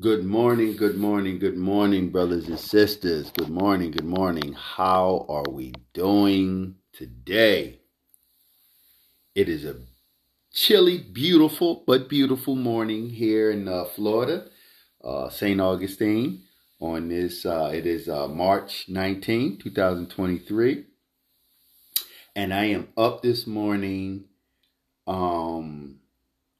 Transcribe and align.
Good 0.00 0.24
morning, 0.24 0.76
good 0.76 0.96
morning, 0.96 1.38
good 1.38 1.58
morning, 1.58 2.08
brothers 2.08 2.48
and 2.48 2.58
sisters. 2.58 3.30
Good 3.36 3.50
morning, 3.50 3.90
good 3.90 4.06
morning. 4.06 4.54
How 4.54 5.26
are 5.28 5.44
we 5.50 5.74
doing 5.92 6.76
today? 6.94 7.80
It 9.34 9.50
is 9.50 9.66
a 9.66 9.76
chilly, 10.54 10.96
beautiful, 10.96 11.84
but 11.86 12.08
beautiful 12.08 12.56
morning 12.56 13.10
here 13.10 13.50
in 13.50 13.68
uh, 13.68 13.84
Florida, 13.84 14.46
uh, 15.04 15.28
St. 15.28 15.60
Augustine. 15.60 16.44
On 16.78 17.08
this, 17.08 17.44
uh, 17.44 17.70
it 17.74 17.84
is 17.84 18.08
uh, 18.08 18.26
March 18.26 18.86
19, 18.88 19.58
2023. 19.58 20.86
And 22.34 22.54
I 22.54 22.64
am 22.66 22.88
up 22.96 23.20
this 23.20 23.46
morning 23.46 24.24
um, 25.06 26.00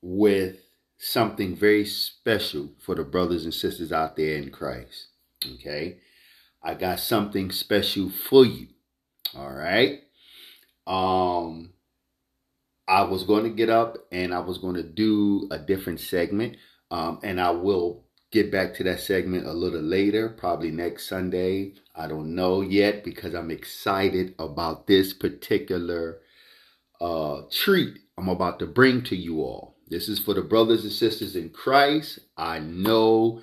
with 0.02 0.58
something 1.00 1.56
very 1.56 1.84
special 1.84 2.68
for 2.78 2.94
the 2.94 3.02
brothers 3.02 3.44
and 3.44 3.54
sisters 3.54 3.90
out 3.90 4.16
there 4.16 4.36
in 4.36 4.50
Christ. 4.50 5.08
Okay. 5.54 5.98
I 6.62 6.74
got 6.74 7.00
something 7.00 7.50
special 7.50 8.10
for 8.10 8.44
you. 8.44 8.68
All 9.34 9.52
right. 9.52 10.00
Um, 10.86 11.72
I 12.86 13.02
was 13.02 13.24
going 13.24 13.44
to 13.44 13.50
get 13.50 13.70
up 13.70 13.96
and 14.12 14.34
I 14.34 14.40
was 14.40 14.58
going 14.58 14.74
to 14.74 14.82
do 14.82 15.48
a 15.50 15.58
different 15.58 16.00
segment. 16.00 16.56
Um, 16.90 17.20
and 17.22 17.40
I 17.40 17.50
will 17.50 18.04
get 18.30 18.52
back 18.52 18.74
to 18.74 18.84
that 18.84 19.00
segment 19.00 19.46
a 19.46 19.52
little 19.52 19.80
later, 19.80 20.28
probably 20.28 20.70
next 20.70 21.08
Sunday. 21.08 21.74
I 21.94 22.08
don't 22.08 22.34
know 22.34 22.60
yet 22.60 23.04
because 23.04 23.34
I'm 23.34 23.50
excited 23.50 24.34
about 24.38 24.86
this 24.86 25.14
particular 25.14 26.18
uh, 27.00 27.42
treat 27.50 27.96
I'm 28.20 28.28
about 28.28 28.58
to 28.58 28.66
bring 28.66 29.02
to 29.04 29.16
you 29.16 29.40
all. 29.40 29.78
This 29.90 30.08
is 30.08 30.20
for 30.20 30.34
the 30.34 30.42
brothers 30.42 30.84
and 30.84 30.92
sisters 30.92 31.34
in 31.34 31.50
Christ. 31.50 32.20
I 32.36 32.60
know 32.60 33.42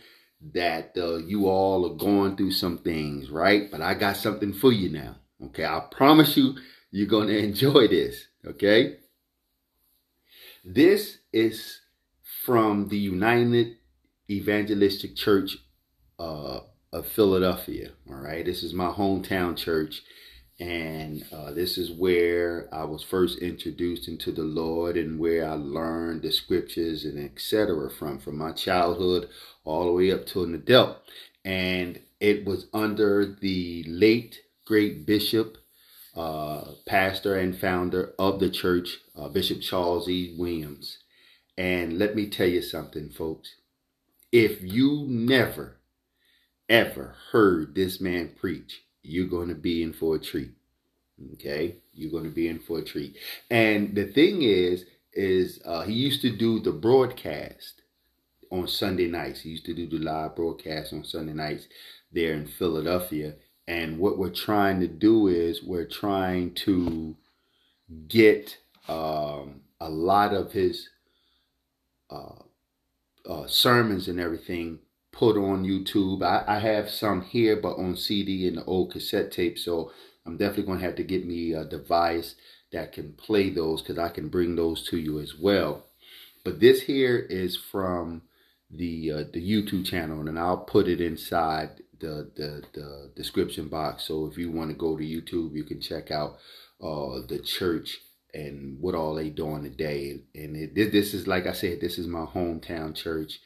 that 0.54 0.94
uh, 0.98 1.18
you 1.18 1.48
all 1.48 1.86
are 1.92 1.98
going 1.98 2.38
through 2.38 2.52
some 2.52 2.78
things, 2.78 3.30
right? 3.30 3.70
But 3.70 3.82
I 3.82 3.96
got 3.96 4.16
something 4.16 4.54
for 4.54 4.72
you 4.72 4.90
now. 4.90 5.18
Okay. 5.44 5.66
I 5.66 5.82
promise 5.92 6.38
you, 6.38 6.56
you're 6.90 7.08
going 7.08 7.28
to 7.28 7.38
enjoy 7.38 7.88
this. 7.90 8.28
Okay. 8.46 8.98
This 10.64 11.18
is 11.34 11.82
from 12.46 12.88
the 12.88 12.98
United 12.98 13.78
Evangelistic 14.30 15.16
Church 15.16 15.58
uh, 16.18 16.62
of 16.94 17.08
Philadelphia. 17.08 17.92
All 18.10 18.16
right. 18.16 18.46
This 18.46 18.64
is 18.64 18.74
my 18.74 18.90
hometown 18.90 19.58
church. 19.58 20.02
And 20.60 21.24
uh, 21.32 21.52
this 21.52 21.78
is 21.78 21.92
where 21.92 22.68
I 22.74 22.84
was 22.84 23.04
first 23.04 23.40
introduced 23.40 24.08
into 24.08 24.32
the 24.32 24.44
Lord 24.44 24.98
and 24.98 25.20
where 25.20 25.48
I 25.48 25.54
learned 25.54 26.24
the 26.24 26.32
scriptures 26.32 27.06
and 27.06 27.24
etc. 27.24 27.92
from, 27.92 28.18
from 28.18 28.38
my 28.38 28.54
childhood 28.54 29.30
all 29.64 29.86
the 29.86 29.92
way 29.92 30.12
up 30.12 30.26
to 30.28 30.44
an 30.44 30.56
adult. 30.56 30.98
And 31.46 32.00
it 32.20 32.46
was 32.46 32.68
under 32.74 33.26
the 33.26 33.86
late 33.88 34.42
great 34.66 35.06
bishop, 35.06 35.58
uh, 36.16 36.72
pastor 36.88 37.38
and 37.38 37.58
founder 37.58 38.14
of 38.18 38.40
the 38.40 38.50
church, 38.50 38.98
uh, 39.16 39.30
Bishop 39.30 39.62
Charles 39.62 40.10
E. 40.10 40.36
Williams. 40.38 40.98
And 41.58 41.98
let 42.00 42.16
me 42.16 42.28
tell 42.28 42.48
you 42.48 42.62
something, 42.62 43.10
folks. 43.10 43.56
If 44.32 44.62
you 44.62 45.06
never, 45.08 45.78
ever 46.68 47.16
heard 47.32 47.76
this 47.76 48.02
man 48.02 48.32
preach, 48.36 48.82
you're 49.08 49.28
going 49.28 49.50
to 49.50 49.56
be 49.56 49.84
in 49.84 49.94
for 49.94 50.16
a 50.16 50.20
treat. 50.20 50.52
Okay, 51.34 51.78
you're 51.94 52.12
going 52.12 52.26
to 52.26 52.30
be 52.30 52.48
in 52.48 52.60
for 52.60 52.80
a 52.80 52.84
treat. 52.84 53.18
And 53.50 53.96
the 53.96 54.06
thing 54.06 54.44
is, 54.44 54.86
is 55.14 55.60
uh, 55.66 55.82
he 55.82 55.94
used 55.94 56.22
to 56.22 56.36
do 56.36 56.60
the 56.60 56.72
broadcast 56.72 57.82
on 58.52 58.68
Sunday 58.68 59.08
nights. 59.08 59.42
He 59.42 59.50
used 59.50 59.66
to 59.66 59.74
do 59.74 59.88
the 59.88 59.98
live 59.98 60.36
broadcast 60.36 60.94
on 60.94 61.04
Sunday 61.04 61.34
nights 61.34 61.68
there 62.12 62.34
in 62.34 62.46
Philadelphia. 62.46 63.34
And 63.68 63.98
what 63.98 64.18
we're 64.18 64.30
trying 64.30 64.80
to 64.82 64.88
do 64.88 65.28
is 65.28 65.64
we're 65.64 65.86
trying 65.86 66.54
to 66.66 67.16
get 68.08 68.58
um, 68.88 69.62
a 69.80 69.90
lot 69.90 70.34
of 70.34 70.52
his 70.52 70.90
uh, 72.10 72.44
uh, 73.28 73.48
sermons 73.48 74.08
and 74.08 74.20
everything 74.20 74.80
put 75.18 75.36
on 75.36 75.66
YouTube. 75.66 76.22
I, 76.22 76.44
I 76.48 76.60
have 76.60 76.92
some 76.92 77.24
here, 77.24 77.56
but 77.56 77.78
on 77.78 77.98
CD 77.98 78.48
and 78.48 78.58
the 78.58 78.66
old 78.66 78.92
cassette 78.92 79.32
tape. 79.32 79.58
So 79.58 79.92
I'm 80.26 80.38
definitely 80.38 80.66
going 80.66 80.80
to 80.80 80.86
have 80.86 80.96
to 80.98 81.04
get 81.04 81.26
me 81.26 81.54
a 81.54 81.66
device 81.66 82.36
that 82.72 82.94
can 82.94 83.14
play 83.14 83.50
those 83.50 83.82
because 83.82 83.98
I 83.98 84.10
can 84.10 84.30
bring 84.30 84.56
those 84.56 84.88
to 84.90 84.98
you 84.98 85.20
as 85.20 85.34
well. 85.36 85.86
But 86.46 86.60
this 86.60 86.84
here 86.84 87.18
is 87.18 87.58
from 87.58 88.22
the 88.70 89.12
uh, 89.12 89.24
the 89.34 89.42
YouTube 89.42 89.86
channel, 89.86 90.28
and 90.28 90.38
I'll 90.38 90.58
put 90.58 90.88
it 90.88 91.02
inside 91.02 91.82
the, 92.00 92.30
the 92.36 92.64
the 92.74 93.12
description 93.16 93.70
box. 93.70 94.04
So 94.04 94.28
if 94.28 94.38
you 94.38 94.52
want 94.52 94.70
to 94.70 94.76
go 94.76 94.98
to 94.98 95.04
YouTube, 95.04 95.56
you 95.56 95.64
can 95.64 95.82
check 95.82 96.12
out 96.12 96.38
uh, 96.80 97.26
the 97.28 97.42
church 97.44 97.98
and 98.34 98.80
what 98.80 98.94
all 98.94 99.16
they 99.16 99.30
doing 99.30 99.64
today. 99.64 100.22
And 100.36 100.56
it, 100.56 100.76
this 100.76 101.14
is 101.14 101.26
like 101.28 101.48
I 101.48 101.54
said, 101.54 101.82
this 101.82 101.98
is 101.98 102.08
my 102.08 102.26
hometown 102.26 102.94
church. 102.94 103.40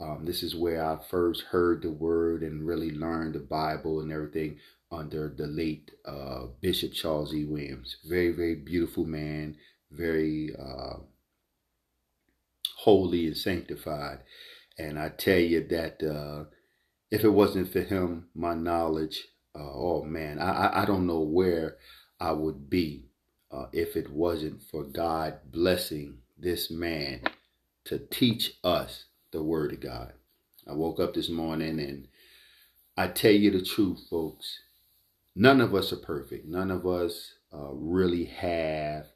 Um, 0.00 0.24
this 0.24 0.42
is 0.42 0.56
where 0.56 0.84
I 0.84 0.98
first 1.08 1.42
heard 1.42 1.82
the 1.82 1.90
word 1.90 2.42
and 2.42 2.66
really 2.66 2.90
learned 2.90 3.34
the 3.34 3.40
Bible 3.40 4.00
and 4.00 4.10
everything 4.10 4.58
under 4.90 5.32
the 5.36 5.46
late 5.46 5.90
uh, 6.04 6.46
Bishop 6.60 6.92
Charles 6.92 7.34
E. 7.34 7.44
Williams. 7.44 7.96
Very, 8.04 8.32
very 8.32 8.56
beautiful 8.56 9.04
man, 9.04 9.56
very 9.90 10.54
uh, 10.58 10.98
holy 12.78 13.26
and 13.26 13.36
sanctified. 13.36 14.18
And 14.78 14.98
I 14.98 15.10
tell 15.10 15.38
you 15.38 15.66
that 15.68 16.02
uh, 16.02 16.44
if 17.10 17.24
it 17.24 17.30
wasn't 17.30 17.72
for 17.72 17.80
him, 17.80 18.26
my 18.34 18.54
knowledge, 18.54 19.24
uh, 19.54 19.62
oh 19.62 20.02
man, 20.02 20.40
I, 20.40 20.82
I 20.82 20.84
don't 20.84 21.06
know 21.06 21.20
where 21.20 21.76
I 22.18 22.32
would 22.32 22.68
be 22.68 23.06
uh, 23.52 23.66
if 23.72 23.96
it 23.96 24.10
wasn't 24.10 24.62
for 24.62 24.82
God 24.82 25.38
blessing 25.52 26.18
this 26.36 26.70
man 26.70 27.22
to 27.84 27.98
teach 27.98 28.58
us 28.64 29.04
the 29.34 29.42
Word 29.42 29.72
of 29.72 29.80
God. 29.80 30.12
I 30.66 30.72
woke 30.72 31.00
up 31.00 31.12
this 31.12 31.28
morning 31.28 31.80
and 31.80 32.08
I 32.96 33.08
tell 33.08 33.32
you 33.32 33.50
the 33.50 33.64
truth, 33.64 34.06
folks. 34.08 34.60
None 35.34 35.60
of 35.60 35.74
us 35.74 35.92
are 35.92 35.96
perfect. 35.96 36.46
None 36.46 36.70
of 36.70 36.86
us 36.86 37.32
uh, 37.52 37.72
really 37.72 38.26
have 38.26 39.06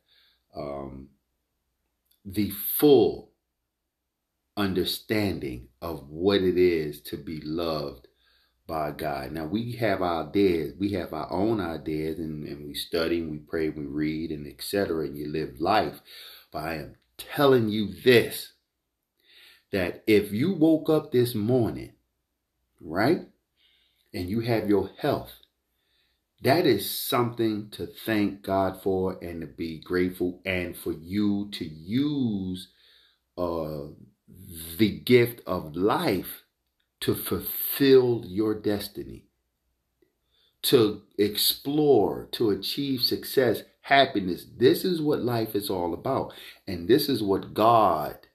um, 0.56 1.08
the 2.24 2.50
full 2.50 3.30
understanding 4.56 5.68
of 5.80 6.08
what 6.10 6.42
it 6.42 6.58
is 6.58 7.00
to 7.02 7.16
be 7.16 7.40
loved 7.40 8.08
by 8.66 8.90
God. 8.90 9.30
Now 9.30 9.46
we 9.46 9.72
have 9.72 10.02
our 10.02 10.26
ideas, 10.28 10.74
we 10.78 10.92
have 10.92 11.12
our 11.12 11.32
own 11.32 11.60
ideas, 11.60 12.18
and, 12.18 12.46
and 12.46 12.66
we 12.66 12.74
study, 12.74 13.20
and 13.20 13.30
we 13.30 13.38
pray, 13.38 13.68
and 13.68 13.76
we 13.76 13.86
read, 13.86 14.32
and 14.32 14.48
etc. 14.48 15.06
And 15.06 15.16
you 15.16 15.28
live 15.28 15.60
life. 15.60 16.00
But 16.50 16.64
I 16.64 16.74
am 16.74 16.96
telling 17.16 17.68
you 17.68 17.94
this 17.94 18.52
that 19.72 20.02
if 20.06 20.32
you 20.32 20.52
woke 20.52 20.88
up 20.88 21.12
this 21.12 21.34
morning, 21.34 21.92
right, 22.80 23.26
and 24.14 24.28
you 24.28 24.40
have 24.40 24.68
your 24.68 24.90
health, 24.98 25.32
that 26.42 26.66
is 26.66 26.88
something 26.88 27.68
to 27.70 27.86
thank 27.86 28.42
God 28.42 28.80
for 28.82 29.18
and 29.22 29.40
to 29.40 29.46
be 29.46 29.80
grateful 29.80 30.40
and 30.44 30.76
for 30.76 30.92
you 30.92 31.48
to 31.52 31.64
use 31.64 32.68
uh, 33.36 33.88
the 34.76 35.00
gift 35.00 35.40
of 35.46 35.74
life 35.74 36.42
to 37.00 37.14
fulfill 37.14 38.22
your 38.24 38.54
destiny, 38.54 39.24
to 40.62 41.02
explore, 41.18 42.28
to 42.32 42.50
achieve 42.50 43.02
success, 43.02 43.62
happiness. 43.82 44.46
This 44.56 44.84
is 44.84 45.00
what 45.00 45.22
life 45.22 45.54
is 45.54 45.70
all 45.70 45.94
about. 45.94 46.32
And 46.66 46.88
this 46.88 47.08
is 47.08 47.22
what 47.22 47.54
God 47.54 48.27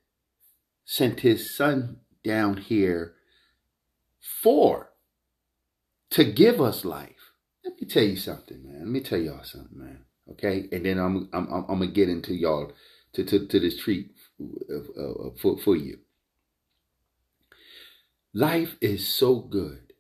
sent 0.86 1.22
his 1.22 1.56
son 1.56 1.98
down 2.24 2.58
here 2.58 3.16
for 4.42 4.92
to 6.12 6.24
give 6.24 6.62
us 6.62 6.86
life. 6.86 7.32
Let 7.64 7.82
me 7.82 7.88
tell 7.88 8.04
you 8.04 8.18
something, 8.18 8.64
man. 8.64 8.80
Let 8.80 8.88
me 8.88 9.00
tell 9.02 9.20
y'all 9.20 9.44
something, 9.44 9.78
man. 9.78 10.06
Okay, 10.32 10.68
and 10.72 10.86
then 10.86 11.00
I'm 11.00 11.30
I'm 11.34 11.48
I'm, 11.52 11.66
I'm 11.70 11.80
gonna 11.80 11.88
get 11.88 12.10
into 12.10 12.34
y'all 12.34 12.72
to 13.14 13.24
to, 13.24 13.48
to 13.48 13.60
this 13.60 13.78
treat 13.78 14.12
for 15.42 15.58
for 15.60 15.76
you. 15.76 16.00
Life 18.34 18.76
is 18.82 19.08
so 19.08 19.40
good, 19.40 19.94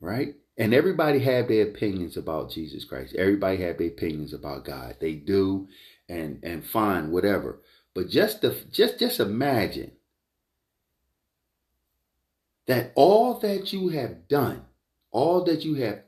right? 0.00 0.34
And 0.58 0.74
everybody 0.74 1.20
have 1.20 1.48
their 1.48 1.64
opinions 1.64 2.16
about 2.16 2.50
Jesus 2.50 2.84
Christ. 2.84 3.14
Everybody 3.16 3.58
have 3.62 3.78
their 3.78 3.88
opinions 3.88 4.34
about 4.34 4.64
God. 4.64 4.96
They 5.00 5.14
do, 5.14 5.68
and 6.08 6.40
and 6.42 6.64
fine, 6.64 7.10
whatever. 7.10 7.62
But 7.94 8.08
just 8.08 8.42
the 8.42 8.56
just 8.70 8.98
just 8.98 9.20
imagine 9.20 9.92
that 12.66 12.92
all 12.94 13.38
that 13.40 13.72
you 13.72 13.88
have 13.88 14.28
done, 14.28 14.62
all 15.10 15.44
that 15.44 15.64
you 15.64 15.74
have 15.74 16.02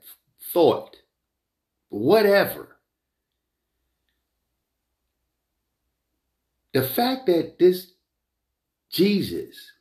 thought, 0.52 0.96
whatever, 1.88 2.76
the 6.72 6.82
fact 6.82 7.26
that 7.26 7.58
this 7.58 7.93
Jesus 8.90 9.72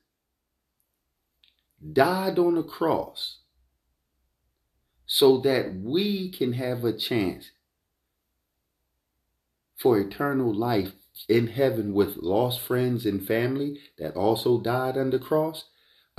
died 1.93 2.39
on 2.39 2.55
the 2.55 2.63
cross 2.63 3.39
so 5.05 5.39
that 5.39 5.75
we 5.75 6.31
can 6.31 6.53
have 6.53 6.85
a 6.85 6.93
chance 6.93 7.51
for 9.77 9.99
eternal 9.99 10.53
life 10.53 10.93
in 11.27 11.47
heaven 11.47 11.93
with 11.93 12.15
lost 12.17 12.61
friends 12.61 13.05
and 13.05 13.25
family 13.25 13.79
that 13.97 14.15
also 14.15 14.61
died 14.61 14.97
on 14.97 15.09
the 15.09 15.19
cross 15.19 15.65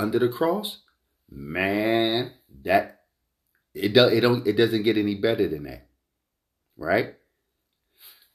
under 0.02 0.19
the 0.19 0.28
cross 0.28 0.81
man 1.31 2.32
that 2.64 3.02
it 3.75 3.94
does 3.94 4.12
it 4.12 4.20
don't 4.20 4.46
it 4.46 4.56
doesn't 4.56 4.82
get 4.82 4.99
any 4.99 5.14
better 5.14 5.49
than 5.49 5.62
that 5.62 5.87
right 6.76 7.14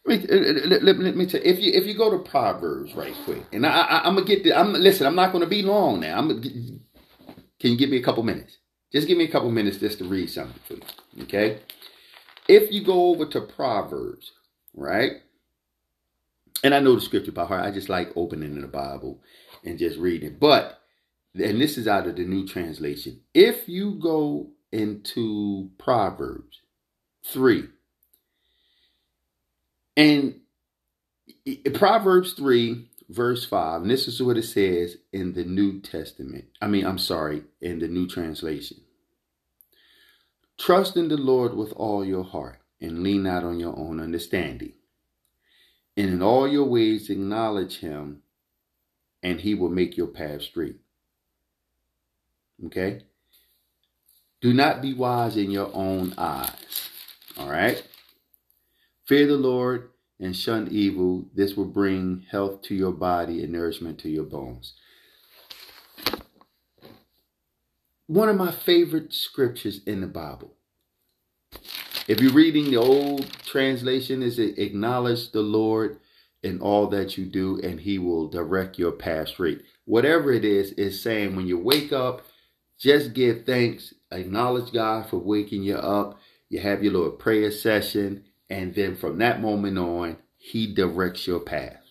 let 0.08 0.22
me, 0.22 0.80
let, 0.80 1.16
me 1.18 1.25
tell 1.25 1.42
you, 1.42 1.52
if 1.52 1.60
you 1.60 1.72
if 1.74 1.86
you 1.86 1.94
go 1.94 2.10
to 2.10 2.30
Proverbs 2.30 2.96
right 2.96 3.14
quick, 3.25 3.44
and 3.52 3.66
I, 3.66 3.81
I 3.81 4.08
am 4.08 4.16
gonna 4.16 4.25
get 4.25 4.42
the, 4.44 4.54
I'm 4.54 4.72
listen. 4.72 5.06
I'm 5.06 5.16
not 5.16 5.34
gonna 5.34 5.48
be 5.48 5.64
long 5.64 6.00
now. 6.00 6.18
I'm. 6.18 6.42
Can 7.60 7.72
you 7.72 7.78
give 7.78 7.90
me 7.90 7.98
a 7.98 8.04
couple 8.04 8.24
minutes? 8.24 8.58
Just 8.94 9.08
give 9.08 9.18
me 9.18 9.25
a 9.25 9.31
couple 9.31 9.52
minutes 9.52 9.78
just 9.78 9.98
to 9.98 10.06
read 10.06 10.30
something 10.30 10.62
for 10.66 10.75
you. 10.75 11.24
Okay. 11.24 11.60
If 12.48 12.72
you 12.72 12.86
go 12.86 13.10
over 13.10 13.25
to 13.25 13.42
Proverbs, 13.42 14.31
right? 14.74 15.12
And 16.63 16.74
I 16.74 16.80
know 16.80 16.96
the 16.96 17.02
scripture 17.02 17.34
by 17.34 17.46
heart. 17.46 17.66
I 17.66 17.72
just 17.72 17.90
like 17.90 18.16
opening 18.16 18.60
the 18.62 18.68
Bible 18.68 19.22
and 19.66 19.78
just 19.78 20.00
reading. 20.00 20.38
But 20.40 20.76
and 21.33 21.62
this 21.62 21.77
is 21.77 21.88
out 21.88 22.07
of 22.07 22.15
the 22.15 22.25
new 22.25 22.47
translation. 22.47 23.21
If 23.33 23.68
you 23.69 23.94
go 23.94 24.51
into 24.71 25.69
Proverbs 25.77 26.62
3 27.25 27.65
and 29.95 30.39
Proverbs 31.74 32.33
3, 32.33 32.89
verse 33.09 33.45
5, 33.45 33.83
and 33.83 33.91
this 33.91 34.07
is 34.07 34.21
what 34.21 34.38
it 34.38 34.44
says 34.44 34.97
in 35.13 35.33
the 35.33 35.45
New 35.45 35.79
Testament. 35.79 36.45
I 36.62 36.68
mean, 36.68 36.85
I'm 36.85 36.97
sorry, 36.97 37.44
in 37.62 37.79
the 37.79 37.88
New 37.88 38.07
Translation. 38.07 38.81
Trust 40.57 40.97
in 40.97 41.07
the 41.07 41.18
Lord 41.18 41.56
with 41.56 41.71
all 41.74 42.03
your 42.03 42.24
heart 42.24 42.59
and 42.81 43.03
lean 43.03 43.24
not 43.24 43.44
on 43.44 43.59
your 43.59 43.77
own 43.77 44.00
understanding. 44.00 44.74
And 45.95 46.09
in 46.09 46.21
all 46.21 46.47
your 46.47 46.65
ways 46.65 47.09
acknowledge 47.09 47.79
him, 47.79 48.21
and 49.24 49.41
he 49.41 49.56
will 49.56 49.69
make 49.69 49.97
your 49.97 50.07
path 50.07 50.44
straight. 50.44 50.77
Okay? 52.65 53.01
Do 54.42 54.54
not 54.54 54.81
be 54.81 54.94
wise 54.94 55.38
in 55.38 55.51
your 55.51 55.71
own 55.74 56.13
eyes. 56.18 56.89
All 57.38 57.50
right? 57.50 57.86
Fear 59.06 59.27
the 59.27 59.38
Lord 59.38 59.89
and 60.19 60.36
shun 60.36 60.68
evil. 60.69 61.25
This 61.33 61.56
will 61.56 61.65
bring 61.65 62.25
health 62.30 62.62
to 62.63 62.75
your 62.75 62.92
body 62.92 63.44
and 63.44 63.51
nourishment 63.51 64.00
to 64.00 64.09
your 64.09 64.25
bones. 64.25 64.74
One 68.07 68.30
of 68.30 68.38
my 68.38 68.51
favorite 68.51 69.13
scriptures 69.13 69.81
in 69.86 70.01
the 70.01 70.07
Bible. 70.07 70.53
If 72.07 72.21
you're 72.21 72.31
reading 72.31 72.71
the 72.71 72.77
old 72.77 73.30
translation, 73.44 74.24
is 74.24 74.39
it 74.39 74.57
acknowledge 74.57 75.31
the 75.31 75.42
Lord 75.42 76.00
in 76.42 76.62
all 76.62 76.88
that 76.88 77.18
you 77.18 77.25
do, 77.25 77.60
and 77.62 77.81
He 77.81 78.00
will 78.00 78.30
direct 78.30 78.80
your 78.80 78.92
path 78.92 79.30
straight. 79.30 79.63
Whatever 79.86 80.31
it 80.31 80.45
is, 80.45 80.71
is 80.74 81.01
saying 81.01 81.36
when 81.36 81.48
you 81.48 81.57
wake 81.57 81.92
up, 81.92 82.21
just 82.77 83.13
give 83.13 83.45
thanks, 83.45 83.94
acknowledge 84.12 84.71
God 84.71 85.09
for 85.09 85.18
waking 85.18 85.63
you 85.63 85.75
up. 85.75 86.19
You 86.50 86.59
have 86.59 86.83
your 86.83 86.94
little 86.94 87.12
prayer 87.12 87.51
session, 87.51 88.24
and 88.50 88.75
then 88.75 88.95
from 88.95 89.18
that 89.18 89.41
moment 89.41 89.77
on, 89.77 90.18
he 90.38 90.74
directs 90.74 91.27
your 91.27 91.39
path. 91.39 91.81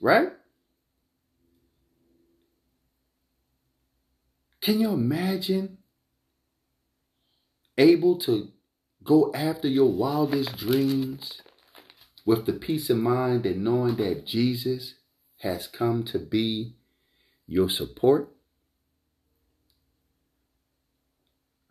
Right? 0.00 0.30
Can 4.60 4.78
you 4.78 4.92
imagine 4.92 5.78
able 7.76 8.18
to 8.20 8.48
go 9.02 9.32
after 9.34 9.66
your 9.66 9.90
wildest 9.90 10.56
dreams 10.56 11.42
with 12.24 12.46
the 12.46 12.52
peace 12.52 12.88
of 12.88 12.98
mind 12.98 13.44
and 13.44 13.64
knowing 13.64 13.96
that 13.96 14.24
Jesus 14.24 14.94
has 15.38 15.66
come 15.66 16.04
to 16.04 16.20
be 16.20 16.76
your 17.48 17.68
support? 17.68 18.28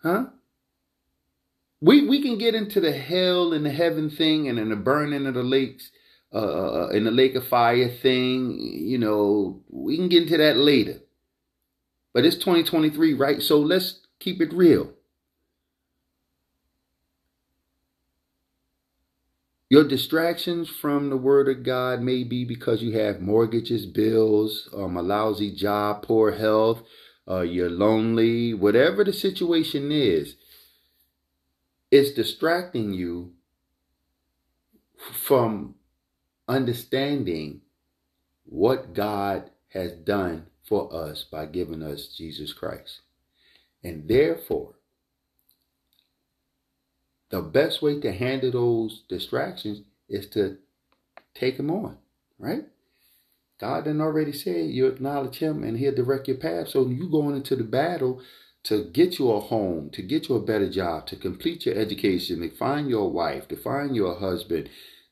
Huh? 0.03 0.25
we 1.81 2.07
we 2.07 2.21
can 2.21 2.37
get 2.37 2.55
into 2.55 2.79
the 2.79 2.93
hell 2.93 3.51
and 3.53 3.65
the 3.65 3.71
heaven 3.71 4.09
thing 4.09 4.47
and 4.47 4.59
in 4.59 4.69
the 4.69 4.75
burning 4.75 5.25
of 5.25 5.33
the 5.33 5.43
lakes 5.43 5.91
uh, 6.33 6.37
uh, 6.37 6.85
uh 6.85 6.87
in 6.89 7.03
the 7.03 7.11
lake 7.11 7.35
of 7.35 7.45
fire 7.47 7.89
thing 7.89 8.57
you 8.59 8.97
know 8.97 9.61
we 9.69 9.97
can 9.97 10.07
get 10.07 10.23
into 10.23 10.37
that 10.37 10.55
later. 10.57 10.99
But 12.13 12.25
it's 12.25 12.35
2023 12.37 13.13
right? 13.15 13.41
So 13.41 13.59
let's 13.59 13.99
keep 14.19 14.41
it 14.41 14.53
real. 14.53 14.91
Your 19.69 19.87
distractions 19.87 20.69
from 20.69 21.09
the 21.09 21.15
Word 21.15 21.47
of 21.47 21.63
God 21.63 22.01
may 22.01 22.25
be 22.25 22.43
because 22.43 22.81
you 22.81 22.99
have 22.99 23.21
mortgages, 23.21 23.85
bills, 23.85 24.67
um, 24.75 24.97
a 24.97 25.01
lousy 25.01 25.55
job, 25.55 26.03
poor 26.03 26.33
health, 26.33 26.83
uh, 27.31 27.41
you're 27.41 27.69
lonely, 27.69 28.53
whatever 28.53 29.03
the 29.03 29.13
situation 29.13 29.91
is 29.91 30.35
it's 31.91 32.11
distracting 32.11 32.93
you 32.93 33.33
from 35.11 35.75
understanding 36.47 37.61
what 38.45 38.93
God 38.93 39.49
has 39.69 39.91
done 39.91 40.47
for 40.63 40.93
us 40.93 41.25
by 41.29 41.45
giving 41.45 41.83
us 41.83 42.07
Jesus 42.07 42.53
Christ. 42.53 43.01
And 43.83 44.07
therefore, 44.07 44.75
the 47.29 47.41
best 47.41 47.81
way 47.81 47.99
to 47.99 48.11
handle 48.11 48.51
those 48.51 49.03
distractions 49.09 49.81
is 50.07 50.27
to 50.27 50.57
take 51.33 51.57
them 51.57 51.71
on, 51.71 51.97
right? 52.39 52.65
God 53.61 53.85
done 53.85 54.01
already 54.01 54.31
said 54.31 54.71
you 54.71 54.87
acknowledge 54.87 55.37
him 55.37 55.63
and 55.63 55.77
he'll 55.77 55.93
direct 55.93 56.27
your 56.27 56.37
path. 56.37 56.69
So 56.69 56.87
you 56.87 57.07
going 57.11 57.35
into 57.35 57.55
the 57.55 57.63
battle 57.63 58.19
to 58.63 58.85
get 58.85 59.19
you 59.19 59.31
a 59.31 59.39
home, 59.39 59.91
to 59.91 60.01
get 60.01 60.29
you 60.29 60.35
a 60.35 60.41
better 60.41 60.67
job, 60.67 61.05
to 61.07 61.15
complete 61.15 61.67
your 61.67 61.75
education, 61.75 62.41
to 62.41 62.49
find 62.49 62.89
your 62.89 63.11
wife, 63.11 63.47
to 63.49 63.55
find 63.55 63.95
your 63.95 64.19
husband, 64.19 64.67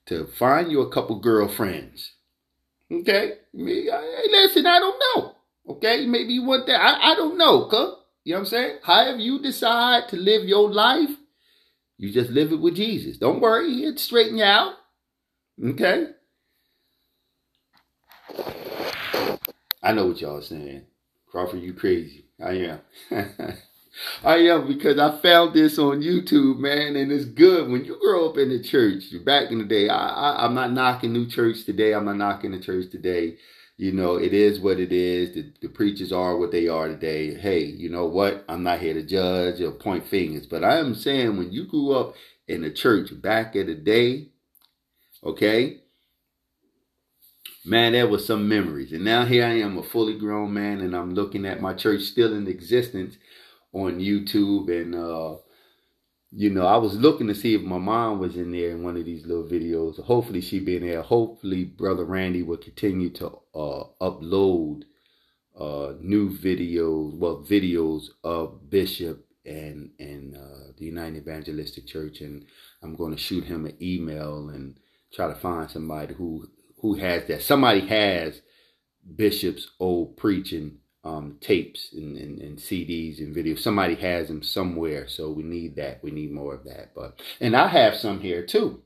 to 0.08 0.26
find 0.26 0.72
you 0.72 0.82
a 0.82 0.92
couple 0.92 1.20
girlfriends. 1.20 2.14
Okay? 2.92 3.34
Me, 3.54 3.84
hey, 3.84 4.24
listen, 4.32 4.66
I 4.66 4.80
don't 4.80 5.00
know. 5.16 5.36
Okay? 5.70 6.08
Maybe 6.08 6.34
you 6.34 6.44
want 6.44 6.66
that. 6.66 6.82
I, 6.82 7.12
I 7.12 7.16
don't 7.16 7.38
know, 7.38 7.70
huh? 7.70 7.96
You 8.24 8.34
know 8.34 8.40
what 8.40 8.40
I'm 8.40 8.46
saying? 8.48 8.78
However 8.82 9.20
you 9.20 9.40
decide 9.44 10.10
to 10.10 10.16
live 10.16 10.46
your 10.46 10.72
life, 10.72 11.12
you 12.00 12.12
just 12.12 12.32
live 12.32 12.52
it 12.52 12.60
with 12.60 12.76
Jesus. 12.76 13.18
Don't 13.18 13.42
worry, 13.42 13.72
he'll 13.76 13.98
straighten 13.98 14.40
you 14.40 14.44
out. 14.44 14.74
Okay? 15.64 16.08
I 19.90 19.92
know 19.92 20.06
what 20.06 20.22
y'all 20.22 20.40
saying. 20.40 20.84
Crawford, 21.26 21.62
you 21.62 21.74
crazy. 21.74 22.26
I 22.40 22.52
am. 22.52 22.80
I 24.24 24.36
am 24.36 24.68
because 24.68 25.00
I 25.00 25.20
found 25.20 25.56
this 25.56 25.80
on 25.80 26.04
YouTube, 26.04 26.60
man, 26.60 26.96
and 26.96 27.12
it's 27.12 27.26
good. 27.26 27.72
When 27.72 27.84
you 27.84 27.98
grow 28.00 28.30
up 28.30 28.38
in 28.38 28.50
the 28.50 28.62
church, 28.62 29.06
back 29.26 29.50
in 29.50 29.58
the 29.58 29.64
day, 29.64 29.90
I, 29.90 30.10
I, 30.10 30.46
I'm 30.46 30.54
not 30.54 30.74
knocking 30.74 31.12
new 31.12 31.28
church 31.28 31.64
today. 31.66 31.96
I'm 31.96 32.06
not 32.06 32.18
knocking 32.18 32.52
the 32.52 32.60
church 32.60 32.92
today. 32.92 33.38
You 33.78 33.92
know, 33.92 34.18
it 34.18 34.32
is 34.32 34.60
what 34.60 34.80
it 34.80 34.92
is. 34.92 35.34
The, 35.34 35.52
the 35.60 35.70
preachers 35.70 36.12
are 36.12 36.38
what 36.38 36.52
they 36.52 36.68
are 36.68 36.88
today. 36.88 37.34
Hey, 37.34 37.64
you 37.64 37.90
know 37.90 38.06
what? 38.06 38.46
I'm 38.48 38.62
not 38.62 38.82
here 38.82 38.94
to 38.94 39.02
judge 39.02 39.60
or 39.60 39.72
point 39.72 40.06
fingers, 40.06 40.46
but 40.46 40.64
I 40.64 40.78
am 40.78 40.94
saying 40.94 41.36
when 41.36 41.52
you 41.52 41.66
grew 41.66 41.94
up 41.94 42.14
in 42.48 42.62
the 42.62 42.70
church 42.70 43.10
back 43.24 43.56
in 43.56 43.66
the 43.66 43.74
day, 43.74 44.28
okay, 45.24 45.82
man, 47.70 47.94
there 47.94 48.08
was 48.08 48.26
some 48.26 48.50
memories. 48.50 48.92
And 48.92 49.04
now 49.06 49.26
here 49.26 49.46
I 49.46 49.60
am, 49.60 49.78
a 49.78 49.84
fully 49.84 50.18
grown 50.18 50.54
man, 50.54 50.82
and 50.82 50.96
I'm 50.96 51.14
looking 51.14 51.46
at 51.46 51.62
my 51.62 51.74
church 51.74 52.02
still 52.02 52.34
in 52.34 52.48
existence 52.48 53.18
on 53.72 54.00
YouTube. 54.00 54.70
And, 54.70 54.96
uh, 54.96 55.38
you 56.32 56.50
know, 56.50 56.66
I 56.66 56.78
was 56.78 56.96
looking 56.96 57.28
to 57.28 57.36
see 57.36 57.56
if 57.56 57.62
my 57.62 57.78
mom 57.78 58.20
was 58.20 58.36
in 58.36 58.52
there 58.52 58.72
in 58.72 58.84
one 58.84 58.98
of 58.98 59.06
these 59.06 59.26
little 59.26 59.44
videos. 59.44 60.02
Hopefully 60.04 60.42
she 60.42 60.60
be 60.60 60.78
in 60.78 60.88
there. 60.88 61.02
Hopefully 61.02 61.64
Brother 61.64 62.06
Randy 62.06 62.44
will 62.44 62.58
continue 62.58 63.10
to 63.12 63.28
uh, 63.56 63.84
upload 64.02 64.84
uh, 65.60 65.94
new 66.00 66.30
videos, 66.30 67.18
well, 67.18 67.46
videos 67.48 68.06
of 68.24 68.70
Bishop 68.70 69.26
and 69.46 69.92
and 70.00 70.36
uh, 70.36 70.72
the 70.78 70.86
United 70.86 71.18
Evangelistic 71.18 71.88
Church, 71.88 72.22
and 72.22 72.46
I'm 72.82 72.96
going 72.96 73.12
to 73.14 73.22
shoot 73.22 73.44
him 73.44 73.66
an 73.66 73.76
email 73.82 74.50
and 74.50 74.78
try 75.12 75.28
to 75.28 75.36
find 75.36 75.70
somebody 75.70 76.14
who 76.14 76.48
who 76.80 76.96
has 76.96 77.26
that. 77.28 77.42
Somebody 77.42 77.88
has 77.88 78.42
Bishop's 79.16 79.70
old 79.80 80.18
preaching 80.18 80.78
um, 81.04 81.38
tapes 81.40 81.94
and, 81.94 82.18
and, 82.18 82.40
and, 82.40 82.58
CDs 82.58 83.20
and 83.20 83.34
videos. 83.36 83.60
Somebody 83.60 83.96
has 83.96 84.28
them 84.28 84.44
somewhere, 84.44 85.08
so 85.08 85.32
we 85.32 85.44
need 85.44 85.78
that. 85.78 86.04
We 86.04 86.12
need 86.12 86.32
more 86.32 86.54
of 86.54 86.66
that. 86.66 86.94
But 86.94 87.22
and 87.40 87.56
I 87.56 87.68
have 87.68 87.96
some 87.96 88.20
here 88.20 88.46
too. 88.46 88.82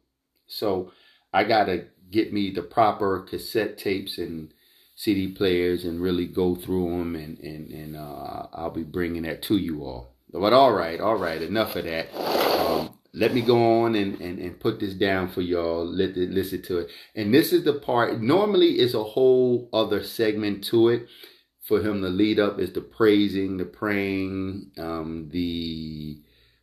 So 0.46 0.92
I 1.34 1.44
gotta 1.44 1.86
get 2.12 2.32
me 2.32 2.52
the 2.52 2.62
proper 2.62 3.22
cassette 3.22 3.80
tapes 3.80 4.20
and 4.20 4.54
CD 4.96 5.32
players 5.32 5.86
and 5.86 6.00
really 6.00 6.28
go 6.28 6.54
through 6.54 6.92
them, 6.92 7.16
and 7.16 7.40
and 7.40 7.72
and 7.72 7.96
uh, 7.98 8.48
I'll 8.54 8.70
be 8.70 8.84
bringing 8.84 9.24
that 9.24 9.42
to 9.44 9.58
you 9.58 9.84
all. 9.84 10.14
But 10.32 10.54
all 10.54 10.72
right, 10.72 11.00
all 11.00 11.18
right, 11.18 11.42
enough 11.42 11.76
of 11.76 11.86
that. 11.86 12.14
Um, 12.16 12.94
let 13.14 13.34
me 13.34 13.42
go 13.42 13.84
on 13.84 13.94
and, 13.96 14.20
and, 14.20 14.40
and 14.40 14.60
put 14.60 14.80
this 14.80 14.96
down 14.96 15.30
for 15.30 15.42
y'all. 15.42 15.86
Let 15.86 16.16
the, 16.16 16.28
listen 16.28 16.64
to 16.64 16.80
it. 16.80 16.92
And 17.16 17.34
this 17.34 17.54
is 17.54 17.64
the 17.64 17.74
part. 17.74 18.20
Normally, 18.22 18.80
it's 18.80 18.96
a 18.96 19.04
whole 19.04 19.70
other 19.72 20.04
segment 20.04 20.64
to 20.66 20.90
it 20.90 21.08
for 21.62 21.80
him 21.80 22.02
to 22.02 22.10
lead 22.10 22.40
up. 22.40 22.60
Is 22.60 22.74
the 22.74 22.82
praising, 22.82 23.58
the 23.58 23.66
praying, 23.66 24.72
um, 24.80 25.30
the 25.32 26.22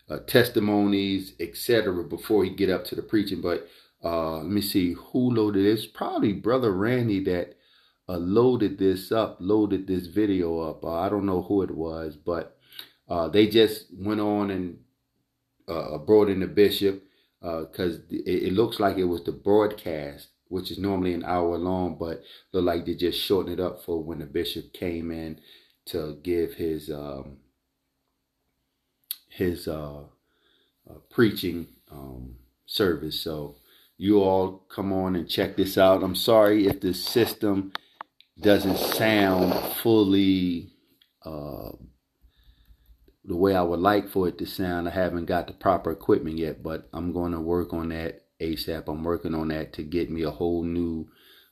uh, 0.09 0.19
testimonies, 0.27 1.35
etc. 1.39 2.03
Before 2.03 2.45
he 2.45 2.51
get 2.51 2.69
up 2.69 2.85
to 2.87 2.97
the 2.97 3.03
preaching. 3.03 3.41
But 3.41 3.69
uh, 4.03 4.39
let 4.39 4.47
me 4.47 4.61
see 4.61 4.95
who 4.95 5.31
loaded 5.33 5.65
this. 5.65 5.87
Probably 5.87 6.33
brother 6.33 6.73
Randy 6.73 7.23
that 7.25 7.55
uh, 8.09 8.17
loaded 8.17 8.77
this 8.77 9.13
up, 9.13 9.37
loaded 9.39 9.87
this 9.87 10.09
video 10.09 10.63
up. 10.69 10.83
Uh, 10.83 10.99
I 10.99 11.09
don't 11.09 11.27
know 11.27 11.43
who 11.43 11.63
it 11.63 11.71
was, 11.71 12.17
but 12.17 12.57
uh, 13.09 13.29
they 13.29 13.47
just 13.47 13.87
went 13.93 14.21
on 14.21 14.51
and 14.51 14.79
uh, 15.71 15.99
brought 15.99 16.29
in 16.29 16.41
the 16.41 16.47
bishop 16.47 17.03
because 17.41 17.97
uh, 17.97 18.03
it, 18.11 18.45
it, 18.45 18.53
looks 18.53 18.79
like 18.79 18.99
it 18.99 19.05
was 19.05 19.25
the 19.25 19.33
broadcast, 19.33 20.29
which 20.49 20.71
is 20.71 20.79
normally 20.79 21.15
an 21.15 21.25
hour 21.25 21.57
long, 21.57 21.97
but 21.99 22.23
looked 22.53 22.67
like 22.67 22.85
they 22.85 22.95
just 22.95 23.21
shortened 23.21 23.59
it 23.59 23.63
up 23.63 23.83
for 23.85 24.03
when 24.03 24.19
the 24.19 24.27
bishop 24.27 24.73
came 24.73 25.11
in 25.11 25.41
to 25.87 26.19
give 26.23 26.55
his 26.55 26.91
um, 26.91 27.39
his 29.29 29.67
uh, 29.67 30.01
uh, 30.89 30.95
preaching 31.11 31.67
um, 31.91 32.37
service. 32.67 33.21
So 33.21 33.57
you 33.97 34.23
all 34.23 34.65
come 34.69 34.93
on 34.93 35.17
and 35.17 35.29
check 35.29 35.57
this 35.57 35.79
out. 35.79 36.03
I'm 36.03 36.15
sorry 36.15 36.67
if 36.67 36.81
the 36.81 36.93
system 36.93 37.73
doesn't 38.41 38.79
sound 38.79 39.55
fully 39.77 40.73
uh, 41.25 41.73
the 43.31 43.37
way 43.37 43.55
I 43.55 43.63
would 43.63 43.79
like 43.79 44.09
for 44.09 44.27
it 44.27 44.39
to 44.39 44.45
sound. 44.47 44.89
I 44.89 44.91
haven't 44.91 45.27
got 45.27 45.47
the 45.47 45.53
proper 45.53 45.93
equipment 45.93 46.37
yet, 46.37 46.65
but 46.65 46.89
I'm 46.93 47.13
going 47.13 47.31
to 47.31 47.39
work 47.41 47.73
on 47.73 47.91
that 47.91 48.25
ASAP. 48.41 48.89
I'm 48.89 49.05
working 49.05 49.37
on 49.37 49.49
that 49.49 49.73
to 49.75 49.85
get 49.85 50.11
me 50.11 50.25
a 50.25 50.33
whole 50.33 50.65
new 50.65 51.09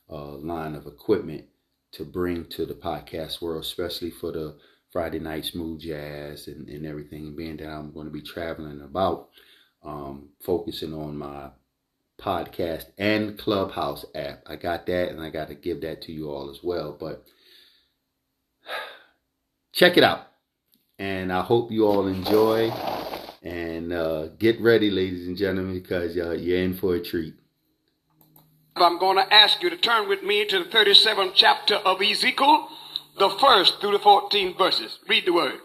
uh, 0.09 0.33
line 0.35 0.75
of 0.75 0.87
equipment 0.87 1.45
to 1.93 2.03
bring 2.03 2.47
to 2.47 2.65
the 2.65 2.73
podcast 2.73 3.41
world, 3.41 3.63
especially 3.63 4.11
for 4.11 4.33
the 4.33 4.57
Friday 4.91 5.19
night 5.19 5.45
smooth 5.45 5.79
jazz 5.79 6.47
and, 6.49 6.67
and 6.67 6.85
everything. 6.85 7.33
Being 7.33 7.55
that 7.57 7.69
I'm 7.69 7.93
going 7.93 8.07
to 8.07 8.11
be 8.11 8.23
traveling 8.23 8.81
about, 8.81 9.29
um, 9.81 10.31
focusing 10.45 10.93
on 10.93 11.17
my 11.17 11.51
podcast 12.19 12.87
and 12.97 13.39
Clubhouse 13.39 14.03
app. 14.13 14.43
I 14.45 14.57
got 14.57 14.85
that 14.87 15.11
and 15.11 15.21
I 15.21 15.29
got 15.29 15.47
to 15.47 15.55
give 15.55 15.79
that 15.83 16.01
to 16.01 16.11
you 16.11 16.29
all 16.29 16.49
as 16.49 16.59
well. 16.61 16.97
But 16.99 17.23
check 19.71 19.95
it 19.95 20.03
out. 20.03 20.28
And 20.99 21.31
I 21.31 21.41
hope 21.41 21.71
you 21.71 21.85
all 21.87 22.07
enjoy. 22.07 22.69
And 23.41 23.93
uh, 23.93 24.27
get 24.37 24.59
ready, 24.59 24.91
ladies 24.91 25.27
and 25.27 25.37
gentlemen, 25.37 25.79
because 25.79 26.17
uh, 26.17 26.31
you're 26.31 26.59
in 26.59 26.75
for 26.75 26.95
a 26.95 26.99
treat. 26.99 27.35
I'm 28.75 28.99
going 28.99 29.17
to 29.17 29.33
ask 29.33 29.63
you 29.63 29.69
to 29.69 29.77
turn 29.77 30.09
with 30.09 30.23
me 30.23 30.45
to 30.45 30.63
the 30.63 30.69
37th 30.69 31.31
chapter 31.33 31.75
of 31.75 32.01
Ezekiel, 32.01 32.67
the 33.17 33.29
first 33.29 33.79
through 33.79 33.93
the 33.93 33.99
14th 33.99 34.57
verses. 34.57 34.99
Read 35.07 35.25
the 35.25 35.33
word. 35.33 35.59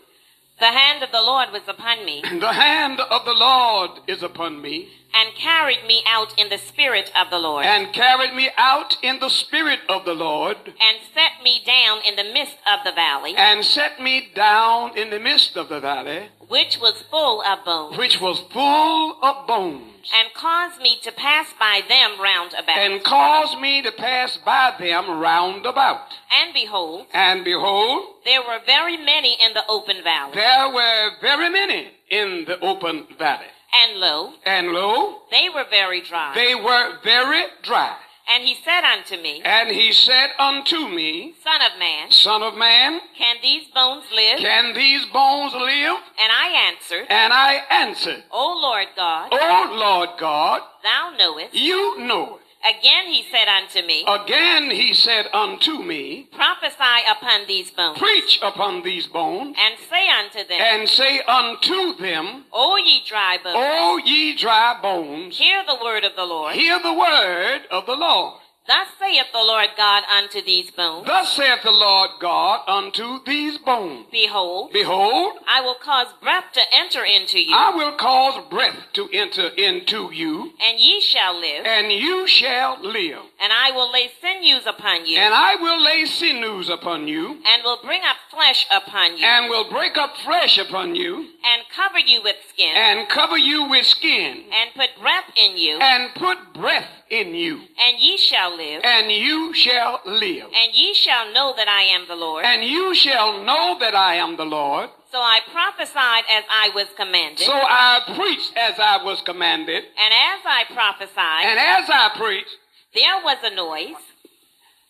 The 0.60 0.66
hand 0.66 1.02
of 1.02 1.10
the 1.10 1.20
Lord 1.20 1.48
was 1.52 1.62
upon 1.66 2.04
me. 2.04 2.22
The 2.40 2.52
hand 2.52 3.00
of 3.00 3.24
the 3.24 3.34
Lord 3.34 3.90
is 4.06 4.22
upon 4.22 4.62
me 4.62 4.88
and 5.14 5.34
carried 5.36 5.86
me 5.86 6.02
out 6.06 6.34
in 6.36 6.48
the 6.48 6.58
spirit 6.58 7.12
of 7.16 7.30
the 7.30 7.38
Lord. 7.38 7.64
And 7.64 7.92
carried 7.92 8.34
me 8.34 8.50
out 8.56 8.96
in 9.02 9.20
the 9.20 9.28
spirit 9.28 9.80
of 9.88 10.04
the 10.04 10.14
Lord. 10.14 10.56
And 10.66 10.98
set 11.14 11.42
me 11.42 11.62
down 11.64 12.00
in 12.04 12.16
the 12.16 12.32
midst 12.32 12.56
of 12.66 12.80
the 12.84 12.92
valley. 12.92 13.34
And 13.36 13.64
set 13.64 14.00
me 14.00 14.28
down 14.34 14.98
in 14.98 15.10
the 15.10 15.20
midst 15.20 15.56
of 15.56 15.68
the 15.68 15.80
valley. 15.80 16.28
Which 16.48 16.78
was 16.80 17.02
full 17.10 17.42
of 17.42 17.64
bones. 17.64 17.96
Which 17.96 18.20
was 18.20 18.40
full 18.52 19.16
of 19.22 19.46
bones. 19.46 20.10
And 20.14 20.34
caused 20.34 20.80
me 20.80 20.98
to 21.02 21.12
pass 21.12 21.46
by 21.58 21.80
them 21.88 22.20
round 22.20 22.52
about. 22.52 22.76
And 22.76 23.02
caused 23.02 23.58
me 23.58 23.82
to 23.82 23.92
pass 23.92 24.36
by 24.44 24.74
them 24.78 25.18
round 25.20 25.64
about. 25.64 26.08
And 26.30 26.52
behold. 26.52 27.06
And 27.14 27.44
behold. 27.44 28.16
There 28.24 28.42
were 28.42 28.58
very 28.66 28.98
many 28.98 29.36
in 29.40 29.54
the 29.54 29.62
open 29.68 30.02
valley. 30.02 30.34
There 30.34 30.68
were 30.68 31.10
very 31.22 31.48
many 31.48 31.92
in 32.10 32.44
the 32.46 32.60
open 32.60 33.06
valley. 33.18 33.46
And 33.82 33.98
lo, 33.98 34.32
and 34.44 34.68
lo, 34.68 35.22
they 35.30 35.48
were 35.48 35.64
very 35.68 36.00
dry. 36.00 36.32
They 36.34 36.54
were 36.54 36.98
very 37.02 37.44
dry. 37.62 37.96
And 38.26 38.42
he 38.42 38.54
said 38.64 38.84
unto 38.84 39.20
me, 39.20 39.42
And 39.44 39.70
he 39.70 39.92
said 39.92 40.30
unto 40.38 40.88
me, 40.88 41.34
Son 41.42 41.60
of 41.60 41.78
man, 41.78 42.10
Son 42.10 42.42
of 42.42 42.54
man, 42.54 43.00
can 43.18 43.36
these 43.42 43.66
bones 43.74 44.04
live? 44.14 44.38
Can 44.38 44.74
these 44.74 45.04
bones 45.06 45.52
live? 45.52 45.96
And 46.18 46.32
I 46.32 46.72
answered, 46.72 47.06
And 47.10 47.32
I 47.32 47.62
answered, 47.70 48.24
O 48.30 48.58
Lord 48.62 48.86
God, 48.96 49.28
O 49.30 49.76
Lord 49.76 50.10
God, 50.18 50.62
thou 50.82 51.12
knowest, 51.18 51.54
you 51.54 51.98
know 51.98 52.36
it. 52.36 52.43
Again 52.64 53.08
he 53.08 53.24
said 53.30 53.46
unto 53.46 53.86
me, 53.86 54.04
Again 54.08 54.70
he 54.70 54.94
said 54.94 55.26
unto 55.34 55.82
me, 55.82 56.28
Prophesy 56.32 57.04
upon 57.10 57.46
these 57.46 57.70
bones. 57.70 57.98
Preach 57.98 58.38
upon 58.42 58.82
these 58.82 59.06
bones. 59.06 59.54
And 59.60 59.74
say 59.90 60.08
unto 60.08 60.48
them, 60.48 60.60
And 60.60 60.88
say 60.88 61.20
unto 61.20 61.94
them, 61.96 62.46
O 62.52 62.76
ye 62.76 63.02
dry 63.06 63.38
bones, 63.42 63.56
O 63.58 64.00
ye 64.04 64.34
dry 64.36 64.78
bones, 64.80 65.36
hear 65.36 65.62
the 65.66 65.76
word 65.82 66.04
of 66.04 66.16
the 66.16 66.24
Lord. 66.24 66.54
Hear 66.54 66.78
the 66.78 66.94
word 66.94 67.62
of 67.70 67.84
the 67.84 67.96
Lord. 67.96 68.40
Thus 68.66 68.88
saith 68.98 69.26
the 69.30 69.42
Lord 69.42 69.68
God 69.76 70.04
unto 70.10 70.40
these 70.42 70.70
bones. 70.70 71.06
Thus 71.06 71.36
saith 71.36 71.62
the 71.62 71.70
Lord 71.70 72.12
God 72.18 72.62
unto 72.66 73.22
these 73.26 73.58
bones. 73.58 74.06
Behold, 74.10 74.72
behold, 74.72 75.34
I 75.46 75.60
will 75.60 75.74
cause 75.74 76.06
breath 76.22 76.46
to 76.54 76.62
enter 76.72 77.04
into 77.04 77.38
you. 77.38 77.54
I 77.54 77.76
will 77.76 77.92
cause 77.92 78.42
breath 78.48 78.76
to 78.94 79.06
enter 79.12 79.48
into 79.48 80.10
you. 80.12 80.52
And 80.58 80.80
ye 80.80 81.02
shall 81.02 81.38
live. 81.38 81.66
And 81.66 81.92
you 81.92 82.26
shall 82.26 82.80
live. 82.80 83.20
And 83.44 83.52
I 83.52 83.72
will 83.72 83.92
lay 83.92 84.08
sinews 84.22 84.64
upon 84.66 85.04
you. 85.04 85.18
And 85.18 85.34
I 85.34 85.56
will 85.56 85.84
lay 85.84 86.06
sinews 86.06 86.70
upon 86.70 87.06
you. 87.06 87.42
And 87.46 87.62
will 87.62 87.78
bring 87.84 88.00
up 88.02 88.16
flesh 88.30 88.66
upon 88.72 89.18
you. 89.18 89.26
And 89.26 89.50
will 89.50 89.68
break 89.68 89.98
up 89.98 90.16
flesh 90.24 90.56
upon 90.56 90.96
you. 90.96 91.28
And 91.44 91.62
cover 91.76 91.98
you 91.98 92.22
with 92.22 92.36
skin. 92.48 92.74
And 92.74 93.06
cover 93.06 93.36
you 93.36 93.68
with 93.68 93.84
skin. 93.84 94.44
And 94.50 94.70
put 94.74 94.98
breath 94.98 95.24
in 95.36 95.58
you. 95.58 95.76
And 95.78 96.14
put 96.14 96.54
breath 96.54 96.88
in 97.10 97.34
you. 97.34 97.60
And 97.78 98.00
ye 98.00 98.16
shall 98.16 98.56
live. 98.56 98.82
And 98.82 99.12
you 99.12 99.52
shall 99.52 100.00
live. 100.06 100.44
And 100.44 100.72
ye 100.72 100.94
shall 100.94 101.30
know 101.34 101.52
that 101.54 101.68
I 101.68 101.82
am 101.82 102.08
the 102.08 102.16
Lord. 102.16 102.46
And 102.46 102.64
you 102.64 102.94
shall 102.94 103.44
know 103.44 103.76
that 103.78 103.94
I 103.94 104.14
am 104.14 104.38
the 104.38 104.46
Lord. 104.46 104.88
So 105.12 105.18
I 105.18 105.40
prophesied 105.52 106.24
as 106.32 106.44
I 106.50 106.70
was 106.74 106.86
commanded. 106.96 107.44
So 107.44 107.52
I 107.52 108.00
preached 108.16 108.56
as 108.56 108.80
I 108.80 109.04
was 109.04 109.20
commanded. 109.20 109.84
And 109.84 110.14
as 110.14 110.40
I 110.46 110.64
prophesied. 110.72 111.44
And 111.44 111.58
as 111.58 111.90
I 111.90 112.10
preached. 112.16 112.56
There 112.94 113.22
was 113.24 113.38
a 113.42 113.54
noise. 113.54 114.02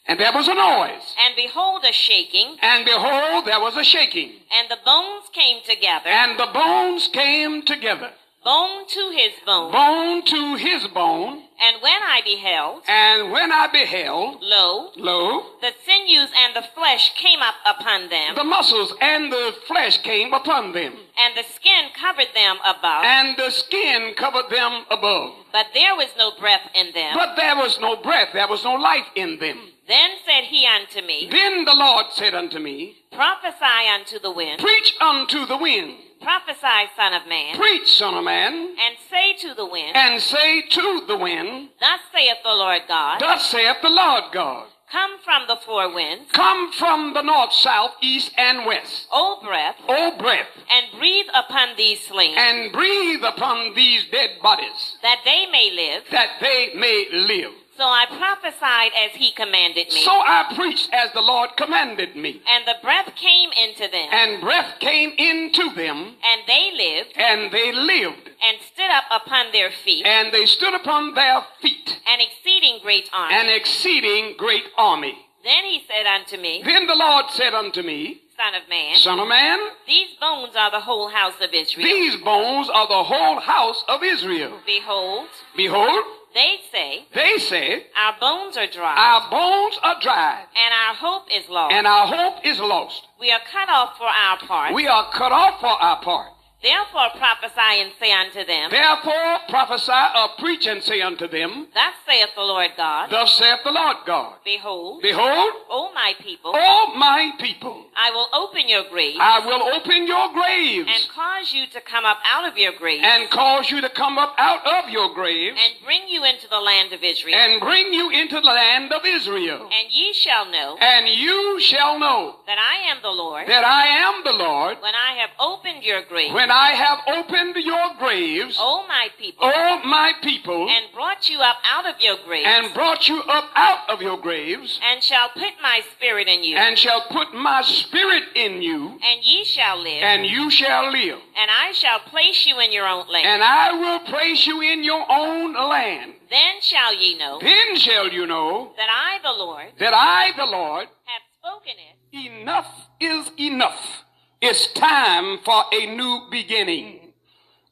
And 0.07 0.21
there 0.21 0.33
was 0.33 0.49
a 0.49 0.55
noise. 0.55 1.15
And 1.25 1.35
behold, 1.35 1.83
a 1.89 1.93
shaking. 1.93 2.57
And 2.61 2.85
behold, 2.85 3.47
there 3.47 3.61
was 3.61 3.77
a 3.77 3.85
shaking. 3.85 4.33
And 4.53 4.71
the 4.71 4.79
bones 4.85 5.25
came 5.33 5.63
together. 5.65 6.09
And 6.09 6.39
the 6.39 6.51
bones 6.53 7.09
came 7.09 7.63
together. 7.63 8.11
Bone 8.45 8.87
to 8.87 9.11
his 9.17 9.33
bone. 9.47 9.73
Bone 9.73 10.23
to 10.23 10.57
his 10.57 10.87
bone. 10.89 11.45
And 11.59 11.81
when 11.81 12.03
I 12.03 12.21
beheld. 12.23 12.83
And 12.87 13.33
when 13.33 13.51
I 13.51 13.69
beheld. 13.73 14.43
Lo. 14.43 14.91
Lo. 14.97 15.43
The 15.63 15.73
sinews 15.87 16.29
and 16.37 16.55
the 16.55 16.69
flesh 16.75 17.15
came 17.17 17.41
up 17.41 17.55
upon 17.65 18.11
them. 18.11 18.35
The 18.35 18.45
muscles 18.45 18.93
and 19.01 19.33
the 19.33 19.55
flesh 19.67 19.97
came 20.03 20.35
upon 20.35 20.73
them. 20.73 20.93
And 21.19 21.35
the 21.35 21.45
skin 21.55 21.89
covered 21.99 22.35
them 22.35 22.57
above. 22.67 23.05
And 23.05 23.35
the 23.39 23.51
skin 23.51 24.13
covered 24.15 24.51
them 24.51 24.85
above. 24.91 25.33
But 25.51 25.69
there 25.73 25.97
was 25.97 26.13
no 26.19 26.33
breath 26.39 26.69
in 26.75 26.93
them. 26.93 27.15
But 27.15 27.37
there 27.37 27.57
was 27.57 27.79
no 27.81 27.97
breath. 27.97 28.35
There 28.35 28.49
was 28.49 28.63
no 28.63 28.75
life 28.75 29.07
in 29.15 29.39
them. 29.39 29.59
Then 29.89 30.11
said 30.27 30.45
he 30.45 30.67
unto 30.67 31.07
me. 31.07 31.29
Then 31.31 31.65
the 31.65 31.75
Lord 31.75 32.07
said 32.13 32.35
unto 32.35 32.59
me. 32.59 32.97
Prophesy 33.13 33.89
unto 33.95 34.19
the 34.19 34.31
wind. 34.31 34.61
Preach 34.61 34.95
unto 35.01 35.47
the 35.47 35.57
wind. 35.57 35.97
Prophesy, 36.25 36.91
son 36.97 37.13
of 37.13 37.29
man. 37.29 37.57
Preach, 37.57 37.87
son 37.87 38.15
of 38.15 38.25
man. 38.25 38.53
And 38.53 38.97
say 39.11 39.35
to 39.47 39.55
the 39.55 39.67
wind. 39.67 39.95
And 39.95 40.21
say 40.21 40.63
to 40.63 41.03
the 41.07 41.17
wind. 41.17 41.69
Thus 41.79 42.01
saith 42.13 42.39
the 42.43 42.55
Lord 42.55 42.83
God. 42.89 43.21
Thus 43.21 43.51
saith 43.51 43.77
the 43.83 43.91
Lord 43.91 44.25
God. 44.33 44.67
Come 44.91 45.19
from 45.25 45.43
the 45.49 45.57
four 45.57 45.93
winds. 45.93 46.31
Come 46.33 46.73
from 46.73 47.15
the 47.15 47.23
north, 47.23 47.53
south, 47.53 47.93
east, 48.01 48.33
and 48.39 48.65
west. 48.65 49.09
O 49.13 49.41
breath. 49.43 49.77
O 49.89 50.17
breath. 50.17 50.47
And 50.71 50.99
breathe 50.99 51.27
upon 51.35 51.77
these 51.77 52.07
slain. 52.07 52.37
And 52.39 52.73
breathe 52.73 53.25
upon 53.25 53.75
these 53.75 54.07
dead 54.11 54.31
bodies. 54.43 54.97
That 55.03 55.21
they 55.25 55.47
may 55.51 55.73
live. 55.75 56.05
That 56.11 56.37
they 56.41 56.75
may 56.77 57.07
live. 57.13 57.53
So 57.77 57.83
I 57.83 58.07
prophesied 58.07 58.93
as 59.05 59.17
he 59.17 59.33
commanded 59.33 59.89
me. 59.89 60.05
So 60.05 60.13
I 60.13 60.53
preached 60.55 60.91
as 60.93 61.13
the 61.13 61.21
Lord 61.21 61.51
commanded 61.57 62.15
me. 62.15 62.41
And 62.47 62.65
the 62.67 62.77
breath 62.83 63.11
came 63.17 63.51
into 63.51 63.91
them. 63.91 64.09
And 64.13 64.41
breath 64.41 64.79
came 64.79 65.11
into 65.19 65.75
them. 65.75 66.15
And 66.23 66.41
they 66.47 66.71
lived. 66.75 67.17
And 67.17 67.51
they 67.51 67.73
lived. 67.73 68.31
And 68.47 68.59
stood 68.73 68.91
up 68.91 69.05
upon 69.11 69.53
their 69.53 69.71
feet. 69.85 70.07
And 70.07 70.33
they 70.33 70.47
stood 70.47 70.75
upon 70.75 71.15
their 71.15 71.43
feet. 71.61 72.01
An 72.07 72.21
exceeding 72.21 72.79
great 72.83 73.11
army. 73.13 73.35
An 73.35 73.49
exceeding 73.49 74.37
great 74.37 74.65
army. 74.77 75.19
Then 75.43 75.65
he 75.65 75.83
said 75.87 76.07
unto 76.07 76.39
me, 76.39 76.63
Then 76.65 76.87
the 76.87 76.95
Lord 76.95 77.27
said 77.31 77.53
unto 77.55 77.83
me, 77.83 78.23
Son 78.37 78.55
of 78.55 78.69
man, 78.69 78.97
Son 78.97 79.21
of 79.21 79.29
man, 79.29 79.59
these 79.87 80.09
bones 80.21 80.57
are 80.57 80.71
the 80.71 80.81
whole 80.81 81.09
house 81.09 81.35
of 81.41 81.51
Israel. 81.53 81.85
these 81.85 82.17
bones 82.17 82.69
are 82.69 82.89
the 82.89 83.05
whole 83.05 83.39
house 83.39 83.85
of 83.87 84.03
Israel. 84.03 84.59
Behold, 84.67 85.29
Behold, 85.55 86.05
they 86.35 86.57
say, 86.73 87.05
they 87.15 87.39
say, 87.39 87.87
Our 87.97 88.15
bones 88.21 88.57
are 88.57 88.67
dry, 88.67 88.95
Our 88.97 89.31
bones 89.31 89.79
are 89.83 90.01
dry. 90.01 90.45
and 90.57 90.75
our 90.75 90.95
hope 90.97 91.27
is 91.33 91.49
lost. 91.49 91.73
and 91.73 91.87
our 91.87 92.07
hope 92.07 92.45
is 92.45 92.59
lost. 92.59 93.07
we 93.21 93.31
are 93.31 93.41
cut 93.51 93.69
off 93.69 93.97
for 93.97 94.07
our 94.09 94.39
part. 94.39 94.75
We 94.75 94.87
are 94.89 95.11
cut 95.13 95.33
off 95.33 95.61
for 95.61 95.69
our 95.69 96.01
part. 96.03 96.33
Therefore 96.65 97.11
prophesy 97.19 97.75
and 97.85 97.93
say 98.01 98.11
unto 98.11 98.43
them, 98.43 98.71
Therefore 98.71 99.39
prophesy 99.51 99.93
or 100.17 100.29
preach 100.39 100.67
and 100.67 100.83
say 100.83 101.03
unto 101.03 101.29
them, 101.29 101.69
Thus 101.75 101.93
saith 102.09 102.31
the 102.35 102.41
Lord 102.41 102.71
God, 102.75 103.11
Thus 103.11 103.37
saith 103.37 103.61
the 103.65 103.71
Lord 103.71 103.99
God. 104.07 104.37
Behold, 104.45 105.03
Behold, 105.03 105.53
O 105.69 105.93
my 105.95 106.15
people, 106.21 106.53
O 106.55 106.95
my 106.97 107.33
people, 107.39 107.85
I 107.95 108.11
will 108.11 108.29
open 108.33 108.67
your 108.67 108.85
graves 108.91 109.19
I 109.21 109.41
will 109.45 109.63
open 109.77 110.07
your 110.07 110.33
graves 110.33 110.89
and 110.89 111.09
cause 111.15 111.53
you 111.53 111.67
to 111.67 111.81
come 111.83 112.07
up 112.07 112.19
out 112.25 112.51
of 112.51 112.57
your 112.57 112.73
graves 112.79 113.05
and 113.05 113.29
cause 113.29 113.71
you 113.71 113.83
to 113.83 113.91
come 113.91 114.17
up 114.17 114.35
out 114.39 114.65
of 114.67 114.89
your 114.91 115.13
graves 115.15 115.59
and 115.61 115.85
bring 115.85 116.09
you 116.09 116.25
into 116.25 116.49
the 116.49 116.61
land 116.61 116.95
of 116.95 117.03
Israel. 117.05 117.37
and 117.37 117.61
bring 117.61 117.93
you 117.93 118.09
into 118.11 118.41
the 118.41 118.47
land 118.47 118.91
of 118.91 119.05
Israel. 119.05 119.69
And 119.69 119.93
ye 119.93 120.15
shall 120.15 120.51
know 120.51 120.79
And 120.81 121.09
you 121.09 121.61
shall 121.61 121.99
know 121.99 122.37
that 122.47 122.57
I 122.59 122.91
am 122.91 123.03
the 123.03 123.11
Lord 123.11 123.47
that 123.49 123.65
I 123.65 123.87
am 124.09 124.25
the 124.25 124.33
Lord 124.33 124.79
when 124.81 124.95
I 124.95 125.21
have 125.21 125.31
opened 125.39 125.83
your 125.83 126.03
graves, 126.09 126.33
when 126.33 126.51
I 126.57 126.71
have 126.71 127.01
opened 127.19 127.57
your 127.57 127.95
graves, 127.99 128.57
O 128.61 128.87
my 128.87 129.09
people, 129.19 129.43
O 129.43 129.81
my 129.85 130.13
people, 130.23 130.69
and 130.71 130.85
brought 130.95 131.29
you 131.29 131.41
up 131.41 131.57
out 131.65 131.85
of 131.87 132.01
your 132.01 132.17
graves, 132.25 132.47
and 132.47 132.73
brought 132.73 133.09
you 133.09 133.21
up 133.23 133.47
out 133.57 133.91
of 133.91 134.01
your 134.01 134.19
graves, 134.19 134.79
and 134.81 135.03
shall 135.03 135.31
put 135.31 135.55
my 135.61 135.81
spirit 135.97 136.29
in 136.29 136.45
you, 136.45 136.57
and 136.57 136.79
shall 136.79 137.03
put 137.11 137.35
my 137.35 137.63
spirit 137.63 138.23
in 138.37 138.63
you, 138.63 139.01
and 139.03 139.25
ye 139.25 139.43
shall 139.45 139.83
live, 139.83 140.03
and 140.03 140.27
you 140.27 140.49
shall 140.49 140.93
live. 140.93 141.19
and 141.37 141.51
I 141.51 141.73
shall 141.73 141.99
place 141.99 142.47
you 142.47 142.61
in 142.61 142.71
your 142.71 142.87
own 142.87 143.09
land. 143.09 143.27
And 143.27 143.43
I 143.43 143.73
will 143.73 144.01
place 144.07 144.47
you 144.47 144.61
in 144.61 144.85
your 144.85 145.05
own 145.11 145.55
land. 145.55 146.15
then 146.31 146.61
shall 146.61 146.95
ye 146.95 147.19
know 147.19 147.41
Then 147.41 147.77
shall 147.77 148.09
you 148.09 148.27
know 148.29 148.73
that 148.77 148.89
I, 148.89 149.19
the 149.25 149.33
Lord, 149.33 149.73
that 149.81 149.93
I, 149.93 150.31
the 150.37 150.47
Lord, 150.47 150.87
have 151.07 151.23
spoken 151.41 151.73
it. 152.13 152.43
enough 152.43 152.71
is 153.01 153.29
enough. 153.41 154.04
It's 154.41 154.73
time 154.73 155.39
for 155.45 155.65
a 155.73 155.87
new 155.95 156.29
beginning. 156.31 157.13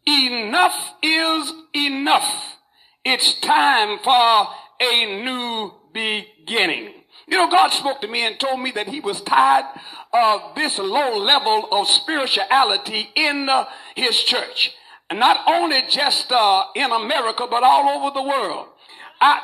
Enough 0.06 0.94
is 1.02 1.52
enough. 1.74 2.56
It's 3.04 3.34
time 3.40 3.98
for 4.02 4.48
a 4.80 5.22
new 5.22 5.72
beginning. 5.92 6.94
You 7.26 7.36
know, 7.36 7.50
God 7.50 7.68
spoke 7.68 8.00
to 8.00 8.08
me 8.08 8.26
and 8.26 8.38
told 8.38 8.60
me 8.60 8.72
that 8.72 8.88
He 8.88 9.00
was 9.00 9.20
tired 9.22 9.66
of 10.12 10.54
this 10.54 10.78
low 10.78 11.18
level 11.18 11.68
of 11.70 11.86
spirituality 11.86 13.10
in 13.14 13.48
uh, 13.48 13.66
His 13.94 14.18
church. 14.22 14.72
And 15.10 15.20
not 15.20 15.40
only 15.46 15.82
just 15.88 16.32
uh, 16.32 16.64
in 16.74 16.90
America, 16.90 17.46
but 17.50 17.62
all 17.62 17.88
over 17.88 18.14
the 18.14 18.22
world. 18.22 18.68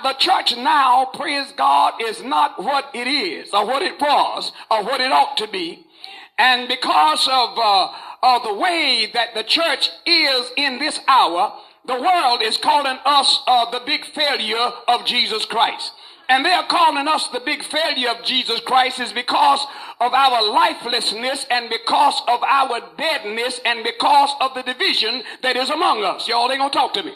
The 0.03 0.15
church 0.15 0.57
now, 0.57 1.05
praise 1.15 1.53
God, 1.53 2.03
is 2.03 2.23
not 2.23 2.63
what 2.63 2.91
it 2.95 3.07
is, 3.07 3.55
or 3.55 3.65
what 3.65 3.83
it 3.83 4.01
was, 4.01 4.51
or 4.71 4.83
what 4.83 5.01
it 5.01 5.13
ought 5.13 5.37
to 5.37 5.47
be. 5.47 5.87
And 6.39 6.69
because 6.69 7.27
of, 7.27 7.59
uh, 7.59 7.93
of 8.23 8.43
the 8.45 8.55
way 8.55 9.11
that 9.13 9.35
the 9.35 9.43
church 9.43 9.91
is 10.07 10.51
in 10.57 10.79
this 10.79 11.01
hour, 11.09 11.53
the 11.85 12.01
world 12.01 12.43
is 12.43 12.57
calling 12.57 12.99
us 13.05 13.41
uh, 13.47 13.71
the 13.71 13.81
big 13.85 14.05
failure 14.05 14.73
of 14.87 15.05
Jesus 15.05 15.45
Christ. 15.45 15.93
And 16.29 16.45
they 16.45 16.51
are 16.51 16.67
calling 16.67 17.09
us 17.09 17.27
the 17.29 17.41
big 17.41 17.65
failure 17.65 18.11
of 18.11 18.23
Jesus 18.23 18.61
Christ 18.61 19.01
is 19.01 19.13
because 19.13 19.67
of 19.99 20.13
our 20.13 20.53
lifelessness 20.53 21.47
and 21.51 21.71
because 21.71 22.21
of 22.29 22.43
our 22.43 22.81
deadness 22.99 23.61
and 23.65 23.83
because 23.83 24.31
of 24.41 24.53
the 24.55 24.63
division 24.63 25.23
that 25.43 25.57
is 25.57 25.71
among 25.71 26.05
us. 26.05 26.29
Y'all 26.29 26.51
ain't 26.51 26.61
gonna 26.61 26.71
talk 26.71 26.93
to 26.95 27.03
me. 27.03 27.15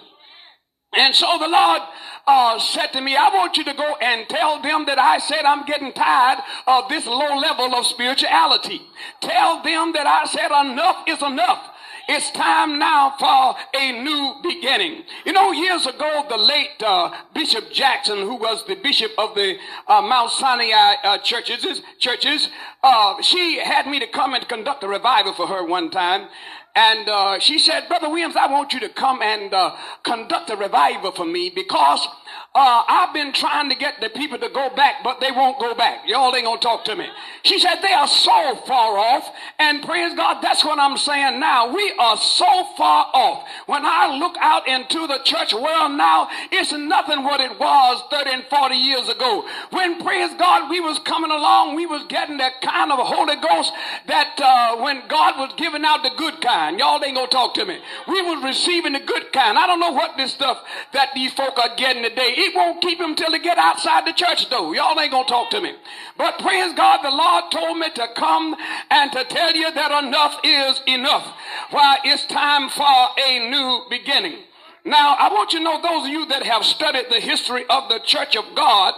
And 0.95 1.15
so 1.15 1.39
the 1.39 1.49
Lord 1.49 1.83
uh, 2.27 2.59
said 2.59 2.89
to 2.89 3.01
me, 3.01 3.17
I 3.17 3.29
want 3.31 3.57
you 3.57 3.65
to 3.65 3.75
go 3.75 3.97
and 4.01 4.29
tell 4.29 4.61
them 4.61 4.85
that 4.87 4.99
I 4.99 5.19
said 5.19 5.45
I'm 5.45 5.65
getting 5.65 5.93
tired 5.93 6.39
of 6.67 6.89
this 6.89 7.07
low 7.07 7.37
level 7.37 7.75
of 7.75 7.87
spirituality. 7.87 8.83
Tell 9.21 9.63
them 9.63 9.93
that 9.95 10.07
I 10.07 10.27
said 10.27 10.51
enough 10.51 11.05
is 11.09 11.23
enough. 11.23 11.71
It's 12.09 12.31
time 12.33 12.79
now 12.79 13.15
for 13.19 13.57
a 13.81 14.03
new 14.03 14.35
beginning. 14.43 15.05
You 15.25 15.33
know, 15.33 15.53
years 15.53 15.87
ago, 15.87 16.27
the 16.29 16.37
late 16.37 16.83
uh, 16.85 17.13
Bishop 17.33 17.71
Jackson, 17.71 18.19
who 18.19 18.35
was 18.35 18.65
the 18.67 18.75
bishop 18.75 19.13
of 19.19 19.35
the 19.35 19.57
uh, 19.87 20.03
Mount 20.03 20.31
Sinai 20.33 20.97
uh, 21.05 21.19
churches, 21.19 21.81
churches, 21.99 22.49
uh, 22.83 23.23
she 23.23 23.61
had 23.61 23.87
me 23.87 24.01
to 24.01 24.07
come 24.09 24.35
and 24.35 24.47
conduct 24.49 24.83
a 24.83 24.89
revival 24.89 25.33
for 25.33 25.47
her 25.47 25.65
one 25.65 25.91
time. 25.91 26.29
And 26.75 27.09
uh, 27.09 27.39
she 27.39 27.59
said, 27.59 27.87
Brother 27.89 28.09
Williams, 28.09 28.35
I 28.37 28.47
want 28.47 28.73
you 28.73 28.81
to 28.81 28.89
come 28.89 29.21
and 29.21 29.53
uh, 29.53 29.77
conduct 30.03 30.49
a 30.51 30.57
revival 30.57 31.13
for 31.13 31.27
me 31.27 31.51
because 31.51 32.07
uh, 32.55 32.83
I've 32.87 33.15
been 33.15 33.33
trying 33.33 33.71
to 33.71 33.75
get 33.75 34.03
the 34.03 34.11
people 34.11 34.39
to 34.39 34.49
go 34.51 34.69
back, 34.77 34.97
but 35.03 35.21
they 35.21 35.31
won't 35.31 35.59
go 35.59 35.75
back. 35.75 36.07
Y'all 36.07 36.37
ain't 36.37 36.45
gonna 36.45 36.61
talk 36.61 36.85
to 36.85 36.95
me. 36.95 37.09
She 37.45 37.59
said, 37.59 37.77
they 37.81 37.93
are 37.93 38.07
so 38.07 38.57
far 38.67 38.99
off. 38.99 39.27
And 39.59 39.83
praise 39.83 40.15
God, 40.15 40.43
that's 40.43 40.63
what 40.63 40.79
I'm 40.79 40.99
saying 40.99 41.41
now. 41.41 41.73
We 41.73 41.95
are 41.99 42.19
so 42.19 42.67
far 42.77 43.07
off. 43.15 43.49
When 43.65 43.87
I 43.87 44.19
look 44.19 44.37
out 44.39 44.69
into 44.69 45.07
the 45.07 45.21
church 45.25 45.55
world 45.55 45.93
now, 45.93 46.29
it's 46.51 46.73
nothing 46.73 47.25
what 47.25 47.41
it 47.41 47.59
was 47.59 48.03
30 48.11 48.31
and 48.31 48.45
40 48.45 48.75
years 48.75 49.09
ago. 49.09 49.49
When, 49.71 50.03
praise 50.03 50.35
God, 50.39 50.69
we 50.69 50.81
was 50.81 50.99
coming 50.99 51.31
along, 51.31 51.75
we 51.75 51.87
was 51.87 52.05
getting 52.11 52.37
that 52.37 52.61
kind 52.61 52.93
of 52.93 52.99
Holy 52.99 53.37
Ghost 53.37 53.73
that 54.09 54.39
uh, 54.39 54.77
when 54.83 55.09
God 55.09 55.39
was 55.39 55.55
giving 55.57 55.87
out 55.87 56.03
the 56.03 56.13
good 56.19 56.43
kind. 56.43 56.79
Y'all 56.79 57.03
ain't 57.03 57.17
gonna 57.17 57.29
talk 57.29 57.55
to 57.55 57.65
me. 57.65 57.79
We 58.07 58.21
was 58.21 58.45
receiving 58.45 58.93
the 58.93 59.01
good 59.01 59.33
kind. 59.33 59.57
I 59.57 59.67
don't 59.67 59.81
know 59.81 59.93
what 59.93 60.19
this 60.19 60.35
stuff 60.35 60.63
that 60.93 61.15
these 61.15 61.33
folk 61.33 61.59
are 61.59 61.75
getting 61.77 62.03
today. 62.03 62.42
It 62.45 62.57
won't 62.57 62.83
keep 62.83 62.99
him 63.01 63.15
till 63.15 63.33
he 63.33 63.39
get 63.39 63.57
outside 63.57 64.05
the 64.05 64.13
church 64.13 64.51
though. 64.51 64.73
Y'all 64.73 64.99
ain't 64.99 65.13
gonna 65.13 65.29
talk 65.29 65.51
to 65.51 65.61
me. 65.61 65.75
But 66.19 66.41
praise 66.41 66.75
God, 66.75 67.01
the 67.05 67.11
Lord 67.11 67.53
told 67.53 67.79
me 67.79 67.89
to 67.91 68.09
come 68.17 68.57
and 68.91 69.13
to 69.13 69.23
tell 69.23 69.55
you 69.55 69.71
that 69.71 70.05
enough 70.05 70.41
is 70.43 70.81
enough. 70.89 71.37
Why 71.71 71.99
it's 72.05 72.27
time 72.27 72.69
for 72.69 72.83
a 72.83 73.49
new 73.49 73.83
beginning. 73.89 74.39
Now, 74.85 75.15
I 75.15 75.33
want 75.33 75.53
you 75.53 75.61
to 75.61 75.65
know 75.65 75.81
those 75.81 76.07
of 76.07 76.13
you 76.13 76.27
that 76.27 76.43
have 76.43 76.65
studied 76.65 77.07
the 77.09 77.21
history 77.21 77.65
of 77.71 77.89
the 77.89 78.01
church 78.01 78.35
of 78.35 78.45
God 78.57 78.95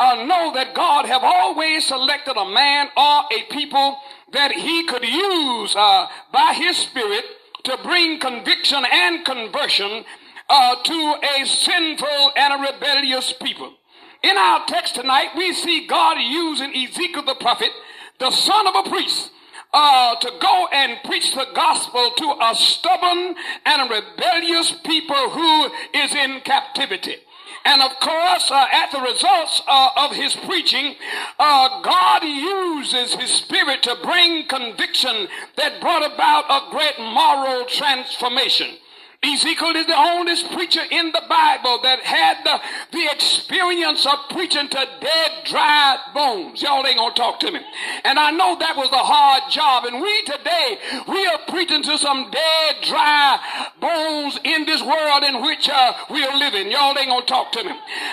uh, 0.00 0.24
know 0.24 0.54
that 0.54 0.74
God 0.74 1.04
have 1.04 1.22
always 1.22 1.86
selected 1.86 2.38
a 2.38 2.48
man 2.48 2.88
or 2.96 3.24
a 3.30 3.42
people 3.50 3.98
that 4.32 4.52
he 4.52 4.86
could 4.86 5.04
use 5.04 5.76
uh, 5.76 6.06
by 6.32 6.54
his 6.56 6.78
spirit 6.78 7.26
to 7.64 7.76
bring 7.82 8.18
conviction 8.18 8.82
and 8.90 9.22
conversion 9.26 10.06
uh, 10.48 10.76
to 10.82 11.14
a 11.38 11.46
sinful 11.46 12.32
and 12.36 12.54
a 12.54 12.72
rebellious 12.72 13.32
people. 13.32 13.72
In 14.22 14.36
our 14.36 14.64
text 14.66 14.94
tonight, 14.94 15.30
we 15.36 15.52
see 15.52 15.86
God 15.86 16.18
using 16.18 16.74
Ezekiel 16.74 17.24
the 17.24 17.34
prophet, 17.34 17.70
the 18.18 18.30
son 18.30 18.66
of 18.66 18.86
a 18.86 18.88
priest, 18.88 19.30
uh, 19.72 20.16
to 20.16 20.32
go 20.40 20.68
and 20.72 20.98
preach 21.04 21.34
the 21.34 21.46
gospel 21.54 22.10
to 22.16 22.36
a 22.40 22.54
stubborn 22.54 23.34
and 23.64 23.82
a 23.82 23.94
rebellious 23.94 24.72
people 24.84 25.30
who 25.30 25.70
is 25.94 26.14
in 26.14 26.40
captivity. 26.40 27.16
And 27.64 27.82
of 27.82 27.98
course, 27.98 28.50
uh, 28.50 28.66
at 28.72 28.92
the 28.92 29.00
results 29.00 29.60
uh, 29.66 29.88
of 29.96 30.12
his 30.12 30.36
preaching, 30.36 30.94
uh, 31.38 31.82
God 31.82 32.22
uses 32.22 33.14
his 33.14 33.30
spirit 33.30 33.82
to 33.82 33.96
bring 34.02 34.46
conviction 34.46 35.26
that 35.56 35.80
brought 35.80 36.10
about 36.10 36.44
a 36.48 36.70
great 36.70 36.98
moral 36.98 37.64
transformation. 37.64 38.76
Ezekiel 39.26 39.74
is 39.74 39.86
the 39.86 39.98
only 39.98 40.34
preacher 40.54 40.82
in 40.90 41.10
the 41.10 41.22
Bible 41.28 41.80
that 41.82 42.00
had 42.00 42.44
the, 42.44 42.60
the 42.92 43.08
experience 43.10 44.06
of 44.06 44.30
preaching 44.30 44.68
to 44.68 44.86
dead, 45.00 45.30
dry 45.44 45.98
bones. 46.14 46.62
Y'all 46.62 46.86
ain't 46.86 46.98
gonna 46.98 47.14
talk 47.14 47.40
to 47.40 47.50
me. 47.50 47.60
And 48.04 48.18
I 48.18 48.30
know 48.30 48.56
that 48.58 48.76
was 48.76 48.90
a 48.90 49.02
hard 49.02 49.50
job. 49.50 49.84
And 49.84 50.00
we 50.00 50.22
today, 50.22 50.78
we 51.08 51.26
are 51.26 51.40
preaching 51.48 51.82
to 51.82 51.98
some 51.98 52.30
dead, 52.30 52.76
dry 52.82 53.40
bones 53.80 54.38
in 54.44 54.64
this 54.64 54.82
world 54.82 55.24
in 55.24 55.42
which 55.42 55.68
uh, 55.68 55.92
we 56.10 56.24
are 56.24 56.38
living. 56.38 56.70
Y'all 56.70 56.96
ain't 56.96 57.08
gonna 57.08 57.26
talk 57.26 57.50
to 57.52 57.64
me. 57.64 57.72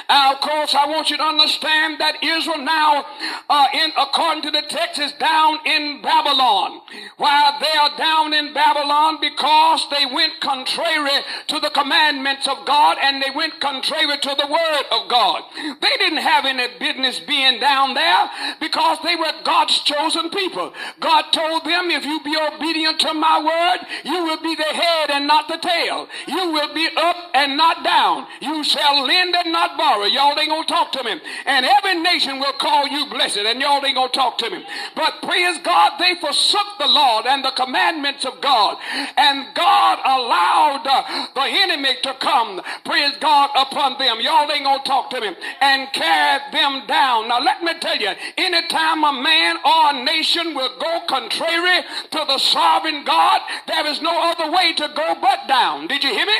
Uh, 0.09 0.33
of 0.33 0.41
course, 0.41 0.73
I 0.73 0.87
want 0.87 1.09
you 1.09 1.17
to 1.17 1.23
understand 1.23 1.99
that 1.99 2.23
Israel 2.23 2.57
now, 2.57 3.05
uh, 3.49 3.67
in 3.73 3.91
according 3.97 4.43
to 4.43 4.51
the 4.51 4.63
text, 4.67 4.99
is 4.99 5.13
down 5.13 5.59
in 5.65 6.01
Babylon. 6.01 6.81
Why 7.17 7.57
they 7.61 7.77
are 7.77 7.97
down 7.97 8.33
in 8.33 8.53
Babylon 8.53 9.19
because 9.21 9.85
they 9.91 10.05
went 10.05 10.39
contrary 10.41 11.02
to 11.47 11.59
the 11.59 11.69
commandments 11.69 12.47
of 12.47 12.65
God 12.65 12.97
and 13.01 13.21
they 13.21 13.29
went 13.35 13.59
contrary 13.59 14.17
to 14.17 14.35
the 14.37 14.47
word 14.47 14.85
of 14.91 15.09
God. 15.09 15.43
They 15.81 15.97
didn't 15.97 16.23
have 16.23 16.45
any 16.45 16.67
business 16.79 17.19
being 17.19 17.59
down 17.59 17.93
there 17.93 18.29
because 18.59 18.97
they 19.03 19.15
were 19.15 19.33
God's 19.43 19.79
chosen 19.79 20.29
people. 20.29 20.73
God 20.99 21.31
told 21.31 21.65
them, 21.65 21.91
if 21.91 22.05
you 22.05 22.21
be 22.23 22.35
obedient 22.35 22.99
to 23.01 23.13
my 23.13 23.39
word, 23.39 23.87
you 24.03 24.23
will 24.23 24.41
be 24.41 24.55
the 24.55 24.63
head 24.63 25.11
and 25.11 25.27
not 25.27 25.47
the 25.47 25.57
tail. 25.57 26.07
You 26.27 26.51
will 26.51 26.73
be 26.73 26.89
up 26.95 27.17
and 27.33 27.57
not 27.57 27.83
down. 27.83 28.27
You 28.41 28.63
shall 28.63 29.03
lend 29.03 29.35
and 29.35 29.51
not 29.51 29.77
borrow. 29.77 30.05
Y'all 30.05 30.37
ain't 30.37 30.49
gonna 30.49 30.65
talk 30.65 30.91
to 30.93 31.03
me. 31.03 31.19
And 31.45 31.65
every 31.65 32.01
nation 32.01 32.39
will 32.39 32.53
call 32.53 32.87
you 32.87 33.05
blessed, 33.07 33.39
and 33.39 33.61
y'all 33.61 33.83
ain't 33.85 33.95
gonna 33.95 34.11
talk 34.11 34.37
to 34.39 34.49
me. 34.49 34.65
But 34.95 35.21
praise 35.21 35.57
God, 35.63 35.93
they 35.99 36.15
forsook 36.19 36.67
the 36.79 36.87
Lord 36.87 37.25
and 37.25 37.43
the 37.43 37.51
commandments 37.51 38.25
of 38.25 38.41
God. 38.41 38.77
And 39.17 39.53
God 39.53 39.99
allowed 40.05 40.82
uh, 40.85 41.27
the 41.33 41.41
enemy 41.41 41.95
to 42.03 42.13
come, 42.19 42.61
praise 42.85 43.13
God, 43.19 43.49
upon 43.55 43.97
them. 43.97 44.19
Y'all 44.21 44.51
ain't 44.51 44.63
gonna 44.63 44.83
talk 44.83 45.09
to 45.11 45.21
me. 45.21 45.35
And 45.61 45.91
carry 45.93 46.39
them 46.51 46.85
down. 46.87 47.27
Now 47.27 47.39
let 47.39 47.63
me 47.63 47.73
tell 47.79 47.97
you, 47.97 48.11
anytime 48.37 49.03
a 49.03 49.13
man 49.13 49.57
or 49.65 49.89
a 49.91 50.03
nation 50.03 50.53
will 50.53 50.77
go 50.79 51.01
contrary 51.07 51.81
to 52.11 52.25
the 52.27 52.37
sovereign 52.37 53.03
God, 53.03 53.41
there 53.67 53.87
is 53.87 54.01
no 54.01 54.31
other 54.31 54.51
way 54.51 54.73
to 54.73 54.89
go 54.95 55.15
but 55.21 55.47
down. 55.47 55.87
Did 55.87 56.03
you 56.03 56.11
hear 56.11 56.25
me? 56.25 56.37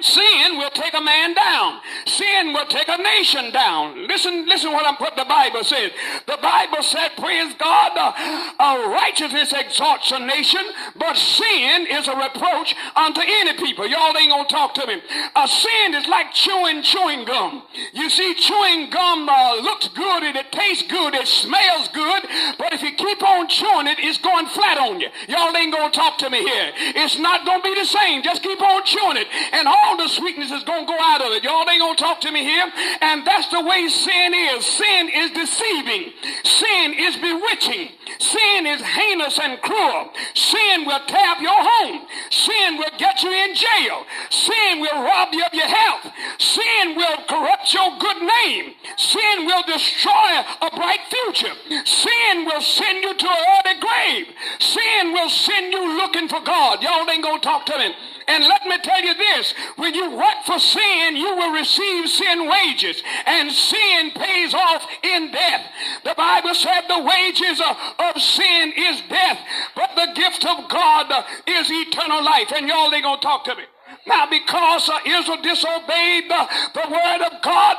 Sin 0.00 0.58
will 0.58 0.70
take 0.70 0.92
a 0.92 1.00
man 1.00 1.34
down. 1.34 1.78
Sin 2.06 2.52
will 2.52 2.66
take 2.66 2.88
a 2.88 2.96
nation 2.96 3.52
down. 3.52 4.08
Listen, 4.08 4.44
listen 4.44 4.72
what, 4.72 4.84
I'm, 4.84 4.96
what 4.96 5.14
the 5.14 5.24
Bible 5.24 5.62
says. 5.62 5.92
The 6.26 6.36
Bible 6.42 6.82
said, 6.82 7.10
praise 7.16 7.54
God, 7.54 7.92
uh, 7.94 8.12
uh, 8.58 8.90
righteousness 8.90 9.52
exalts 9.56 10.10
a 10.10 10.18
nation, 10.18 10.62
but 10.96 11.16
sin 11.16 11.86
is 11.86 12.08
a 12.08 12.16
reproach 12.16 12.74
unto 12.96 13.20
any 13.22 13.52
people. 13.54 13.86
Y'all 13.86 14.16
ain't 14.16 14.32
gonna 14.32 14.48
talk 14.48 14.74
to 14.74 14.86
me. 14.86 15.00
A 15.36 15.46
sin 15.46 15.94
is 15.94 16.08
like 16.08 16.32
chewing 16.32 16.82
chewing 16.82 17.24
gum. 17.24 17.62
You 17.92 18.10
see, 18.10 18.34
chewing 18.34 18.90
gum 18.90 19.28
uh, 19.28 19.60
looks 19.62 19.86
good 19.88 20.24
and 20.24 20.36
it 20.36 20.50
tastes 20.50 20.90
good, 20.90 21.14
it 21.14 21.28
smells 21.28 21.86
good, 21.94 22.22
but 22.58 22.72
if 22.72 22.82
you 22.82 22.92
keep 22.94 23.22
on 23.22 23.46
chewing 23.48 23.86
it, 23.86 23.98
it's 24.00 24.18
going 24.18 24.46
flat 24.46 24.76
on 24.76 24.98
you. 24.98 25.08
Y'all 25.28 25.56
ain't 25.56 25.72
gonna 25.72 25.92
talk 25.92 26.18
to 26.18 26.30
me 26.30 26.42
here. 26.42 26.72
It's 26.96 27.16
not 27.16 27.46
gonna 27.46 27.62
be 27.62 27.74
the 27.76 27.86
same. 27.86 28.24
Just 28.24 28.42
keep 28.42 28.60
on 28.60 28.84
chewing 28.84 29.18
it. 29.18 29.28
And 29.52 29.68
all 29.68 29.83
all 29.84 29.96
the 29.96 30.08
sweetness 30.08 30.50
is 30.50 30.64
going 30.64 30.86
to 30.86 30.92
go 30.92 30.98
out 30.98 31.20
of 31.20 31.32
it. 31.32 31.44
Y'all 31.44 31.68
ain't 31.68 31.80
going 31.80 31.96
to 31.96 32.02
talk 32.02 32.20
to 32.22 32.32
me 32.32 32.42
here. 32.42 32.70
And 33.00 33.26
that's 33.26 33.48
the 33.48 33.60
way 33.60 33.88
sin 33.88 34.32
is. 34.32 34.64
Sin 34.64 35.08
is 35.12 35.30
deceiving. 35.32 36.12
Sin 36.42 36.94
is 36.94 37.16
bewitching. 37.16 37.92
Sin 38.18 38.66
is 38.66 38.80
heinous 38.80 39.38
and 39.38 39.60
cruel. 39.60 40.10
Sin 40.34 40.86
will 40.86 41.00
tear 41.06 41.30
up 41.30 41.40
your 41.40 41.56
home. 41.56 42.06
Sin 42.30 42.78
will 42.78 42.94
get 42.98 43.22
you 43.22 43.30
in 43.30 43.54
jail. 43.54 44.06
Sin 44.30 44.80
will 44.80 45.04
rob 45.04 45.32
you 45.32 45.44
of 45.44 45.52
your 45.52 45.68
health. 45.68 46.08
Sin 46.38 46.96
will 46.96 47.18
corrupt 47.28 47.72
your 47.74 47.98
good 47.98 48.22
name. 48.22 48.74
Sin 48.96 49.46
will 49.46 49.62
destroy 49.66 50.32
a 50.62 50.70
bright 50.74 51.00
future. 51.10 51.54
Sin 51.84 52.44
will 52.44 52.60
send 52.60 53.02
you 53.02 53.14
to 53.14 53.28
an 53.28 53.44
early 53.54 53.80
grave. 53.80 54.26
Sin 54.58 55.12
will 55.12 55.28
send 55.28 55.72
you 55.72 55.96
looking 55.96 56.28
for 56.28 56.40
God. 56.40 56.82
Y'all 56.82 57.08
ain't 57.10 57.24
to 57.24 57.38
talk 57.40 57.66
to 57.66 57.78
me. 57.78 57.94
And 58.26 58.44
let 58.44 58.64
me 58.66 58.78
tell 58.82 59.02
you 59.02 59.14
this 59.14 59.54
when 59.76 59.94
you 59.94 60.10
work 60.16 60.44
for 60.46 60.58
sin, 60.58 61.16
you 61.16 61.34
will 61.36 61.52
receive 61.52 62.08
sin 62.08 62.48
wages, 62.48 63.02
and 63.26 63.50
sin 63.50 64.10
pays 64.12 64.54
off 64.54 64.86
in 65.02 65.30
death. 65.30 65.66
The 66.04 66.14
Bible 66.16 66.54
said 66.54 66.82
the 66.88 67.02
wages 67.02 67.60
of 67.98 68.22
sin 68.22 68.72
is 68.76 69.02
death, 69.08 69.38
but 69.74 69.90
the 69.96 70.12
gift 70.14 70.46
of 70.46 70.68
God 70.68 71.12
is 71.46 71.70
eternal 71.70 72.24
life. 72.24 72.52
And 72.54 72.68
y'all 72.68 72.92
ain't 72.94 73.04
gonna 73.04 73.20
talk 73.20 73.44
to 73.44 73.54
me. 73.54 73.64
Now, 74.06 74.28
because 74.28 74.90
Israel 75.06 75.40
disobeyed 75.42 76.28
the, 76.28 76.48
the 76.74 76.88
word 76.90 77.22
of 77.24 77.40
God, 77.42 77.76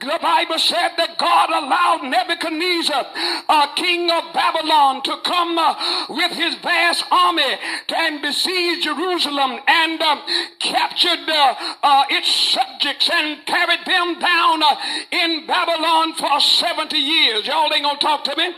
the 0.00 0.18
Bible 0.22 0.58
said 0.58 0.90
that 0.96 1.18
God 1.18 1.50
allowed 1.50 2.08
Nebuchadnezzar, 2.08 3.06
uh, 3.48 3.74
king 3.74 4.08
of 4.10 4.32
Babylon, 4.32 5.02
to 5.02 5.16
come 5.24 5.58
uh, 5.58 5.74
with 6.10 6.32
his 6.32 6.54
vast 6.56 7.04
army 7.10 7.58
and 7.88 8.22
besiege 8.22 8.84
Jerusalem 8.84 9.58
and 9.66 10.00
uh, 10.00 10.20
captured 10.60 11.28
uh, 11.28 11.54
uh, 11.82 12.04
its 12.08 12.30
subjects 12.30 13.10
and 13.12 13.44
carried 13.44 13.84
them 13.84 14.18
down 14.20 14.62
in 15.10 15.46
Babylon 15.46 16.14
for 16.14 16.40
70 16.40 16.96
years. 16.96 17.46
Y'all 17.46 17.72
ain't 17.72 17.82
gonna 17.82 17.98
talk 17.98 18.22
to 18.24 18.36
me? 18.36 18.54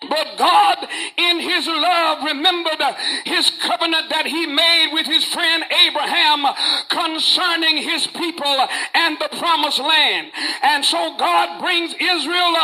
But 0.00 0.38
God, 0.38 0.88
in 1.18 1.40
his 1.40 1.66
love, 1.66 2.24
remembered 2.24 2.80
his 3.26 3.50
covenant 3.60 4.08
that 4.08 4.24
he 4.24 4.46
made 4.46 4.96
with 4.96 5.04
his 5.04 5.24
friend 5.28 5.62
Abraham 5.86 6.48
concerning 6.88 7.84
his 7.84 8.06
people 8.06 8.56
and 8.94 9.20
the 9.20 9.28
promised 9.36 9.78
land. 9.78 10.32
And 10.62 10.84
so 10.84 11.16
God 11.18 11.60
brings 11.60 11.92
Israel 11.92 12.56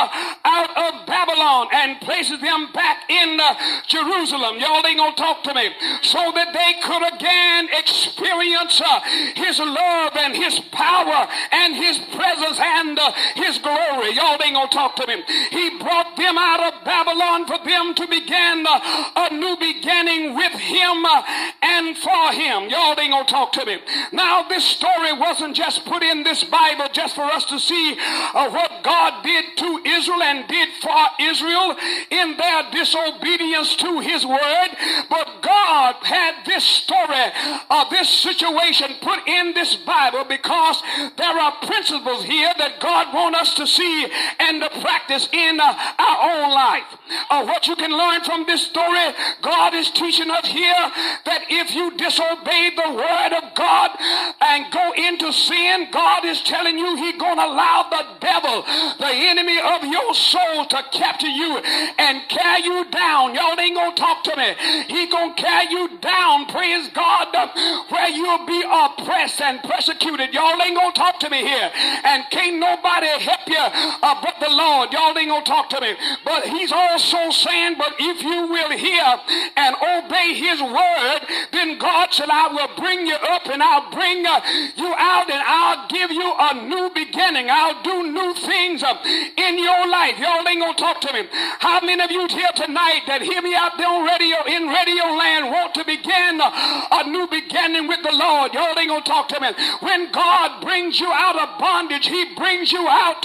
out 0.48 0.72
of 0.80 1.06
Babylon 1.06 1.68
and 1.76 2.00
places 2.00 2.40
them 2.40 2.72
back 2.72 3.04
in 3.10 3.38
Jerusalem. 3.86 4.56
Y'all 4.56 4.80
ain't 4.86 4.96
gonna 4.96 5.14
talk 5.14 5.44
to 5.44 5.52
me. 5.52 5.76
So 6.08 6.32
that 6.32 6.56
they 6.56 6.80
could 6.80 7.04
again 7.04 7.68
experience 7.76 8.80
his 9.36 9.58
love 9.60 10.16
and 10.16 10.34
his 10.34 10.58
power 10.72 11.28
and 11.52 11.76
his 11.76 11.98
presence 12.16 12.58
and 12.58 12.98
his 13.36 13.58
glory. 13.58 14.16
Y'all 14.16 14.40
ain't 14.40 14.56
gonna 14.56 14.72
talk 14.72 14.96
to 14.96 15.06
me. 15.06 15.20
He 15.52 15.76
brought 15.78 16.16
them 16.16 16.38
out 16.38 16.72
of 16.72 16.84
Babylon 16.84 17.24
for 17.46 17.58
them 17.64 17.94
to 17.94 18.06
begin 18.06 18.64
a 19.16 19.34
new 19.34 19.56
beginning 19.58 20.34
with 20.34 20.52
him 20.52 21.04
and 21.62 21.96
for 21.98 22.32
him. 22.32 22.68
Y'all 22.70 22.98
ain't 22.98 23.10
gonna 23.10 23.24
talk 23.24 23.52
to 23.52 23.64
me. 23.66 23.78
Now, 24.12 24.46
this 24.48 24.64
story 24.64 25.12
wasn't 25.12 25.56
just 25.56 25.84
put 25.84 26.02
in 26.02 26.22
this 26.22 26.44
Bible 26.44 26.86
just 26.92 27.14
for 27.14 27.24
us 27.24 27.44
to 27.46 27.58
see 27.58 27.96
uh, 28.34 28.50
what 28.50 28.82
God 28.82 29.22
did 29.22 29.56
to 29.56 29.82
Israel 29.84 30.22
and 30.22 30.48
did 30.48 30.68
for 30.80 31.06
Israel 31.20 31.76
in 32.10 32.36
their 32.36 32.70
disobedience 32.70 33.76
to 33.76 34.00
his 34.00 34.24
word, 34.24 34.68
but 35.10 35.42
God 35.42 35.96
had 36.02 36.44
this 36.46 36.64
story, 36.64 37.32
uh, 37.70 37.88
this 37.90 38.08
situation 38.08 38.88
put 39.02 39.26
in 39.26 39.54
this 39.54 39.74
Bible 39.76 40.24
because 40.24 40.82
there 41.16 41.38
are 41.38 41.52
principles 41.66 42.24
here 42.24 42.52
that 42.58 42.80
God 42.80 43.14
wants 43.14 43.40
us 43.40 43.54
to 43.54 43.66
see 43.66 44.06
and 44.38 44.62
to 44.62 44.70
practice 44.80 45.28
in 45.32 45.58
uh, 45.60 45.74
our 45.98 46.30
own 46.30 46.50
life 46.54 46.96
uh, 47.30 47.44
what 47.44 47.66
you 47.66 47.76
can 47.76 47.90
learn 47.90 48.22
from 48.22 48.44
this 48.46 48.66
story, 48.66 49.12
God 49.42 49.74
is 49.74 49.90
teaching 49.90 50.30
us 50.30 50.46
here 50.46 50.84
that 51.24 51.44
if 51.48 51.74
you 51.74 51.96
disobey 51.96 52.70
the 52.74 52.90
word 52.94 53.32
of 53.36 53.54
God 53.54 53.90
and 54.40 54.72
go 54.72 54.92
into 54.96 55.32
sin, 55.32 55.88
God 55.90 56.24
is 56.24 56.40
telling 56.42 56.78
you 56.78 56.96
He's 56.96 57.16
going 57.16 57.36
to 57.36 57.46
allow 57.46 57.86
the 57.90 58.04
devil, 58.20 58.62
the 58.98 59.12
enemy 59.12 59.58
of 59.58 59.84
your 59.84 60.14
soul, 60.14 60.66
to 60.66 60.82
capture 60.92 61.28
you 61.28 61.58
and 61.98 62.28
carry 62.28 62.64
you 62.64 62.84
down. 62.90 63.34
Y'all 63.34 63.58
ain't 63.58 63.74
going 63.74 63.94
to 63.94 64.00
talk 64.00 64.24
to 64.24 64.36
me. 64.36 64.54
He's 64.88 65.10
going 65.10 65.34
to 65.34 65.42
carry 65.42 65.70
you 65.70 65.98
down, 65.98 66.46
praise 66.46 66.88
God, 66.90 67.32
where 67.88 68.10
you'll 68.10 68.46
be 68.46 68.62
oppressed 68.62 69.40
and 69.40 69.62
persecuted. 69.62 70.32
Y'all 70.32 70.60
ain't 70.60 70.76
going 70.76 70.92
to 70.92 70.98
talk 70.98 71.20
to 71.20 71.30
me 71.30 71.42
here. 71.42 71.70
And 72.04 72.24
can't 72.30 72.58
nobody 72.58 73.06
help 73.06 73.46
you 73.48 73.56
uh, 73.58 74.20
but 74.22 74.34
the 74.40 74.50
Lord. 74.50 74.92
Y'all 74.92 75.16
ain't 75.16 75.28
going 75.28 75.44
to 75.44 75.50
talk 75.50 75.70
to 75.70 75.80
me. 75.80 75.94
But 76.24 76.46
He's 76.48 76.72
also 76.72 77.05
also 77.14 77.48
saying, 77.48 77.76
But 77.78 77.94
if 77.98 78.22
you 78.22 78.46
will 78.48 78.70
hear 78.70 79.20
and 79.56 79.76
obey 79.76 80.34
his 80.34 80.60
word, 80.62 81.20
then 81.52 81.78
God 81.78 82.12
said, 82.12 82.28
I 82.30 82.48
will 82.48 82.70
bring 82.76 83.06
you 83.06 83.14
up 83.14 83.46
and 83.46 83.62
I'll 83.62 83.90
bring 83.90 84.26
uh, 84.26 84.40
you 84.76 84.92
out 84.96 85.30
and 85.30 85.42
I'll 85.46 85.88
give 85.88 86.10
you 86.10 86.26
a 86.26 86.54
new 86.66 86.90
beginning. 86.94 87.48
I'll 87.50 87.82
do 87.82 88.10
new 88.10 88.34
things 88.34 88.82
uh, 88.82 88.96
in 89.36 89.58
your 89.58 89.88
life. 89.88 90.18
Y'all 90.18 90.46
ain't 90.46 90.60
gonna 90.60 90.74
talk 90.74 91.00
to 91.02 91.12
me. 91.12 91.28
How 91.58 91.80
many 91.80 92.02
of 92.02 92.10
you 92.10 92.26
here 92.28 92.50
tonight 92.54 93.02
that 93.06 93.22
hear 93.22 93.42
me 93.42 93.54
out 93.54 93.78
there 93.78 93.88
on 93.88 94.04
radio, 94.06 94.42
in 94.46 94.68
radio 94.68 95.04
land, 95.14 95.50
want 95.50 95.74
to 95.74 95.84
begin 95.84 96.40
uh, 96.40 96.50
a 96.90 97.08
new 97.08 97.26
beginning 97.28 97.86
with 97.88 98.02
the 98.02 98.12
Lord? 98.12 98.54
Y'all 98.54 98.78
ain't 98.78 98.88
gonna 98.88 99.02
talk 99.02 99.28
to 99.30 99.40
me. 99.40 99.50
When 99.80 100.10
God 100.12 100.62
brings 100.62 100.98
you 100.98 101.10
out 101.12 101.38
of 101.38 101.58
bondage, 101.58 102.06
he 102.06 102.34
brings 102.34 102.72
you 102.72 102.86
out 102.88 103.24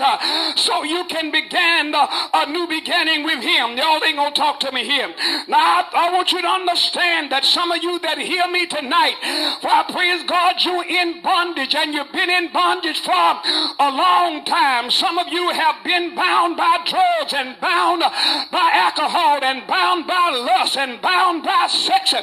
so 0.58 0.84
you 0.84 1.06
can 1.06 1.32
begin 1.32 1.94
a 1.94 2.46
new 2.50 2.67
beginning 2.67 3.24
with 3.24 3.44
him. 3.44 3.61
Y'all 3.69 4.04
ain't 4.04 4.17
gonna 4.17 4.34
talk 4.34 4.60
to 4.62 4.71
me 4.71 4.84
here. 4.84 5.08
Now, 5.47 5.58
I, 5.58 6.10
I, 6.10 6.13
want 6.13 6.32
you 6.32 6.41
to 6.41 6.47
understand 6.47 7.32
that 7.32 7.45
some 7.45 7.71
of 7.71 7.84
you 7.84 8.00
that 8.00 8.17
hear 8.17 8.47
me 8.47 8.65
tonight, 8.65 9.15
for 9.62 9.69
I 9.69 9.86
praise 9.91 10.24
God, 10.24 10.58
you're 10.65 10.84
in 10.84 11.21
bondage 11.21 11.76
and 11.76 11.93
you've 11.93 12.12
been 12.12 12.30
in 12.30 12.52
bondage 12.52 13.00
for 13.02 13.12
a 13.13 13.89
long 13.93 14.43
time. 14.45 14.89
Some 14.89 15.17
of 15.17 15.28
you 15.30 15.50
have 15.52 15.84
been 15.84 16.15
bound 16.15 16.58
by 16.58 16.82
drugs 16.86 17.34
and 17.34 17.60
bound 17.62 18.02
by 18.52 18.69
alcohol 18.74 19.39
and 19.43 19.65
bound 19.67 20.08
by 20.08 20.32
lust 20.34 20.78
and 20.78 21.02
bound 21.02 21.43
by 21.43 21.67
sex 21.69 22.13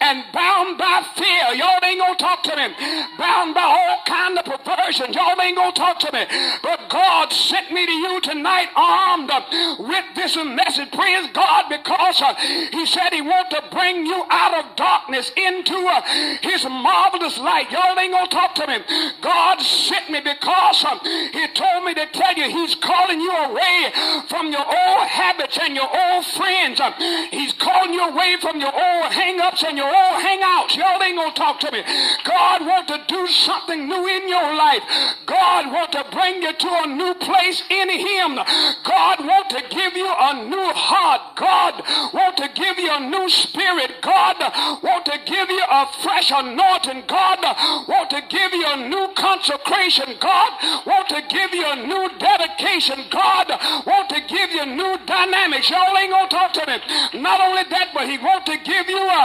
and 0.00 0.24
bound 0.32 0.78
by 0.78 1.04
fear. 1.14 1.54
Y'all 1.54 1.84
ain't 1.84 2.00
gonna 2.00 2.16
talk 2.16 2.42
to 2.44 2.56
me. 2.56 2.72
Bound 3.18 3.54
by 3.54 3.62
all 3.62 4.00
kind 4.06 4.38
of 4.38 4.46
versions. 4.64 5.14
Y'all 5.14 5.40
ain't 5.40 5.56
gonna 5.56 5.72
talk 5.72 5.98
to 6.00 6.12
me. 6.12 6.24
But 6.62 6.88
God 6.88 7.32
sent 7.32 7.70
me 7.70 7.84
to 7.84 7.92
you 7.92 8.20
tonight 8.20 8.68
armed 8.74 9.30
with 9.78 10.04
this 10.14 10.36
message. 10.36 10.85
Praise 10.92 11.28
God 11.32 11.68
because 11.68 12.22
uh, 12.22 12.34
He 12.72 12.86
said 12.86 13.10
He 13.12 13.22
wants 13.22 13.54
to 13.54 13.62
bring 13.70 14.06
you 14.06 14.24
out 14.30 14.64
of 14.64 14.76
darkness 14.76 15.32
into 15.36 15.76
uh, 15.76 16.02
His 16.42 16.64
marvelous 16.64 17.38
light. 17.38 17.70
Y'all 17.70 17.98
ain't 17.98 18.12
gonna 18.12 18.28
talk 18.28 18.54
to 18.56 18.66
me. 18.66 18.78
God 19.20 19.60
sent 19.60 20.10
me 20.10 20.20
because 20.20 20.84
uh, 20.84 20.98
He 21.32 21.46
told 21.48 21.84
me 21.84 21.94
to 21.94 22.06
tell 22.06 22.34
you 22.34 22.50
He's 22.50 22.74
calling 22.74 23.20
you 23.20 23.32
away 23.32 23.92
from 24.28 24.50
your 24.52 24.64
old 24.66 25.06
habits 25.08 25.58
and 25.60 25.74
your 25.74 25.88
old 25.88 26.24
friends. 26.24 26.80
Uh, 26.80 26.92
he's 27.30 27.52
calling 27.54 27.92
you 27.92 28.08
away 28.08 28.36
from 28.40 28.60
your 28.60 28.72
old 28.72 29.12
hang-ups 29.12 29.64
and 29.64 29.76
your 29.76 29.86
old 29.86 30.22
hangouts. 30.22 30.35
Y'all 30.76 31.02
ain't 31.02 31.16
gonna 31.16 31.34
talk 31.34 31.60
to 31.60 31.72
me. 31.72 31.82
God 32.24 32.66
wants 32.66 32.92
to 32.92 33.00
do 33.08 33.26
something 33.26 33.88
new 33.88 34.06
in 34.06 34.28
your 34.28 34.54
life. 34.54 34.82
God 35.26 35.72
wants 35.72 35.96
to 35.96 36.04
bring 36.12 36.42
you 36.42 36.52
to 36.52 36.68
a 36.68 36.86
new 36.86 37.14
place 37.14 37.62
in 37.70 37.90
Him. 37.90 38.36
God 38.84 39.24
wants 39.24 39.54
to 39.54 39.62
give 39.68 39.96
you 39.96 40.06
a 40.08 40.44
new 40.44 40.72
heart. 40.74 41.36
God 41.36 41.82
wants 42.12 42.40
to 42.40 42.48
give 42.54 42.78
you 42.78 42.92
a 42.92 43.00
new 43.00 43.28
spirit. 43.28 43.85
God 44.06 44.38
want 44.84 45.04
to 45.06 45.18
give 45.26 45.50
you 45.50 45.64
a 45.68 45.86
fresh 46.00 46.30
anointing. 46.30 47.02
God 47.08 47.42
want 47.88 48.08
to 48.10 48.22
give 48.28 48.52
you 48.54 48.64
a 48.64 48.88
new 48.88 49.10
consecration. 49.18 50.14
God 50.20 50.52
want 50.86 51.08
to 51.08 51.22
give 51.26 51.52
you 51.52 51.66
a 51.66 51.74
new 51.74 52.06
dedication. 52.16 53.02
God 53.10 53.50
want 53.84 54.08
to 54.10 54.20
give 54.28 54.52
you 54.52 54.64
new 54.64 54.94
dynamics. 55.06 55.68
Y'all 55.70 55.96
ain't 55.98 56.12
gonna 56.12 56.28
talk 56.28 56.52
to 56.54 56.64
me. 56.70 56.78
Not 57.20 57.40
only 57.40 57.64
that, 57.66 57.90
but 57.92 58.06
He 58.06 58.16
want 58.18 58.46
to 58.46 58.56
give 58.62 58.88
you 58.88 59.02
a, 59.02 59.22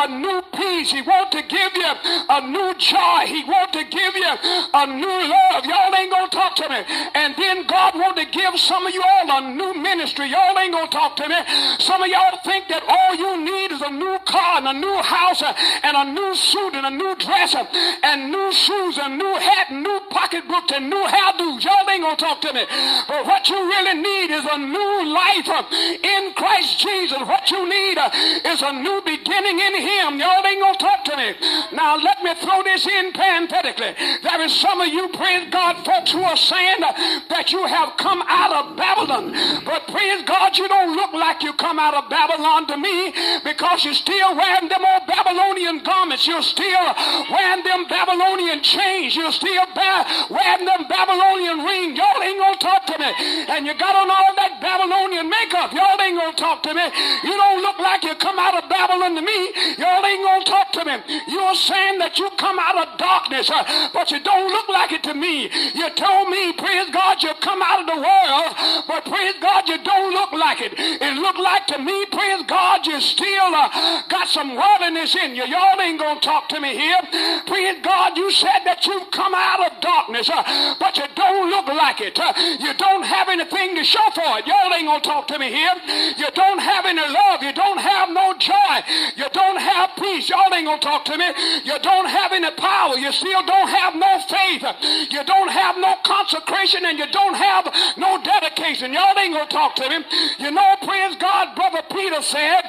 a 0.00 0.08
new 0.08 0.40
peace. 0.56 0.90
He 0.90 1.02
want 1.02 1.30
to 1.32 1.42
give 1.42 1.76
you 1.76 1.92
a 2.32 2.40
new 2.40 2.72
joy. 2.80 3.28
He 3.28 3.44
want 3.44 3.72
to 3.74 3.84
give 3.84 4.16
you 4.16 4.32
a 4.72 4.86
new 4.88 5.18
love. 5.28 5.66
Y'all 5.68 5.92
ain't 5.92 6.10
gonna 6.10 6.32
talk 6.32 6.56
to 6.56 6.68
me. 6.72 6.80
And 7.14 7.36
then 7.36 7.66
God 7.66 8.00
want 8.00 8.16
to 8.16 8.24
give 8.24 8.58
some 8.58 8.86
of 8.86 8.94
you 8.94 9.02
all 9.04 9.28
a 9.28 9.52
new 9.52 9.74
ministry. 9.76 10.32
Y'all 10.32 10.56
ain't 10.58 10.72
gonna 10.72 10.88
talk 10.88 11.16
to 11.16 11.28
me. 11.28 11.36
Some 11.80 12.02
of 12.02 12.08
y'all 12.08 12.40
think 12.44 12.68
that 12.68 12.80
all 12.88 13.12
you 13.14 13.44
need 13.44 13.72
is 13.72 13.82
a 13.82 13.90
new 13.90 14.21
car 14.26 14.58
and 14.58 14.68
a 14.68 14.72
new 14.72 14.98
house 15.02 15.42
and 15.42 15.96
a 15.96 16.04
new 16.12 16.34
suit 16.34 16.74
and 16.74 16.86
a 16.86 16.90
new 16.90 17.14
dress 17.16 17.54
and 17.54 18.30
new 18.30 18.52
shoes 18.52 18.98
and 18.98 19.18
new 19.18 19.34
hat 19.36 19.70
and 19.70 19.82
new 19.82 20.00
pocketbooks 20.10 20.72
and 20.72 20.90
new 20.90 21.04
hairdos. 21.06 21.64
Y'all 21.64 21.88
ain't 21.90 22.02
gonna 22.02 22.16
talk 22.16 22.40
to 22.40 22.52
me. 22.52 22.64
But 23.08 23.26
what 23.26 23.48
you 23.48 23.56
really 23.56 24.00
need 24.00 24.30
is 24.30 24.44
a 24.44 24.58
new 24.58 24.94
life 25.12 25.48
uh, 25.48 25.62
in 25.72 26.32
Christ 26.34 26.80
Jesus. 26.80 27.18
What 27.18 27.50
you 27.50 27.68
need 27.68 27.98
uh, 27.98 28.10
is 28.46 28.62
a 28.62 28.72
new 28.72 29.02
beginning 29.04 29.58
in 29.58 29.74
Him. 29.80 30.18
Y'all 30.18 30.46
ain't 30.46 30.60
gonna 30.60 30.78
talk 30.78 31.04
to 31.04 31.16
me. 31.16 31.34
Now 31.72 31.96
let 31.96 32.22
me 32.22 32.34
throw 32.40 32.62
this 32.62 32.86
in 32.86 33.12
parenthetically. 33.12 33.94
There 34.22 34.40
is 34.42 34.54
some 34.54 34.80
of 34.80 34.88
you, 34.88 35.08
praise 35.10 35.48
God, 35.50 35.84
folks 35.84 36.12
who 36.12 36.22
are 36.22 36.36
saying 36.36 36.82
uh, 36.82 36.92
that 37.28 37.52
you 37.52 37.66
have 37.66 37.96
come 37.96 38.22
out 38.26 38.52
of 38.52 38.76
Babylon. 38.76 39.32
But 39.64 39.86
praise 39.88 40.22
God, 40.24 40.56
you 40.56 40.68
don't 40.68 40.94
look 40.96 41.12
like 41.12 41.42
you 41.42 41.52
come 41.54 41.78
out 41.78 41.94
of 41.94 42.08
Babylon 42.08 42.66
to 42.68 42.76
me 42.76 43.12
because 43.44 43.84
you're 43.84 43.94
still 43.94 44.11
wearing 44.36 44.68
them 44.68 44.84
old 44.84 45.06
Babylonian 45.06 45.82
garments. 45.82 46.26
You're 46.26 46.42
still 46.42 46.86
wearing 47.30 47.64
them 47.64 47.86
Babylonian 47.88 48.62
chains. 48.62 49.16
You're 49.16 49.32
still 49.32 49.66
wearing 50.28 50.64
them 50.66 50.84
Babylonian 50.88 51.64
rings. 51.64 51.96
Y'all 51.96 52.22
ain't 52.22 52.38
gonna 52.38 52.58
talk 52.58 52.86
to 52.86 52.96
me. 52.98 53.10
And 53.48 53.66
you 53.66 53.74
got 53.74 53.96
on 53.96 54.10
all 54.10 54.32
that 54.36 54.60
Babylonian 54.60 55.28
makeup. 55.28 55.72
Y'all 55.72 56.00
ain't 56.00 56.18
gonna 56.18 56.36
talk 56.36 56.62
to 56.64 56.74
me. 56.74 56.86
You 57.24 57.34
don't 57.36 57.62
look 57.62 57.78
like 57.78 58.04
you 58.04 58.14
come 58.16 58.38
out 58.38 58.62
of 58.62 58.68
Babylon 58.68 59.14
to 59.16 59.22
me. 59.22 59.38
Y'all 59.78 60.01
me. 60.98 61.20
You're 61.28 61.54
saying 61.54 61.98
that 61.98 62.18
you 62.18 62.28
come 62.36 62.58
out 62.58 62.76
of 62.76 62.98
darkness, 62.98 63.50
uh, 63.50 63.90
but 63.92 64.10
you 64.10 64.20
don't 64.20 64.48
look 64.48 64.68
like 64.68 64.92
it 64.92 65.02
to 65.04 65.14
me. 65.14 65.48
You 65.74 65.88
told 65.94 66.28
me, 66.28 66.52
praise 66.52 66.90
God, 66.90 67.22
you 67.22 67.32
come 67.40 67.62
out 67.62 67.80
of 67.80 67.86
the 67.86 68.00
world, 68.00 68.50
but 68.86 69.04
praise 69.04 69.34
God, 69.40 69.68
you 69.68 69.78
don't 69.82 70.12
look 70.12 70.32
like 70.32 70.60
it. 70.60 70.74
It 70.76 71.14
looked 71.16 71.40
like 71.40 71.66
to 71.68 71.78
me, 71.78 72.06
praise 72.06 72.42
God, 72.46 72.86
you 72.86 73.00
still 73.00 73.54
uh, 73.54 74.02
got 74.08 74.28
some 74.28 74.54
worldliness 74.56 75.14
in 75.16 75.34
you. 75.36 75.44
Y'all 75.46 75.80
ain't 75.80 75.98
gonna 75.98 76.20
talk 76.20 76.48
to 76.50 76.60
me 76.60 76.76
here. 76.76 77.00
Praise 77.46 77.78
God, 77.82 78.16
you 78.16 78.30
said 78.30 78.64
that 78.64 78.84
you've 78.86 79.10
come 79.10 79.34
out 79.34 79.60
of 79.66 79.80
darkness, 79.80 80.28
uh, 80.28 80.74
but 80.78 80.96
you 80.96 81.06
don't 81.14 81.50
look 81.50 81.66
like 81.68 82.00
it. 82.00 82.18
Uh, 82.18 82.32
you 82.60 82.74
don't 82.74 83.04
have 83.04 83.28
anything 83.28 83.74
to 83.76 83.84
show 83.84 84.04
for 84.14 84.38
it. 84.38 84.46
Y'all 84.46 84.72
ain't 84.72 84.86
gonna 84.86 85.00
talk 85.00 85.28
to 85.28 85.38
me 85.38 85.50
here. 85.50 85.74
You 86.16 86.28
don't 86.34 86.58
have 86.58 86.84
any 86.86 87.00
love. 87.00 87.42
You 87.42 87.52
don't 87.52 87.78
have 87.78 88.10
no 88.10 88.34
joy. 88.38 88.76
You 89.16 89.28
don't 89.32 89.60
have 89.60 89.90
peace. 89.96 90.28
Y'all 90.28 90.52
ain't 90.52 90.66
gonna 90.66 90.80
talk 90.82 91.04
to 91.06 91.16
me. 91.16 91.30
You 91.64 91.78
don't 91.78 92.10
have 92.10 92.32
any 92.32 92.50
power. 92.58 92.98
You 92.98 93.12
still 93.12 93.46
don't 93.46 93.70
have 93.70 93.94
no 93.94 94.18
faith. 94.26 94.66
You 95.10 95.22
don't 95.24 95.50
have 95.50 95.78
no 95.78 95.94
consecration 96.04 96.84
and 96.84 96.98
you 96.98 97.06
don't 97.10 97.34
have 97.34 97.70
no 97.96 98.20
dedication. 98.22 98.92
Y'all 98.92 99.16
ain't 99.16 99.32
gonna 99.32 99.48
talk 99.48 99.76
to 99.76 99.88
me. 99.88 100.04
You 100.38 100.50
know, 100.50 100.74
praise 100.82 101.14
God, 101.16 101.54
Brother 101.54 101.82
Peter 101.88 102.20
said, 102.20 102.66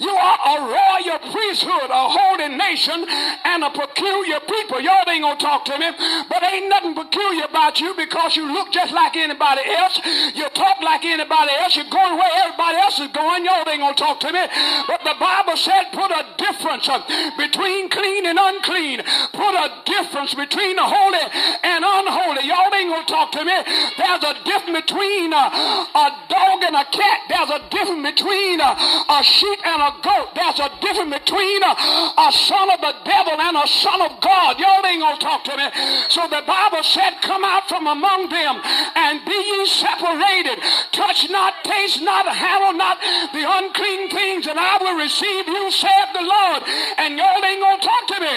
you 0.00 0.10
are 0.10 0.38
a 0.42 0.56
royal 0.66 1.18
priesthood, 1.30 1.90
a 1.90 2.04
holy 2.10 2.48
nation, 2.56 3.06
and 3.44 3.62
a 3.62 3.70
peculiar 3.70 4.40
people. 4.40 4.80
Y'all 4.80 5.06
ain't 5.08 5.22
gonna 5.22 5.38
talk 5.38 5.64
to 5.66 5.78
me. 5.78 5.90
But 6.28 6.42
ain't 6.42 6.68
nothing 6.68 6.94
peculiar 6.94 7.44
about 7.46 7.80
you 7.80 7.94
because 7.94 8.36
you 8.36 8.50
look 8.52 8.72
just 8.72 8.92
like 8.92 9.16
anybody 9.16 9.62
else. 9.64 10.00
You 10.34 10.48
talk 10.50 10.82
like 10.82 11.04
anybody 11.04 11.52
else. 11.62 11.76
You're 11.76 11.90
going 11.90 12.18
where 12.18 12.32
everybody 12.44 12.76
else 12.78 12.98
is 12.98 13.08
going. 13.14 13.44
Y'all 13.44 13.68
ain't 13.68 13.80
gonna 13.80 13.94
talk 13.94 14.18
to 14.20 14.32
me. 14.32 14.42
But 14.88 15.04
the 15.04 15.14
Bible 15.20 15.56
said 15.56 15.92
put 15.92 16.10
a 16.10 16.26
difference 16.36 16.88
between 17.36 17.51
clean 17.52 18.26
and 18.26 18.38
unclean. 18.38 19.02
Put 19.32 19.54
a 19.54 19.68
difference 19.84 20.34
between 20.34 20.76
the 20.76 20.86
holy 20.86 21.24
and 21.62 21.84
unholy. 21.84 22.48
Y'all 22.48 22.72
ain't 22.72 22.90
gonna 22.90 23.06
talk 23.06 23.32
to 23.32 23.44
me. 23.44 23.56
There's 23.98 24.24
a 24.24 24.34
difference 24.44 24.80
between 24.86 25.32
a, 25.32 25.44
a 25.92 26.06
dog 26.28 26.58
and 26.64 26.76
a 26.76 26.86
cat. 26.88 27.18
There's 27.28 27.50
a 27.50 27.60
difference 27.68 28.04
between 28.16 28.60
a, 28.60 28.72
a 28.72 29.18
sheep 29.22 29.60
and 29.66 29.80
a 29.82 29.92
goat. 30.00 30.34
There's 30.34 30.60
a 30.60 30.70
difference 30.80 31.12
between 31.20 31.62
a, 31.62 31.72
a 31.72 32.28
son 32.32 32.70
of 32.70 32.80
the 32.80 32.94
devil 33.04 33.36
and 33.36 33.56
a 33.56 33.66
son 33.68 34.00
of 34.02 34.20
God. 34.20 34.58
Y'all 34.58 34.84
ain't 34.86 35.02
gonna 35.02 35.20
talk 35.20 35.44
to 35.44 35.54
me. 35.56 35.68
So 36.08 36.24
the 36.28 36.42
Bible 36.46 36.82
said, 36.82 37.20
come 37.22 37.44
out 37.44 37.68
from 37.68 37.86
among 37.86 38.28
them 38.28 38.60
and 38.96 39.24
be 39.24 39.36
ye 39.36 39.66
separated. 39.66 40.58
Touch 40.92 41.28
not, 41.30 41.64
taste 41.64 42.02
not, 42.02 42.26
handle 42.26 42.72
not 42.72 42.98
the 43.32 43.44
unclean 43.44 44.08
things, 44.10 44.46
and 44.46 44.58
I 44.58 44.78
will 44.78 44.96
receive 44.96 45.46
you, 45.46 45.70
saith 45.70 46.12
the 46.14 46.22
Lord. 46.22 46.62
And 46.98 47.16
y'all 47.18 47.41
ain't 47.44 47.60
gonna 47.60 47.82
talk 47.82 48.04
to 48.14 48.18
me. 48.20 48.34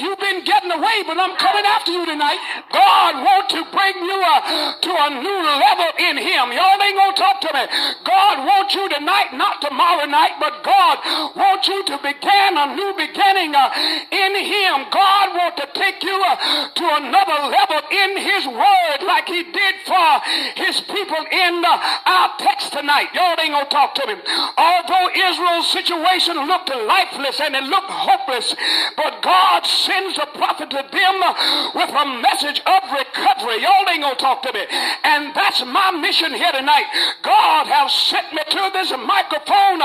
You've 0.00 0.18
been 0.18 0.44
getting 0.44 0.72
away, 0.72 1.04
but 1.06 1.18
I'm 1.18 1.36
coming 1.36 1.66
after 1.66 1.92
you 1.92 2.04
tonight. 2.06 2.40
God 2.72 3.22
wants 3.22 3.54
to 3.54 3.62
bring 3.70 3.96
you 4.02 4.18
uh, 4.18 4.40
to 4.80 4.90
a 4.92 5.08
new 5.22 5.40
level 5.42 5.90
in 5.98 6.16
Him. 6.18 6.52
Y'all 6.52 6.80
ain't 6.80 6.96
gonna 6.96 7.16
talk 7.16 7.40
to 7.44 7.50
me. 7.54 7.64
God 8.04 8.46
wants 8.46 8.74
you 8.74 8.88
tonight, 8.88 9.34
not 9.34 9.60
tomorrow 9.62 10.06
night, 10.06 10.36
but 10.40 10.62
God 10.64 10.98
wants 11.36 11.68
you 11.68 11.84
to 11.84 11.96
begin 12.02 12.50
a 12.58 12.74
new 12.74 12.92
beginning 12.96 13.54
uh, 13.54 13.70
in 14.10 14.32
Him. 14.42 14.88
God 14.90 15.36
wants 15.36 15.60
to 15.62 15.68
take 15.74 16.02
you 16.02 16.16
uh, 16.16 16.68
to 16.68 16.84
another 16.98 17.38
level 17.46 17.80
in 17.90 18.10
His 18.18 18.46
Word, 18.46 18.98
like 19.06 19.28
He 19.28 19.44
did 19.44 19.74
for 19.86 20.08
His 20.56 20.80
people 20.80 21.22
in 21.30 21.62
uh, 21.64 21.78
our 22.06 22.30
text 22.38 22.72
tonight. 22.72 23.14
Y'all 23.14 23.38
ain't 23.38 23.52
gonna 23.52 23.68
talk 23.68 23.94
to 23.96 24.06
me. 24.06 24.14
Although 24.56 25.08
Israel's 25.14 25.70
situation 25.70 26.36
looked 26.46 26.70
lifeless 26.70 27.40
and 27.40 27.54
it 27.54 27.64
looked 27.64 27.90
hopeless, 27.90 28.41
but 28.96 29.22
God 29.22 29.66
sends 29.66 30.18
a 30.18 30.26
prophet 30.34 30.70
to 30.70 30.82
them 30.82 31.16
with 31.74 31.90
a 31.90 32.06
message 32.20 32.60
of 32.64 32.82
recovery. 32.90 33.62
Y'all 33.62 33.88
ain't 33.90 34.02
gonna 34.02 34.16
talk 34.16 34.42
to 34.42 34.52
me. 34.52 34.64
And 35.04 35.34
that's 35.34 35.64
my 35.64 35.90
mission 35.92 36.32
here 36.32 36.52
tonight. 36.52 36.86
God 37.22 37.66
has 37.66 37.92
sent 37.92 38.32
me 38.32 38.42
to 38.48 38.62
this 38.72 38.90
microphone 38.96 39.84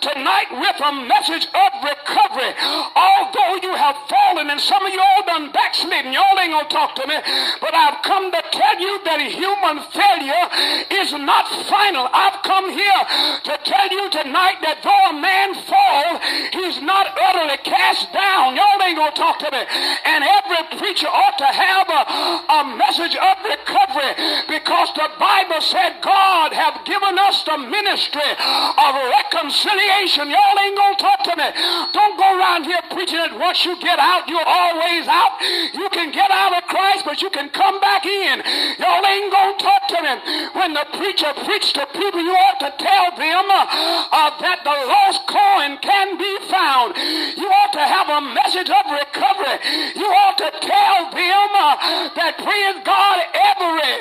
tonight 0.00 0.50
with 0.52 0.78
a 0.82 0.92
message 1.08 1.46
of 1.50 1.70
recovery. 1.80 2.52
Although 2.94 3.62
you 3.62 3.72
have 3.74 3.96
fallen 4.08 4.50
and 4.50 4.60
some 4.60 4.84
of 4.84 4.92
you 4.92 5.00
all 5.00 5.24
done 5.24 5.52
backslidden, 5.52 6.12
y'all 6.12 6.36
ain't 6.38 6.52
gonna 6.52 6.68
talk 6.68 6.94
to 6.96 7.06
me. 7.06 7.16
But 7.60 7.72
I've 7.74 8.02
come 8.02 8.30
to 8.32 8.42
tell 8.52 8.76
you 8.80 9.00
that 9.04 9.20
human 9.20 9.80
failure 9.94 10.44
is 11.00 11.12
not 11.16 11.48
final. 11.64 12.08
I've 12.12 12.42
come 12.42 12.68
here 12.70 13.00
to 13.48 13.54
tell 13.64 13.88
you 13.88 14.10
tonight 14.10 14.60
that 14.60 14.82
though 14.84 15.04
a 15.10 15.14
man 15.16 15.54
fall, 15.64 16.20
he's 16.52 16.82
not 16.82 17.08
utterly 17.16 17.56
cast 17.64 17.95
down. 18.12 18.56
Y'all 18.56 18.82
ain't 18.82 18.98
gonna 18.98 19.16
talk 19.16 19.38
to 19.40 19.50
me. 19.50 19.62
And 20.04 20.20
every 20.24 20.78
preacher 20.78 21.08
ought 21.08 21.38
to 21.38 21.48
have 21.48 21.86
a, 21.88 22.02
a 22.52 22.60
message 22.76 23.16
of 23.16 23.34
recovery 23.40 24.12
because 24.48 24.92
the 24.94 25.08
Bible 25.18 25.60
said 25.60 26.02
God 26.02 26.52
have 26.52 26.84
given 26.84 27.16
us 27.18 27.42
the 27.44 27.58
ministry 27.58 28.30
of 28.36 28.92
reconciliation. 29.22 30.28
Y'all 30.28 30.58
ain't 30.60 30.76
gonna 30.76 31.00
talk 31.00 31.20
to 31.24 31.34
me. 31.36 31.48
Don't 31.92 32.16
go 32.18 32.28
around 32.36 32.64
here 32.64 32.82
preaching 32.90 33.18
that 33.18 33.32
once 33.38 33.64
you 33.64 33.78
get 33.80 33.98
out, 33.98 34.28
you're 34.28 34.44
always 34.44 35.06
out. 35.08 35.40
You 35.72 35.88
can 35.90 36.12
get 36.12 36.30
out 36.30 36.52
of 36.56 36.64
Christ, 36.68 37.04
but 37.04 37.22
you 37.22 37.30
can 37.30 37.48
come 37.50 37.80
back 37.80 38.04
in. 38.04 38.42
Y'all 38.78 39.04
ain't 39.04 39.32
gonna 39.32 39.58
talk 39.58 39.88
to 39.88 39.98
me. 40.02 40.14
When 40.52 40.74
the 40.74 40.86
preacher 40.98 41.32
preached 41.44 41.74
to 41.76 41.86
people, 41.94 42.20
you 42.20 42.34
ought 42.34 42.60
to 42.60 42.72
tell 42.76 43.08
them 43.16 43.46
uh, 43.50 44.30
that 44.40 44.60
the 44.64 44.76
lost 44.90 45.22
coin 45.30 45.78
can 45.78 46.18
be 46.18 46.32
found. 46.50 46.96
You 47.36 47.46
ought 47.46 47.72
to 47.72 47.85
have 47.86 48.08
a 48.10 48.20
message 48.34 48.68
of 48.68 48.84
recovery 48.90 49.56
You 49.94 50.06
ought 50.06 50.38
to 50.38 50.50
tell 50.60 50.98
them 51.14 51.48
uh, 51.54 52.10
that, 52.18 52.34
praise 52.38 52.78
God, 52.84 53.16
every, 53.32 53.94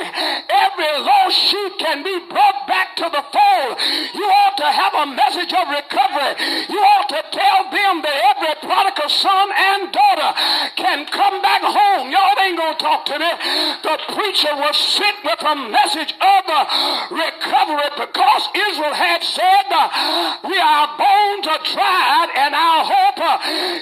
every 0.49 0.91
lost 1.05 1.37
sheep 1.37 1.71
can 1.79 2.03
be 2.03 2.17
brought 2.27 2.67
back 2.67 2.95
to 2.97 3.07
the 3.07 3.23
fold. 3.31 3.71
You 4.13 4.25
ought 4.25 4.57
to 4.57 4.69
have 4.69 4.93
a 4.95 5.07
message 5.13 5.53
of 5.53 5.65
recovery. 5.69 6.33
You 6.69 6.79
ought 6.81 7.09
to 7.13 7.21
tell 7.31 7.59
them 7.71 7.93
that 8.01 8.17
every 8.35 8.55
prodigal 8.65 9.09
son 9.09 9.47
and 9.53 9.91
daughter 9.93 10.31
can 10.75 11.05
come 11.07 11.41
back 11.41 11.61
home. 11.61 12.11
Y'all 12.11 12.34
ain't 12.45 12.57
gonna 12.57 12.77
talk 12.77 13.05
to 13.09 13.17
me. 13.17 13.31
The 13.81 13.95
preacher 14.13 14.53
was 14.55 14.77
sent 14.77 15.17
with 15.25 15.41
a 15.41 15.55
message 15.55 16.13
of 16.21 16.43
recovery 17.09 17.89
because 17.97 18.43
Israel 18.53 18.93
had 18.93 19.23
said, 19.23 19.65
we 20.45 20.57
our 20.61 20.87
bones 20.97 21.45
are 21.49 21.63
dried 21.65 22.29
and 22.37 22.53
our 22.53 22.81
hope 22.85 23.19
uh, 23.19 23.37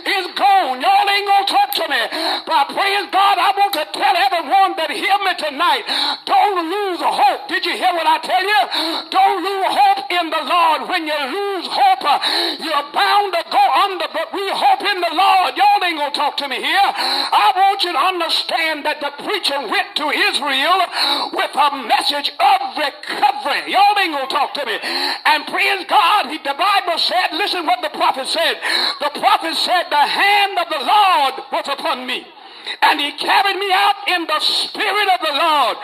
is 0.07 0.25
gone. 0.35 0.79
Y'all 0.79 1.09
ain't 1.11 1.27
gonna 1.27 1.47
talk 1.47 1.69
to 1.75 1.85
me. 1.91 2.01
But 2.47 2.71
praise 2.71 3.05
God, 3.11 3.35
I 3.35 3.51
want 3.51 3.73
to 3.75 3.85
tell 3.91 4.15
everyone 4.15 4.71
that 4.79 4.89
hear 4.91 5.17
me 5.27 5.33
tonight, 5.35 5.83
don't 6.23 6.71
lose 6.71 7.01
hope. 7.03 7.47
Did 7.51 7.65
you 7.65 7.75
hear 7.75 7.91
what 7.93 8.07
I 8.07 8.17
tell 8.23 8.43
you? 8.43 8.61
Don't 9.11 9.39
lose 9.43 9.67
hope 9.67 10.03
in 10.07 10.25
the 10.31 10.43
Lord. 10.47 10.79
When 10.87 11.03
you 11.03 11.19
lose 11.35 11.67
hope, 11.67 12.03
uh, 12.05 12.19
you're 12.63 12.87
bound 12.95 13.33
to 13.35 13.43
go 13.51 13.63
under, 13.89 14.07
but 14.13 14.31
we 14.31 14.45
hope 14.53 14.83
in 14.87 14.97
the 15.03 15.13
Lord. 15.13 15.57
Y'all 15.59 15.83
ain't 15.83 15.99
gonna 15.99 16.15
talk 16.15 16.37
to 16.37 16.47
me 16.47 16.57
here. 16.63 16.89
I 16.95 17.51
want 17.55 17.83
you 17.83 17.91
to 17.91 17.99
understand 17.99 18.52
that 18.53 19.01
the 19.01 19.09
preacher 19.25 19.57
went 19.65 19.97
to 19.97 20.13
Israel 20.13 20.77
with 21.33 21.53
a 21.57 21.69
message 21.89 22.29
of 22.37 22.59
recovery. 22.77 23.65
Y'all 23.73 23.97
ain't 23.97 24.13
gonna 24.13 24.29
talk 24.29 24.53
to 24.53 24.65
me. 24.65 24.77
And 25.25 25.41
praise 25.49 25.81
God, 25.89 26.29
he, 26.29 26.37
the 26.37 26.53
Bible 26.53 26.97
said, 27.01 27.33
listen 27.33 27.65
what 27.65 27.81
the 27.81 27.89
prophet 27.89 28.27
said. 28.29 28.61
The 29.01 29.09
prophet 29.17 29.57
said, 29.57 29.89
the 29.89 30.05
hand 30.05 30.53
of 30.61 30.69
the 30.69 30.81
Lord 30.85 31.33
was 31.49 31.65
upon 31.65 32.05
me. 32.05 32.29
And 32.81 33.01
he 33.01 33.11
carried 33.17 33.57
me 33.57 33.69
out 33.73 33.97
in 34.07 34.23
the 34.29 34.39
spirit 34.39 35.09
of 35.09 35.19
the 35.19 35.35
Lord 35.35 35.75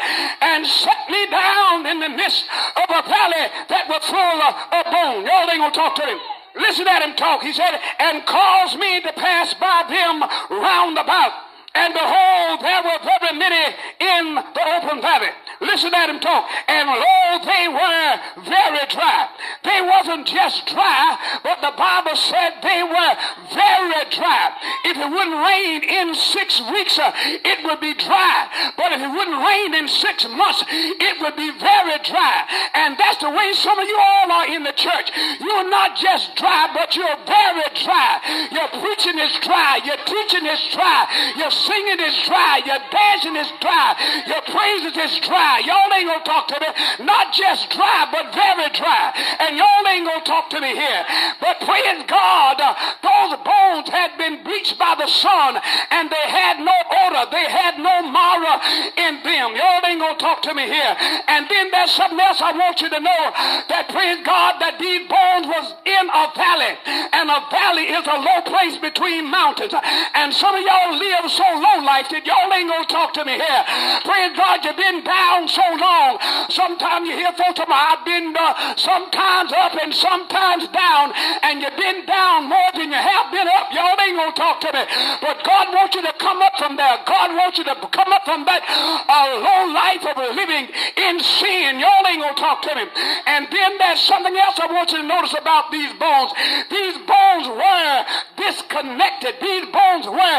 and 0.42 0.66
set 0.66 1.10
me 1.10 1.28
down 1.28 1.86
in 1.90 2.00
the 2.00 2.10
midst 2.10 2.46
of 2.78 2.88
a 2.88 3.02
valley 3.04 3.46
that 3.68 3.90
was 3.90 4.06
full 4.06 4.40
of, 4.46 4.54
of 4.72 4.86
bone. 4.94 5.26
Y'all 5.26 5.50
ain't 5.50 5.60
gonna 5.60 5.74
talk 5.74 5.96
to 5.98 6.06
him. 6.06 6.20
Listen 6.56 6.88
at 6.88 7.02
him 7.02 7.16
talk. 7.16 7.42
He 7.42 7.52
said, 7.52 7.80
and 8.00 8.26
caused 8.26 8.78
me 8.78 9.02
to 9.02 9.12
pass 9.14 9.54
by 9.56 9.86
them 9.90 10.22
round 10.62 10.98
about. 10.98 11.49
And 11.76 11.94
behold, 11.94 12.62
there 12.62 12.84
were 12.84 13.00
very 13.04 13.38
many 13.38 13.76
in 14.00 14.36
the 14.36 14.64
open 14.78 15.02
valley. 15.02 15.30
Listen 15.60 15.94
at 15.94 16.10
him 16.10 16.20
talk. 16.20 16.48
And 16.68 16.88
lo, 16.88 17.44
they 17.44 17.68
were 17.68 18.10
very 18.48 18.84
dry. 18.88 19.28
They 19.64 19.82
wasn't 19.84 20.26
just 20.28 20.66
dry, 20.68 21.20
but 21.44 21.60
the 21.60 21.76
Bible 21.76 22.16
said 22.16 22.64
they 22.64 22.84
were 22.84 23.14
very 23.52 24.04
dry. 24.08 24.56
If 24.88 24.96
it 24.96 25.10
wouldn't 25.10 25.36
rain 25.36 25.84
in 25.84 26.16
six 26.16 26.62
weeks, 26.72 26.98
uh, 26.98 27.12
it 27.44 27.60
would 27.68 27.82
be 27.82 27.94
dry. 27.94 28.72
But 28.78 28.94
if 28.96 29.02
it 29.04 29.12
wouldn't 29.12 29.42
rain 29.44 29.76
in 29.76 29.88
six 29.88 30.24
months, 30.32 30.64
it 30.72 31.20
would 31.20 31.36
be 31.36 31.52
very 31.60 31.98
dry. 32.08 32.48
And 32.76 32.96
that's 32.98 33.20
the 33.20 33.30
way 33.30 33.52
some 33.54 33.78
of 33.80 33.88
you 33.88 34.00
all 34.00 34.32
are 34.32 34.48
in 34.48 34.64
the 34.64 34.72
church. 34.72 35.12
You're 35.44 35.70
not 35.70 35.98
just 36.00 36.36
dry, 36.40 36.72
but 36.74 36.96
you're 36.96 37.20
very 37.28 37.68
dry. 37.84 38.48
Your 38.56 38.70
preaching 38.80 39.20
is 39.20 39.36
dry. 39.44 39.84
Your 39.84 40.00
teaching 40.08 40.48
is 40.48 40.62
dry. 40.72 41.04
Your 41.36 41.52
singing 41.52 42.00
is 42.00 42.16
dry. 42.24 42.64
Your 42.64 42.80
dancing 42.88 43.36
is 43.36 43.52
dry. 43.60 44.24
Your 44.24 44.42
praises 44.48 44.96
is 44.96 45.20
dry. 45.28 45.49
Y'all 45.66 45.90
ain't 45.98 46.08
gonna 46.08 46.24
talk 46.24 46.48
to 46.54 46.58
me. 46.62 46.70
Not 47.06 47.34
just 47.34 47.70
dry, 47.74 48.06
but 48.12 48.30
very 48.34 48.70
dry. 48.78 49.14
And 49.42 49.58
y'all 49.58 49.88
ain't 49.90 50.06
gonna 50.06 50.24
talk 50.24 50.50
to 50.52 50.62
me 50.62 50.76
here. 50.76 51.04
But 51.42 51.60
praise 51.66 52.04
God, 52.06 52.62
those 53.02 53.34
bones 53.42 53.90
had 53.90 54.18
been 54.18 54.44
bleached 54.44 54.78
by 54.78 54.96
the 54.98 55.08
sun 55.08 55.58
and 55.92 56.10
they 56.10 56.26
had 56.30 56.60
no 56.62 56.76
odor. 57.08 57.26
They 57.32 57.48
had 57.50 57.80
no 57.80 58.06
marrow 58.06 58.60
in 58.98 59.24
them. 59.24 59.56
Y'all 59.56 59.82
ain't 59.86 60.00
gonna 60.00 60.20
talk 60.20 60.42
to 60.44 60.54
me 60.54 60.70
here. 60.70 60.94
And 61.28 61.48
then 61.50 61.72
there's 61.72 61.92
something 61.92 62.20
else 62.20 62.42
I 62.42 62.52
want 62.54 62.82
you 62.82 62.90
to 62.90 63.00
know 63.00 63.24
that 63.70 63.90
praise 63.90 64.22
God 64.26 64.60
that 64.60 64.78
these 64.78 65.08
bones 65.08 65.48
was 65.48 65.74
in 65.86 66.06
a 66.10 66.26
valley. 66.36 66.74
And 67.16 67.32
a 67.32 67.42
valley 67.50 67.88
is 67.90 68.06
a 68.06 68.18
low 68.20 68.42
place 68.46 68.78
between 68.78 69.30
mountains. 69.30 69.74
And 70.16 70.34
some 70.34 70.56
of 70.56 70.62
y'all 70.62 70.94
live 70.98 71.26
so 71.32 71.48
low 71.58 71.84
life 71.84 72.10
that 72.12 72.26
y'all 72.26 72.52
ain't 72.54 72.70
gonna 72.70 72.86
talk 72.88 73.14
to 73.16 73.24
me 73.26 73.40
here. 73.40 73.64
Praise 74.04 74.34
God, 74.36 74.64
you've 74.66 74.78
been 74.78 75.04
down 75.04 75.39
down 75.40 75.48
so 75.48 75.62
long. 75.80 76.18
Sometimes 76.50 77.08
you 77.08 77.16
hear 77.16 77.32
folks 77.32 77.60
talking 77.60 77.74
I've 77.74 78.04
been 78.06 78.36
uh, 78.36 78.76
sometimes 78.76 79.52
up 79.54 79.74
and 79.80 79.94
sometimes 79.94 80.68
down, 80.70 81.14
and 81.44 81.62
you've 81.62 81.78
been 81.78 82.06
down 82.06 82.50
more 82.50 82.72
than 82.76 82.92
you 82.92 83.00
have 83.00 83.32
been 83.32 83.48
up. 83.48 83.72
Y'all 83.72 83.96
ain't 84.00 84.18
gonna 84.18 84.36
talk 84.36 84.60
to 84.62 84.72
me. 84.74 84.84
But 85.22 85.44
God 85.44 85.74
wants 85.74 85.96
you 85.96 86.04
to 86.04 86.14
come 86.20 86.42
up 86.42 86.58
from 86.58 86.76
there. 86.76 86.98
God 87.06 87.36
wants 87.36 87.58
you 87.58 87.64
to 87.66 87.76
come 87.76 88.12
up 88.12 88.26
from 88.26 88.46
that 88.46 88.64
uh, 89.08 89.40
low 89.40 89.72
life 89.72 90.04
of 90.04 90.18
living 90.36 90.68
in 90.98 91.20
sin. 91.20 91.80
Y'all 91.80 92.06
ain't 92.08 92.22
gonna 92.22 92.36
talk 92.36 92.62
to 92.64 92.74
me. 92.76 92.86
And 93.28 93.48
then 93.52 93.78
there's 93.78 94.02
something 94.02 94.36
else 94.36 94.60
I 94.60 94.68
want 94.72 94.92
you 94.92 95.02
to 95.02 95.08
notice 95.08 95.36
about 95.38 95.72
these 95.72 95.94
bones. 95.96 96.32
These 96.70 96.98
bones 97.08 97.48
were 97.48 97.96
disconnected. 98.36 99.40
These 99.40 99.66
bones 99.72 100.06
were 100.08 100.38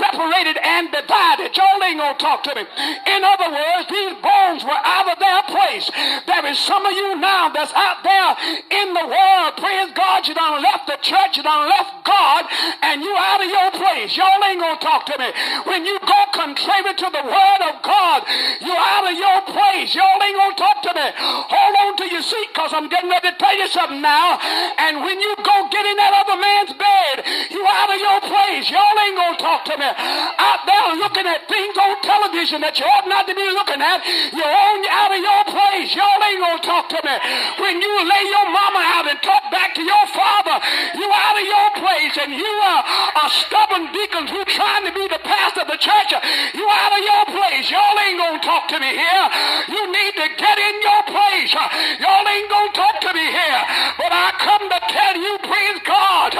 separated 0.00 0.56
and 0.62 0.88
divided. 0.92 1.52
Y'all 1.56 1.82
ain't 1.84 1.98
gonna 1.98 2.18
talk 2.18 2.42
to 2.44 2.54
me. 2.54 2.62
In 2.62 3.20
other 3.24 3.50
words, 3.50 3.86
these 3.90 4.14
bones 4.22 4.37
bones 4.58 4.64
were 4.64 4.82
out 4.84 5.10
of 5.10 5.18
their 5.18 5.42
place. 5.46 5.90
There 6.26 6.46
is 6.46 6.58
some 6.58 6.84
of 6.84 6.92
you 6.92 7.16
now 7.20 7.48
that's 7.50 7.72
out 7.72 8.02
there 8.02 8.36
in 8.82 8.94
the 8.94 9.06
world. 9.06 9.56
Praise 9.56 9.90
God, 9.94 10.26
you 10.26 10.34
done 10.34 10.62
left 10.62 10.86
the 10.86 10.98
church, 11.02 11.36
you 11.36 11.42
done 11.42 11.68
left 11.68 12.04
God, 12.04 12.44
and 12.82 13.02
you 13.02 13.14
out 13.16 13.40
of 13.42 13.48
your 13.48 13.70
place. 13.72 14.16
Y'all 14.16 14.42
ain't 14.44 14.60
gonna 14.60 14.80
talk 14.80 15.06
to 15.06 15.18
me. 15.18 15.30
When 15.64 15.84
you 15.84 15.98
go 16.00 16.20
contrary 16.32 16.94
to 16.94 17.08
the 17.10 17.24
word 17.24 17.60
of 17.70 17.82
God, 17.82 18.22
you 18.60 18.74
out 18.74 19.04
of 19.06 19.14
your 19.16 19.40
place. 19.46 19.94
Y'all 19.94 20.22
ain't 20.22 20.36
gonna 20.36 20.56
talk 20.56 20.82
to 20.82 20.92
me. 20.94 21.06
Hold 21.14 21.74
on 21.82 21.96
to 22.02 22.06
your 22.10 22.22
seat, 22.22 22.48
cause 22.54 22.72
I'm 22.72 22.88
getting 22.88 23.10
ready 23.10 23.30
to 23.30 23.36
tell 23.36 23.56
you 23.56 23.68
something 23.68 24.02
now. 24.02 24.38
And 24.78 25.02
when 25.02 25.20
you 25.20 25.34
go 25.42 25.56
get 25.70 25.84
in 25.86 25.96
that 25.96 26.14
other 26.24 26.38
man's 26.38 26.74
bed, 26.74 27.16
you 27.50 27.62
out 27.66 27.90
of 27.92 27.98
your 28.00 28.20
place. 28.26 28.70
Y'all 28.70 28.98
ain't 29.06 29.16
gonna 29.16 29.38
talk 29.38 29.64
to 29.70 29.76
me. 29.76 29.88
Out 29.88 30.62
there 30.66 30.96
looking 30.96 31.26
at 31.26 31.48
things 31.48 31.76
on 31.76 32.00
television 32.02 32.60
that 32.62 32.78
you 32.78 32.86
ought 32.86 33.06
not 33.08 33.26
to 33.28 33.34
be 33.34 33.46
looking 33.52 33.80
at. 33.80 34.02
You're 34.32 34.47
out 34.50 35.12
of 35.12 35.20
your 35.20 35.42
place. 35.52 35.94
Y'all 35.94 36.22
ain't 36.24 36.40
gonna 36.40 36.64
talk 36.64 36.88
to 36.90 37.00
me. 37.04 37.14
When 37.60 37.80
you 37.80 37.92
lay 38.04 38.24
your 38.28 38.48
mama 38.50 38.82
out 38.96 39.06
and 39.08 39.20
talk 39.22 39.50
back 39.50 39.74
to 39.76 39.82
your 39.82 40.06
father, 40.14 40.56
you 40.96 41.06
out 41.08 41.36
of 41.36 41.46
your 41.46 41.68
place. 41.78 42.14
And 42.18 42.32
you 42.32 42.52
are, 42.64 42.82
are 43.22 43.30
stubborn 43.30 43.92
deacons 43.92 44.30
who 44.30 44.44
trying 44.44 44.84
to 44.88 44.92
be 44.92 45.06
the 45.08 45.20
pastor 45.22 45.62
of 45.62 45.68
the 45.68 45.80
church. 45.80 46.10
You 46.54 46.66
out 46.66 46.92
of 46.96 47.02
your 47.02 47.24
place. 47.36 47.70
Y'all 47.70 47.98
ain't 48.02 48.18
gonna 48.18 48.42
talk 48.42 48.68
to 48.72 48.78
me 48.80 48.90
here. 48.96 49.26
You 49.68 49.82
need 49.92 50.14
to 50.16 50.26
get 50.34 50.56
in 50.58 50.76
your 50.82 51.02
place. 51.06 51.52
Y'all 52.00 52.26
ain't 52.26 52.50
gonna 52.50 52.72
talk 52.72 53.00
to 53.04 53.10
me 53.14 53.26
here. 53.28 53.62
But 54.00 54.12
I 54.12 54.32
come 54.40 54.64
to 54.68 54.80
tell 54.88 55.16
you, 55.16 55.32
praise 55.44 55.80
God, 55.84 56.32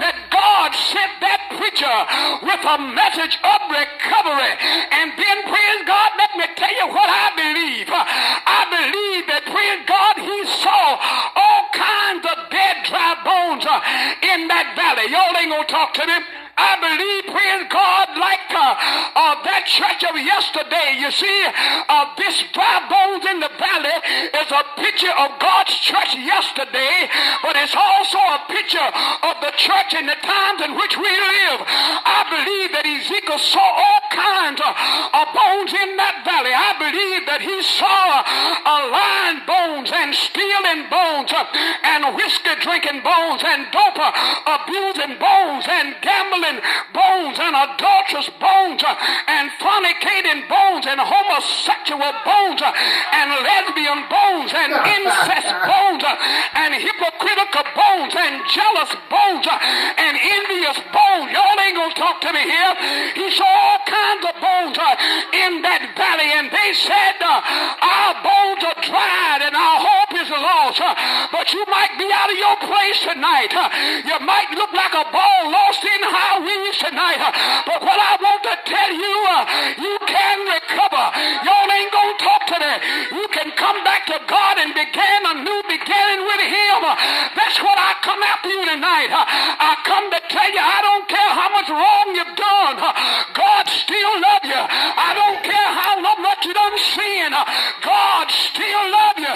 that 0.00 0.09
God 0.60 0.76
sent 0.76 1.24
that 1.24 1.40
preacher 1.56 1.96
with 2.44 2.60
a 2.60 2.76
message 2.92 3.32
of 3.40 3.58
recovery. 3.72 4.52
And 4.92 5.08
then, 5.16 5.36
praise 5.48 5.80
God, 5.88 6.10
let 6.20 6.36
me 6.36 6.44
tell 6.52 6.68
you 6.68 6.84
what 6.92 7.08
I 7.08 7.32
believe. 7.32 7.88
I 7.88 8.68
believe 8.68 9.24
that, 9.32 9.48
praise 9.48 9.80
God, 9.88 10.20
he 10.20 10.36
saw 10.60 11.00
all 11.32 11.64
kinds 11.72 12.28
of 12.28 12.52
dead, 12.52 12.84
dry 12.84 13.16
bones 13.24 13.64
uh, 13.64 13.80
in 14.20 14.52
that 14.52 14.76
valley. 14.76 15.08
Y'all 15.08 15.32
ain't 15.32 15.48
gonna 15.48 15.64
talk 15.64 15.96
to 15.96 16.04
me. 16.04 16.39
I 16.60 16.76
believe, 16.76 17.24
praise 17.32 17.64
God, 17.72 18.06
like 18.20 18.48
uh, 18.52 18.76
uh, 19.16 19.34
that 19.48 19.64
church 19.64 20.04
of 20.04 20.16
yesterday. 20.16 21.00
You 21.00 21.08
see, 21.08 21.38
uh, 21.88 22.12
this 22.16 22.36
dry 22.52 22.84
bones 22.88 23.24
in 23.24 23.40
the 23.40 23.52
valley 23.56 23.96
is 24.34 24.48
a 24.52 24.64
picture 24.76 25.14
of 25.16 25.40
God's 25.40 25.72
church 25.80 26.16
yesterday, 26.20 27.08
but 27.40 27.56
it's 27.56 27.72
also 27.72 28.20
a 28.20 28.40
picture 28.52 28.88
of 29.24 29.40
the 29.40 29.52
church 29.56 29.96
in 29.96 30.04
the 30.04 30.18
times 30.20 30.60
in 30.64 30.76
which 30.76 30.96
we 30.96 31.08
live. 31.08 31.60
I 31.64 32.28
believe 32.28 32.76
that 32.76 32.84
Ezekiel 32.84 33.40
saw 33.40 33.64
all 33.64 34.02
kinds 34.12 34.60
of, 34.60 34.72
of 35.16 35.26
bones 35.32 35.72
in 35.72 35.96
that 35.96 36.24
valley. 36.24 36.52
I 36.52 36.72
believe 36.76 37.24
that 37.24 37.40
he 37.40 37.56
saw 37.64 38.20
a 38.20 38.76
lion 38.88 39.36
bones 39.44 39.59
and 40.00 40.14
stealing 40.16 40.88
bones 40.88 41.28
and 41.84 42.16
whiskey 42.16 42.56
drinking 42.64 43.04
bones 43.04 43.44
and 43.44 43.68
dope 43.68 44.00
abusing 44.48 45.20
bones 45.20 45.64
and 45.68 45.92
gambling 46.00 46.56
bones 46.96 47.36
and 47.36 47.52
adulterous 47.52 48.32
bones 48.40 48.80
and 48.80 49.52
fornicating 49.60 50.48
bones 50.48 50.88
and 50.88 51.00
homosexual 51.04 52.12
bones 52.24 52.64
and 52.64 53.28
lesbian 53.44 54.00
bones 54.08 54.50
and 54.56 54.72
incest 54.72 55.52
bones 55.68 56.04
and 56.56 56.72
hypocritical 56.80 57.66
bones 57.76 58.14
and 58.16 58.40
jealous 58.48 58.92
bones 59.12 59.46
and 60.00 60.16
envious 60.16 60.80
bones. 60.96 61.28
Y'all 61.28 61.60
ain't 61.60 61.76
gonna 61.76 61.92
talk 61.92 62.24
to 62.24 62.32
me 62.32 62.40
here. 62.40 62.72
He 63.20 63.28
saw 63.36 63.44
all 63.44 63.80
kinds 63.84 64.24
of 64.32 64.34
bones 64.40 64.76
in 65.44 65.60
that 65.60 65.92
valley 65.92 66.30
and 66.40 66.48
they 66.48 66.70
said 66.72 67.20
our 67.20 68.14
bones 68.24 68.62
are 68.64 68.80
dried 68.80 69.42
and 69.44 69.54
our 69.54 69.89
hope 69.90 70.14
is 70.14 70.30
lost. 70.30 70.80
But 71.32 71.46
you 71.52 71.62
might 71.66 71.94
be 71.98 72.06
out 72.10 72.30
of 72.30 72.38
your 72.38 72.56
place 72.62 73.00
tonight. 73.02 73.52
You 74.06 74.18
might 74.22 74.50
look 74.54 74.72
like 74.72 74.94
a 74.94 75.06
ball 75.10 75.40
lost 75.50 75.82
in 75.84 76.02
high 76.06 76.38
weeds 76.38 76.78
tonight, 76.78 77.20
but 77.66 77.82
what 77.82 77.98
I 77.98 78.14
want 78.20 78.42
to 78.46 78.54
tell 78.66 78.92
you, 78.94 79.16
you 79.82 79.94
can 80.06 80.36
recover. 80.46 81.04
Y'all 81.44 81.70
ain't 81.70 81.90
talk 82.20 82.44
to 82.52 82.56
me. 82.60 82.72
You 83.16 83.26
can 83.32 83.48
come 83.56 83.80
back 83.82 84.06
to 84.06 84.20
God 84.28 84.60
and 84.60 84.76
begin 84.76 85.20
a 85.24 85.34
new 85.40 85.60
beginning 85.66 86.20
with 86.28 86.42
Him. 86.44 86.80
That's 87.34 87.58
what 87.64 87.76
I 87.80 87.96
come 88.04 88.20
after 88.20 88.48
you 88.52 88.62
tonight. 88.68 89.10
I 89.10 89.72
come 89.88 90.06
to 90.12 90.20
tell 90.28 90.50
you 90.52 90.60
I 90.60 90.80
don't 90.84 91.06
care 91.08 91.32
how 91.32 91.48
much 91.50 91.68
wrong 91.72 92.06
you've 92.12 92.36
done. 92.36 92.76
God 93.32 93.64
still 93.72 94.14
love 94.20 94.44
you. 94.44 94.60
I 94.60 95.10
don't 95.16 95.40
care 95.42 95.70
how 95.72 95.96
much 96.20 96.44
you 96.44 96.52
done 96.52 96.76
sin. 96.92 97.32
God 97.80 98.26
still 98.30 98.84
love 98.92 99.18
you. 99.18 99.34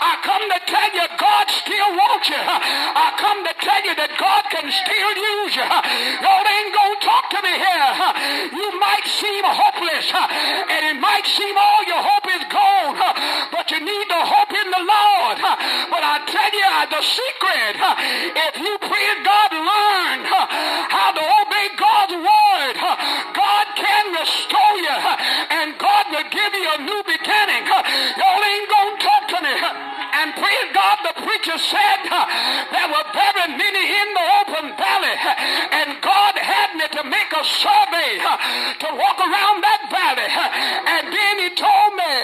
I 0.00 0.12
come 0.24 0.44
to 0.48 0.60
tell 0.66 0.90
you 0.96 1.06
God 1.18 1.46
still 1.50 1.90
wants 1.96 2.28
you. 2.28 2.40
I 2.40 3.12
come 3.20 3.44
to 3.44 3.54
tell 3.60 3.82
you 3.84 3.94
that 3.96 4.12
God 4.16 4.42
can 4.48 4.66
still 4.72 5.12
use 5.12 5.52
you. 5.56 5.66
Y'all 5.66 6.46
ain't 6.46 6.72
gonna 6.72 7.04
talk 7.04 7.24
to 7.36 7.40
me 7.44 7.54
here. 7.58 7.90
You 8.56 8.68
might 8.80 9.06
seem 9.06 9.44
hopeless, 9.44 10.06
and 10.12 10.82
it 10.92 10.98
might 11.00 11.26
seem 11.26 11.54
all 11.56 11.82
your 11.84 12.02
hope 12.02 12.26
is 12.32 12.44
gone, 12.48 12.96
but 13.52 13.70
you 13.70 13.80
need 13.80 14.06
to 14.08 14.20
hope 14.22 14.52
in 14.52 14.68
the 14.72 14.82
Lord. 14.82 15.36
But 15.92 16.02
I 16.02 16.24
tell 16.26 16.52
you 16.52 16.70
the 16.88 17.02
secret, 17.02 17.74
if 18.48 18.54
you 18.60 18.72
pray 18.80 19.02
God, 19.22 19.31
a 37.42 37.44
survey 37.44 38.22
to 38.78 38.88
walk 38.94 39.18
around 39.18 39.58
that 39.66 39.82
valley. 39.90 40.30
And 40.30 41.10
then 41.10 41.34
he 41.42 41.50
told 41.58 41.90
me 41.98 42.14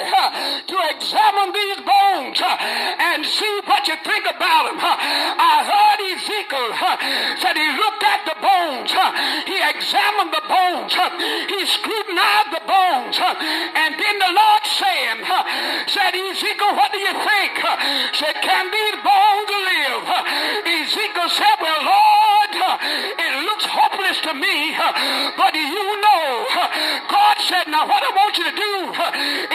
to 0.71 0.77
examine 0.95 1.51
these 1.51 1.83
bones 1.83 2.39
and 2.39 3.27
see 3.27 3.55
what 3.67 3.83
you 3.91 3.99
think 4.07 4.31
about 4.31 4.71
them. 4.71 4.79
I 4.79 5.67
heard 5.67 5.99
Ezekiel 6.15 6.71
said 7.43 7.59
he 7.59 7.67
looked 7.75 8.05
at 8.07 8.23
the 8.31 8.39
bones, 8.39 8.95
he 9.51 9.59
examined 9.59 10.31
the 10.31 10.45
bones, 10.47 10.95
he 11.51 11.61
scrutinized 11.67 12.55
the 12.55 12.63
bones, 12.63 13.19
and 13.19 13.99
then 13.99 14.17
the 14.23 14.33
Lord 14.39 14.65
saying, 14.71 15.19
said 15.91 16.15
Ezekiel, 16.15 16.79
what 16.79 16.95
do 16.95 17.03
you 17.03 17.15
think? 17.27 17.59
Said, 18.15 18.39
can 18.39 18.71
these 18.71 18.97
bones 19.03 19.51
live? 19.51 20.07
Ezekiel 20.63 21.27
said, 21.27 21.59
well, 21.59 21.83
Lord, 21.83 22.55
it 22.55 23.33
looks 23.51 23.67
hopeless 23.67 24.18
to 24.29 24.35
me, 24.37 24.77
but 25.41 25.55
you 25.57 25.89
know. 26.05 26.45
God 27.09 27.37
said, 27.49 27.65
now 27.73 27.89
what 27.89 28.05
I 28.05 28.13
want 28.13 28.37
you 28.37 28.45
to 28.45 28.57
do 28.57 28.75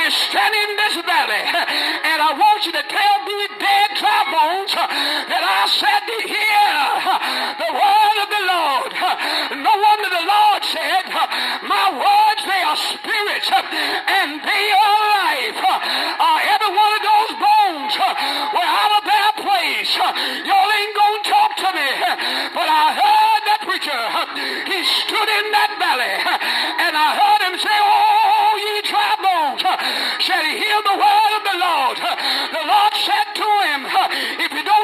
is 0.02 0.12
stand 0.18 0.54
in 0.58 0.70
this 0.82 0.98
valley, 1.06 1.46
and 1.46 2.18
I 2.18 2.34
want 2.34 2.66
you 2.66 2.74
to 2.74 2.82
tell 2.82 3.16
these 3.22 3.54
dead 3.62 3.90
dry 4.02 4.22
bones 4.34 4.74
that 4.74 5.44
I 5.46 5.62
said 5.70 6.02
to 6.10 6.18
hear 6.26 6.53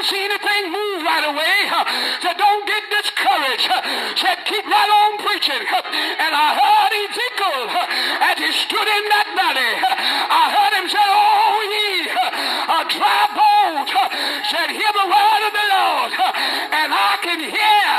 see 0.10 0.26
anything 0.26 0.72
move 0.74 1.04
right 1.06 1.26
away, 1.30 1.58
said 2.22 2.38
don't 2.38 2.66
get 2.66 2.84
discouraged. 2.90 3.70
Said 4.18 4.38
keep 4.46 4.66
right 4.66 4.92
on 5.02 5.18
preaching." 5.22 5.64
And 6.26 6.32
I 6.34 6.48
heard 6.58 6.92
Ezekiel 7.06 7.64
as 8.30 8.38
he 8.42 8.52
stood 8.66 8.90
in 8.98 9.04
that 9.14 9.28
valley. 9.38 9.74
I 10.42 10.44
heard 10.56 10.74
him 10.82 10.88
say, 10.90 11.06
"Oh, 11.06 11.62
ye 11.74 12.10
a 12.10 12.80
dry 12.90 13.24
bones, 13.38 13.90
shall 14.50 14.70
hear 14.70 14.92
the 15.00 15.08
word 15.14 15.42
of 15.48 15.54
the 15.54 15.68
Lord," 15.78 16.12
and 16.80 16.90
I 16.94 17.14
can 17.22 17.40
hear 17.40 17.90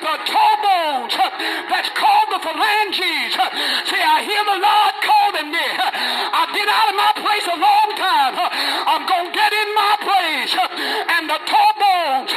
the 0.00 0.14
toe 0.32 0.56
bones 0.64 1.14
that's 1.70 1.90
called 1.90 2.28
the 2.32 2.40
phalanges. 2.40 3.32
See, 3.84 4.02
I 4.02 4.22
hear 4.24 4.42
the 4.44 4.58
Lord 4.68 4.94
calling 5.04 5.50
me. 5.52 5.66
I've 6.38 6.52
been 6.52 6.68
out 6.68 6.88
of 6.90 6.96
my 6.96 7.12
place 7.20 7.46
a 7.46 7.56
long 7.56 7.88
time. 7.96 8.34
I'm 8.86 9.04
going 9.06 9.32
to 9.32 9.32
get 9.32 9.52
in 9.52 9.74
my 9.74 9.95
the 11.26 11.38
toe 11.42 11.72
bones 11.78 12.30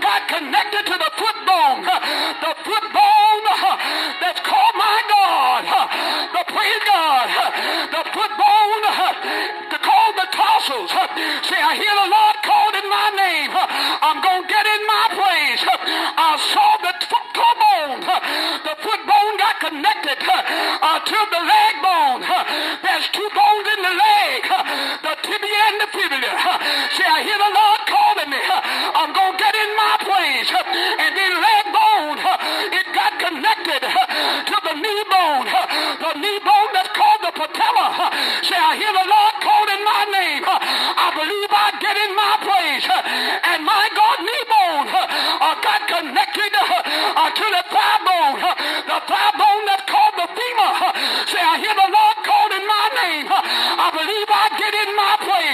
got 0.00 0.20
connected 0.28 0.84
to 0.88 0.96
the 0.96 1.10
foot 1.20 1.38
bone. 1.44 1.84
The 1.84 2.52
foot 2.64 2.81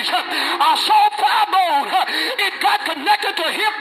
I 0.07 0.79
saw 0.79 1.09
bone. 1.51 1.91
It 2.39 2.55
got 2.63 2.87
connected 2.87 3.35
to 3.35 3.47
hip 3.51 3.75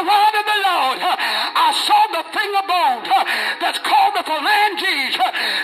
the 0.00 0.08
word 0.08 0.34
of 0.40 0.46
the 0.48 0.60
Lord, 0.64 0.98
I 1.04 1.68
saw 1.76 2.00
the 2.08 2.24
thing 2.32 2.50
of 2.56 2.64
bone 2.64 3.04
that's 3.60 3.80
called 3.84 4.16
the 4.16 4.24
phalanges. 4.24 5.12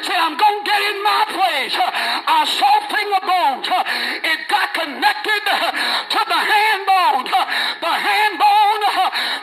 Say, 0.05 0.13
I'm 0.13 0.37
going 0.37 0.61
to 0.61 0.69
get 0.69 0.81
in 0.93 0.99
my 1.01 1.25
place. 1.33 1.73
I 1.73 2.45
saw 2.45 2.73
thing 2.93 3.09
of 3.17 3.25
bone. 3.25 3.65
It 3.65 4.41
got 4.53 4.77
connected 4.77 5.41
to 5.41 6.21
the 6.21 6.41
hand 6.53 6.83
bone. 6.85 7.25
The 7.81 7.95
hand 7.97 8.35
bone 8.37 8.83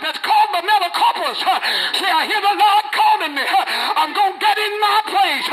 that's 0.06 0.22
called 0.22 0.52
the 0.54 0.62
metacarpus. 0.62 1.42
Say, 1.42 2.10
I 2.14 2.30
hear 2.30 2.42
the 2.46 2.54
Lord 2.54 2.86
calling 2.94 3.34
me. 3.34 3.46
I'm 3.98 4.14
going 4.14 4.38
to 4.38 4.42
get 4.46 4.58
in 4.62 4.74
my 4.78 4.98
place. 5.10 5.48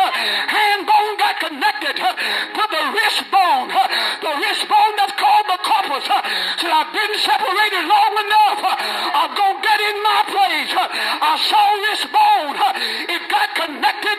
Hand 0.53 0.85
bone 0.85 1.17
got 1.17 1.41
connected 1.41 1.97
to 1.97 2.65
the 2.69 2.83
wrist 2.93 3.25
bone. 3.33 3.73
The 3.73 4.33
wrist 4.37 4.69
bone 4.69 4.95
that's 5.01 5.17
called 5.17 5.49
the 5.49 5.59
carpus. 5.65 6.05
Say, 6.61 6.69
I've 6.69 6.93
been 6.93 7.15
separated 7.25 7.60
I 11.33 11.39
saw 11.39 11.63
this 11.87 12.03
bone. 12.11 12.59
It 13.07 13.23
got 13.31 13.55
connected 13.55 14.19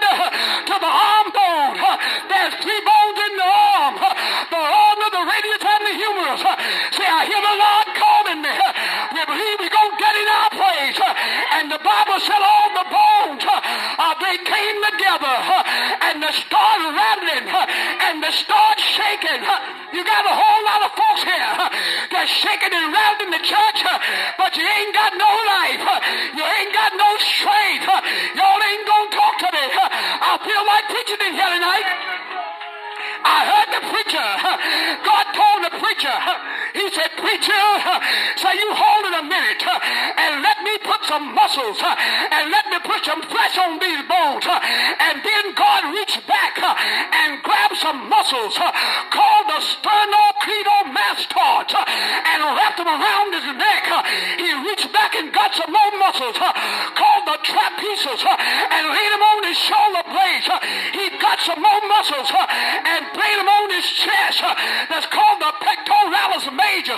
wrapped 52.71 52.79
him 52.79 52.87
around 52.87 53.33
his 53.35 53.47
neck. 53.57 53.83
Uh, 53.91 54.03
he 54.39 54.49
reached 54.67 54.91
back 54.93 55.15
and 55.15 55.33
got 55.33 55.53
some 55.55 55.71
more 55.71 55.91
muscles 55.99 56.35
uh, 56.39 56.53
called 56.95 57.25
the 57.27 57.37
trapezius 57.43 58.23
uh, 58.23 58.35
and 58.71 58.87
laid 58.87 59.11
him 59.11 59.23
on 59.23 59.43
his 59.43 59.57
shoulder 59.59 60.03
blades. 60.07 60.47
He 60.95 61.05
got 61.19 61.39
some 61.41 61.59
more 61.59 61.81
muscles 61.87 62.31
and 62.31 63.01
laid 63.11 63.37
him 63.39 63.49
on 63.49 63.67
his 63.75 63.87
chest. 63.91 64.39
That's 64.87 65.07
called 65.07 65.39
the 65.41 65.51
pectoralis 65.59 66.47
major. 66.55 66.95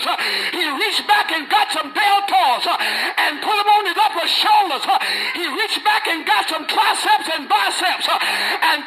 He 0.54 0.64
reached 0.78 1.08
back 1.08 1.32
and 1.32 1.50
got 1.50 1.72
some 1.72 1.90
deltoids 1.90 2.68
and 2.70 3.42
put 3.42 3.56
him 3.58 3.70
on 3.74 3.84
his 3.90 3.98
upper 3.98 4.28
shoulders. 4.30 4.86
He 5.34 5.46
reached 5.48 5.82
back 5.84 6.06
and 6.08 6.26
got 6.26 6.50
some 6.50 6.66
triceps 6.68 7.30
and 7.34 7.50
biceps 7.50 8.08
and 8.10 8.83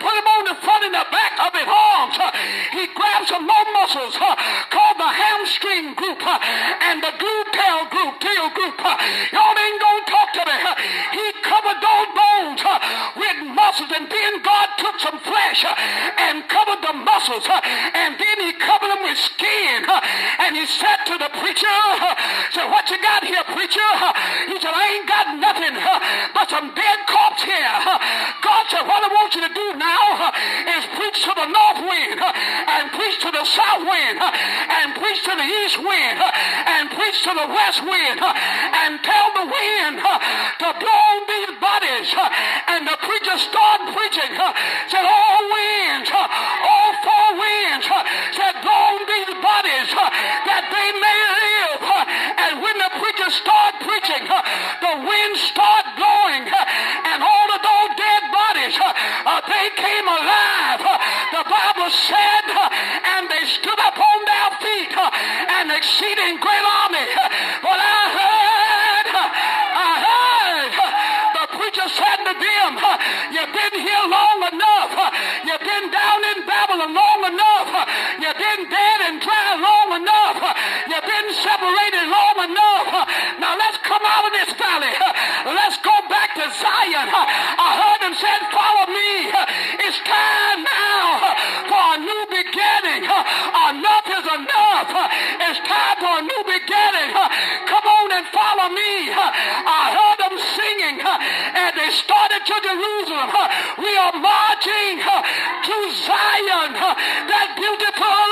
they 101.76 101.90
started 101.92 102.40
to 102.40 102.56
Jerusalem. 102.64 103.30
We 103.78 103.92
are 104.00 104.16
marching 104.16 104.96
to 105.04 105.76
Zion, 106.08 106.72
that 106.72 107.48
beautiful 107.54 108.26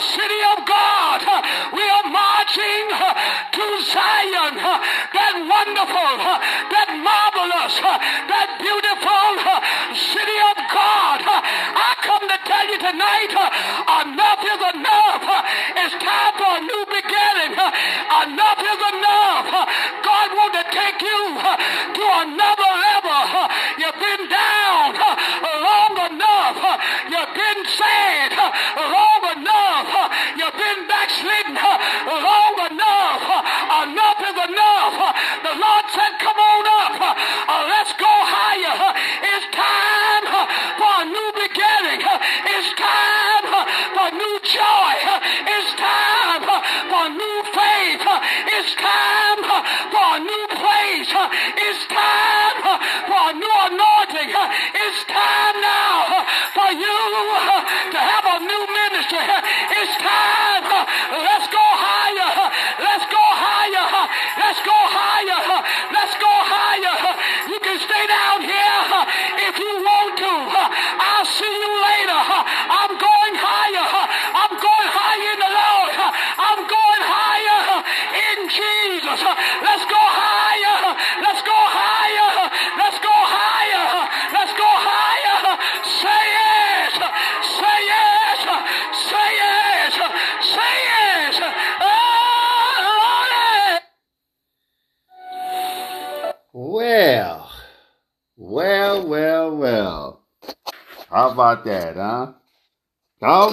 city 0.00 0.40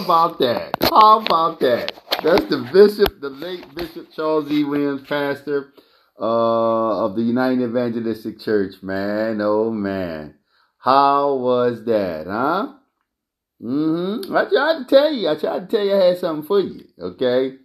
about 0.08 0.40
that? 0.40 0.74
How 0.84 1.20
about 1.20 1.60
that? 1.60 1.92
That's 2.24 2.46
the 2.46 2.66
bishop, 2.72 3.20
the 3.20 3.30
late 3.30 3.76
Bishop 3.76 4.10
Charles 4.14 4.50
E. 4.50 4.64
Williams, 4.64 5.06
pastor 5.06 5.74
uh, 6.18 7.06
of 7.06 7.18
the 7.18 7.22
United 7.22 7.62
Evangelistic 7.62 8.40
Church, 8.40 8.76
man. 8.82 9.42
Oh, 9.42 9.70
man. 9.70 10.36
How 10.78 11.36
was 11.36 11.84
that, 11.84 12.26
huh? 12.26 12.76
Mm-hmm. 13.62 14.34
I 14.34 14.46
tried 14.46 14.78
to 14.80 14.86
tell 14.88 15.12
you. 15.12 15.28
I 15.28 15.36
tried 15.36 15.70
to 15.70 15.76
tell 15.76 15.86
you 15.86 15.94
I 15.94 16.06
had 16.06 16.18
something 16.20 16.48
for 16.48 16.62
you, 16.62 16.86
okay? 16.98 17.58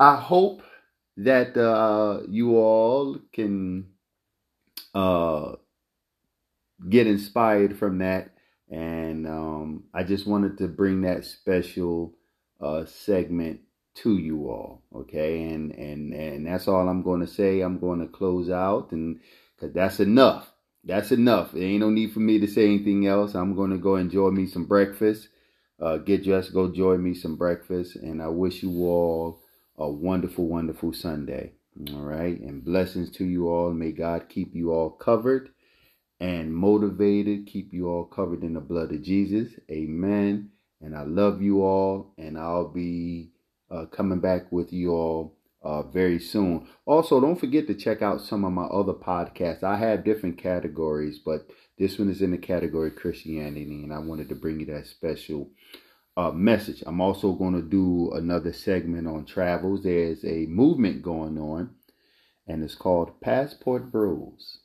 I 0.00 0.16
hope 0.16 0.62
that 1.18 1.54
uh, 1.58 2.22
you 2.30 2.56
all 2.56 3.18
can 3.30 3.88
uh, 4.94 5.56
get 6.88 7.06
inspired 7.06 7.78
from 7.78 7.98
that. 7.98 8.33
And 8.74 9.28
um, 9.28 9.84
I 9.94 10.02
just 10.02 10.26
wanted 10.26 10.58
to 10.58 10.66
bring 10.66 11.02
that 11.02 11.24
special 11.24 12.12
uh, 12.60 12.84
segment 12.86 13.60
to 14.02 14.18
you 14.18 14.48
all, 14.50 14.82
okay? 14.92 15.44
And 15.44 15.70
and 15.70 16.12
and 16.12 16.44
that's 16.44 16.66
all 16.66 16.88
I'm 16.88 17.02
going 17.02 17.20
to 17.20 17.26
say. 17.28 17.60
I'm 17.60 17.78
going 17.78 18.00
to 18.00 18.08
close 18.08 18.50
out, 18.50 18.90
and 18.90 19.20
because 19.54 19.72
that's 19.72 20.00
enough. 20.00 20.50
That's 20.82 21.12
enough. 21.12 21.52
There 21.52 21.62
ain't 21.62 21.80
no 21.80 21.90
need 21.90 22.12
for 22.12 22.18
me 22.18 22.40
to 22.40 22.48
say 22.48 22.64
anything 22.66 23.06
else. 23.06 23.36
I'm 23.36 23.54
going 23.54 23.70
to 23.70 23.78
go 23.78 23.94
enjoy 23.94 24.30
me 24.30 24.46
some 24.46 24.64
breakfast. 24.64 25.28
Uh, 25.80 25.98
get 25.98 26.24
dressed, 26.24 26.52
go 26.52 26.64
enjoy 26.64 26.96
me 26.96 27.14
some 27.14 27.36
breakfast, 27.36 27.94
and 27.94 28.20
I 28.20 28.28
wish 28.28 28.62
you 28.64 28.70
all 28.84 29.40
a 29.78 29.88
wonderful, 29.88 30.48
wonderful 30.48 30.92
Sunday. 30.92 31.52
All 31.92 32.02
right. 32.02 32.40
And 32.40 32.64
blessings 32.64 33.10
to 33.12 33.24
you 33.24 33.48
all. 33.48 33.72
May 33.72 33.92
God 33.92 34.28
keep 34.28 34.54
you 34.54 34.72
all 34.72 34.90
covered 34.90 35.50
and 36.20 36.54
motivated, 36.54 37.46
keep 37.46 37.72
you 37.72 37.88
all 37.88 38.04
covered 38.04 38.42
in 38.42 38.54
the 38.54 38.60
blood 38.60 38.92
of 38.92 39.02
Jesus. 39.02 39.52
Amen. 39.70 40.50
And 40.80 40.96
I 40.96 41.02
love 41.02 41.42
you 41.42 41.62
all. 41.62 42.14
And 42.18 42.38
I'll 42.38 42.68
be 42.68 43.30
uh, 43.70 43.86
coming 43.86 44.20
back 44.20 44.50
with 44.52 44.72
you 44.72 44.92
all 44.92 45.36
uh, 45.62 45.82
very 45.82 46.20
soon. 46.20 46.68
Also, 46.86 47.20
don't 47.20 47.40
forget 47.40 47.66
to 47.66 47.74
check 47.74 48.02
out 48.02 48.20
some 48.20 48.44
of 48.44 48.52
my 48.52 48.64
other 48.64 48.92
podcasts. 48.92 49.62
I 49.62 49.76
have 49.78 50.04
different 50.04 50.38
categories, 50.38 51.18
but 51.18 51.46
this 51.78 51.98
one 51.98 52.10
is 52.10 52.22
in 52.22 52.30
the 52.30 52.38
category 52.38 52.90
Christianity, 52.90 53.82
and 53.82 53.92
I 53.92 53.98
wanted 53.98 54.28
to 54.28 54.34
bring 54.34 54.60
you 54.60 54.66
that 54.66 54.86
special 54.86 55.50
uh, 56.16 56.30
message. 56.30 56.84
I'm 56.86 57.00
also 57.00 57.32
going 57.32 57.54
to 57.54 57.62
do 57.62 58.12
another 58.12 58.52
segment 58.52 59.08
on 59.08 59.24
travels. 59.24 59.82
There's 59.82 60.24
a 60.24 60.46
movement 60.46 61.02
going 61.02 61.38
on, 61.38 61.74
and 62.46 62.62
it's 62.62 62.76
called 62.76 63.20
Passport 63.20 63.90
Bros. 63.90 64.60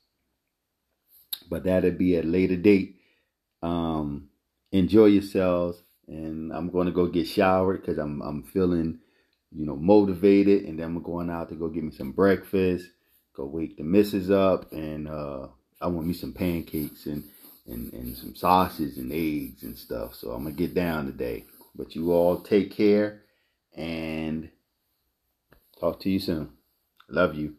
But 1.50 1.64
that'll 1.66 1.92
be 1.92 2.16
at 2.18 2.26
a 2.26 2.28
later 2.28 2.56
date. 2.56 2.98
Um, 3.62 4.30
enjoy 4.72 5.06
yourselves, 5.08 5.82
and 6.08 6.54
I'm 6.54 6.70
going 6.70 6.88
to 6.88 6.94
go 6.94 7.08
get 7.08 7.28
showered 7.28 7.82
because 7.82 7.98
I'm 7.98 8.22
I'm 8.22 8.44
feeling, 8.44 9.00
you 9.52 9.66
know, 9.66 9.76
motivated, 9.76 10.66
and 10.66 10.80
then 10.80 10.88
I'm 10.88 11.04
going 11.04 11.30
out 11.30 11.50
to 11.50 11.56
go 11.56 11.70
get 11.70 11.84
me 11.84 11.92
some 11.92 12.12
breakfast, 12.12 12.88
go 13.36 13.46
wake 13.46 13.78
the 13.78 13.84
missus 13.84 14.32
up, 14.32 14.72
and 14.72 15.08
uh, 15.08 15.48
I 15.82 15.88
want 15.88 16.08
me 16.08 16.14
some 16.14 16.34
pancakes 16.34 17.06
and 17.08 17.24
and, 17.68 17.94
and 17.94 18.18
some 18.18 18.36
sausage 18.36 18.98
and 18.98 19.12
eggs 19.12 19.64
and 19.64 19.78
stuff. 19.78 20.16
So 20.16 20.32
I'm 20.32 20.44
gonna 20.44 20.56
get 20.56 20.74
down 20.74 21.06
today. 21.06 21.46
But 21.76 21.96
you 21.96 22.12
all 22.12 22.42
take 22.42 22.72
care 22.76 23.22
and 23.76 24.50
talk 25.80 26.00
to 26.02 26.10
you 26.10 26.20
soon. 26.20 26.52
Love 27.10 27.36
you. 27.36 27.59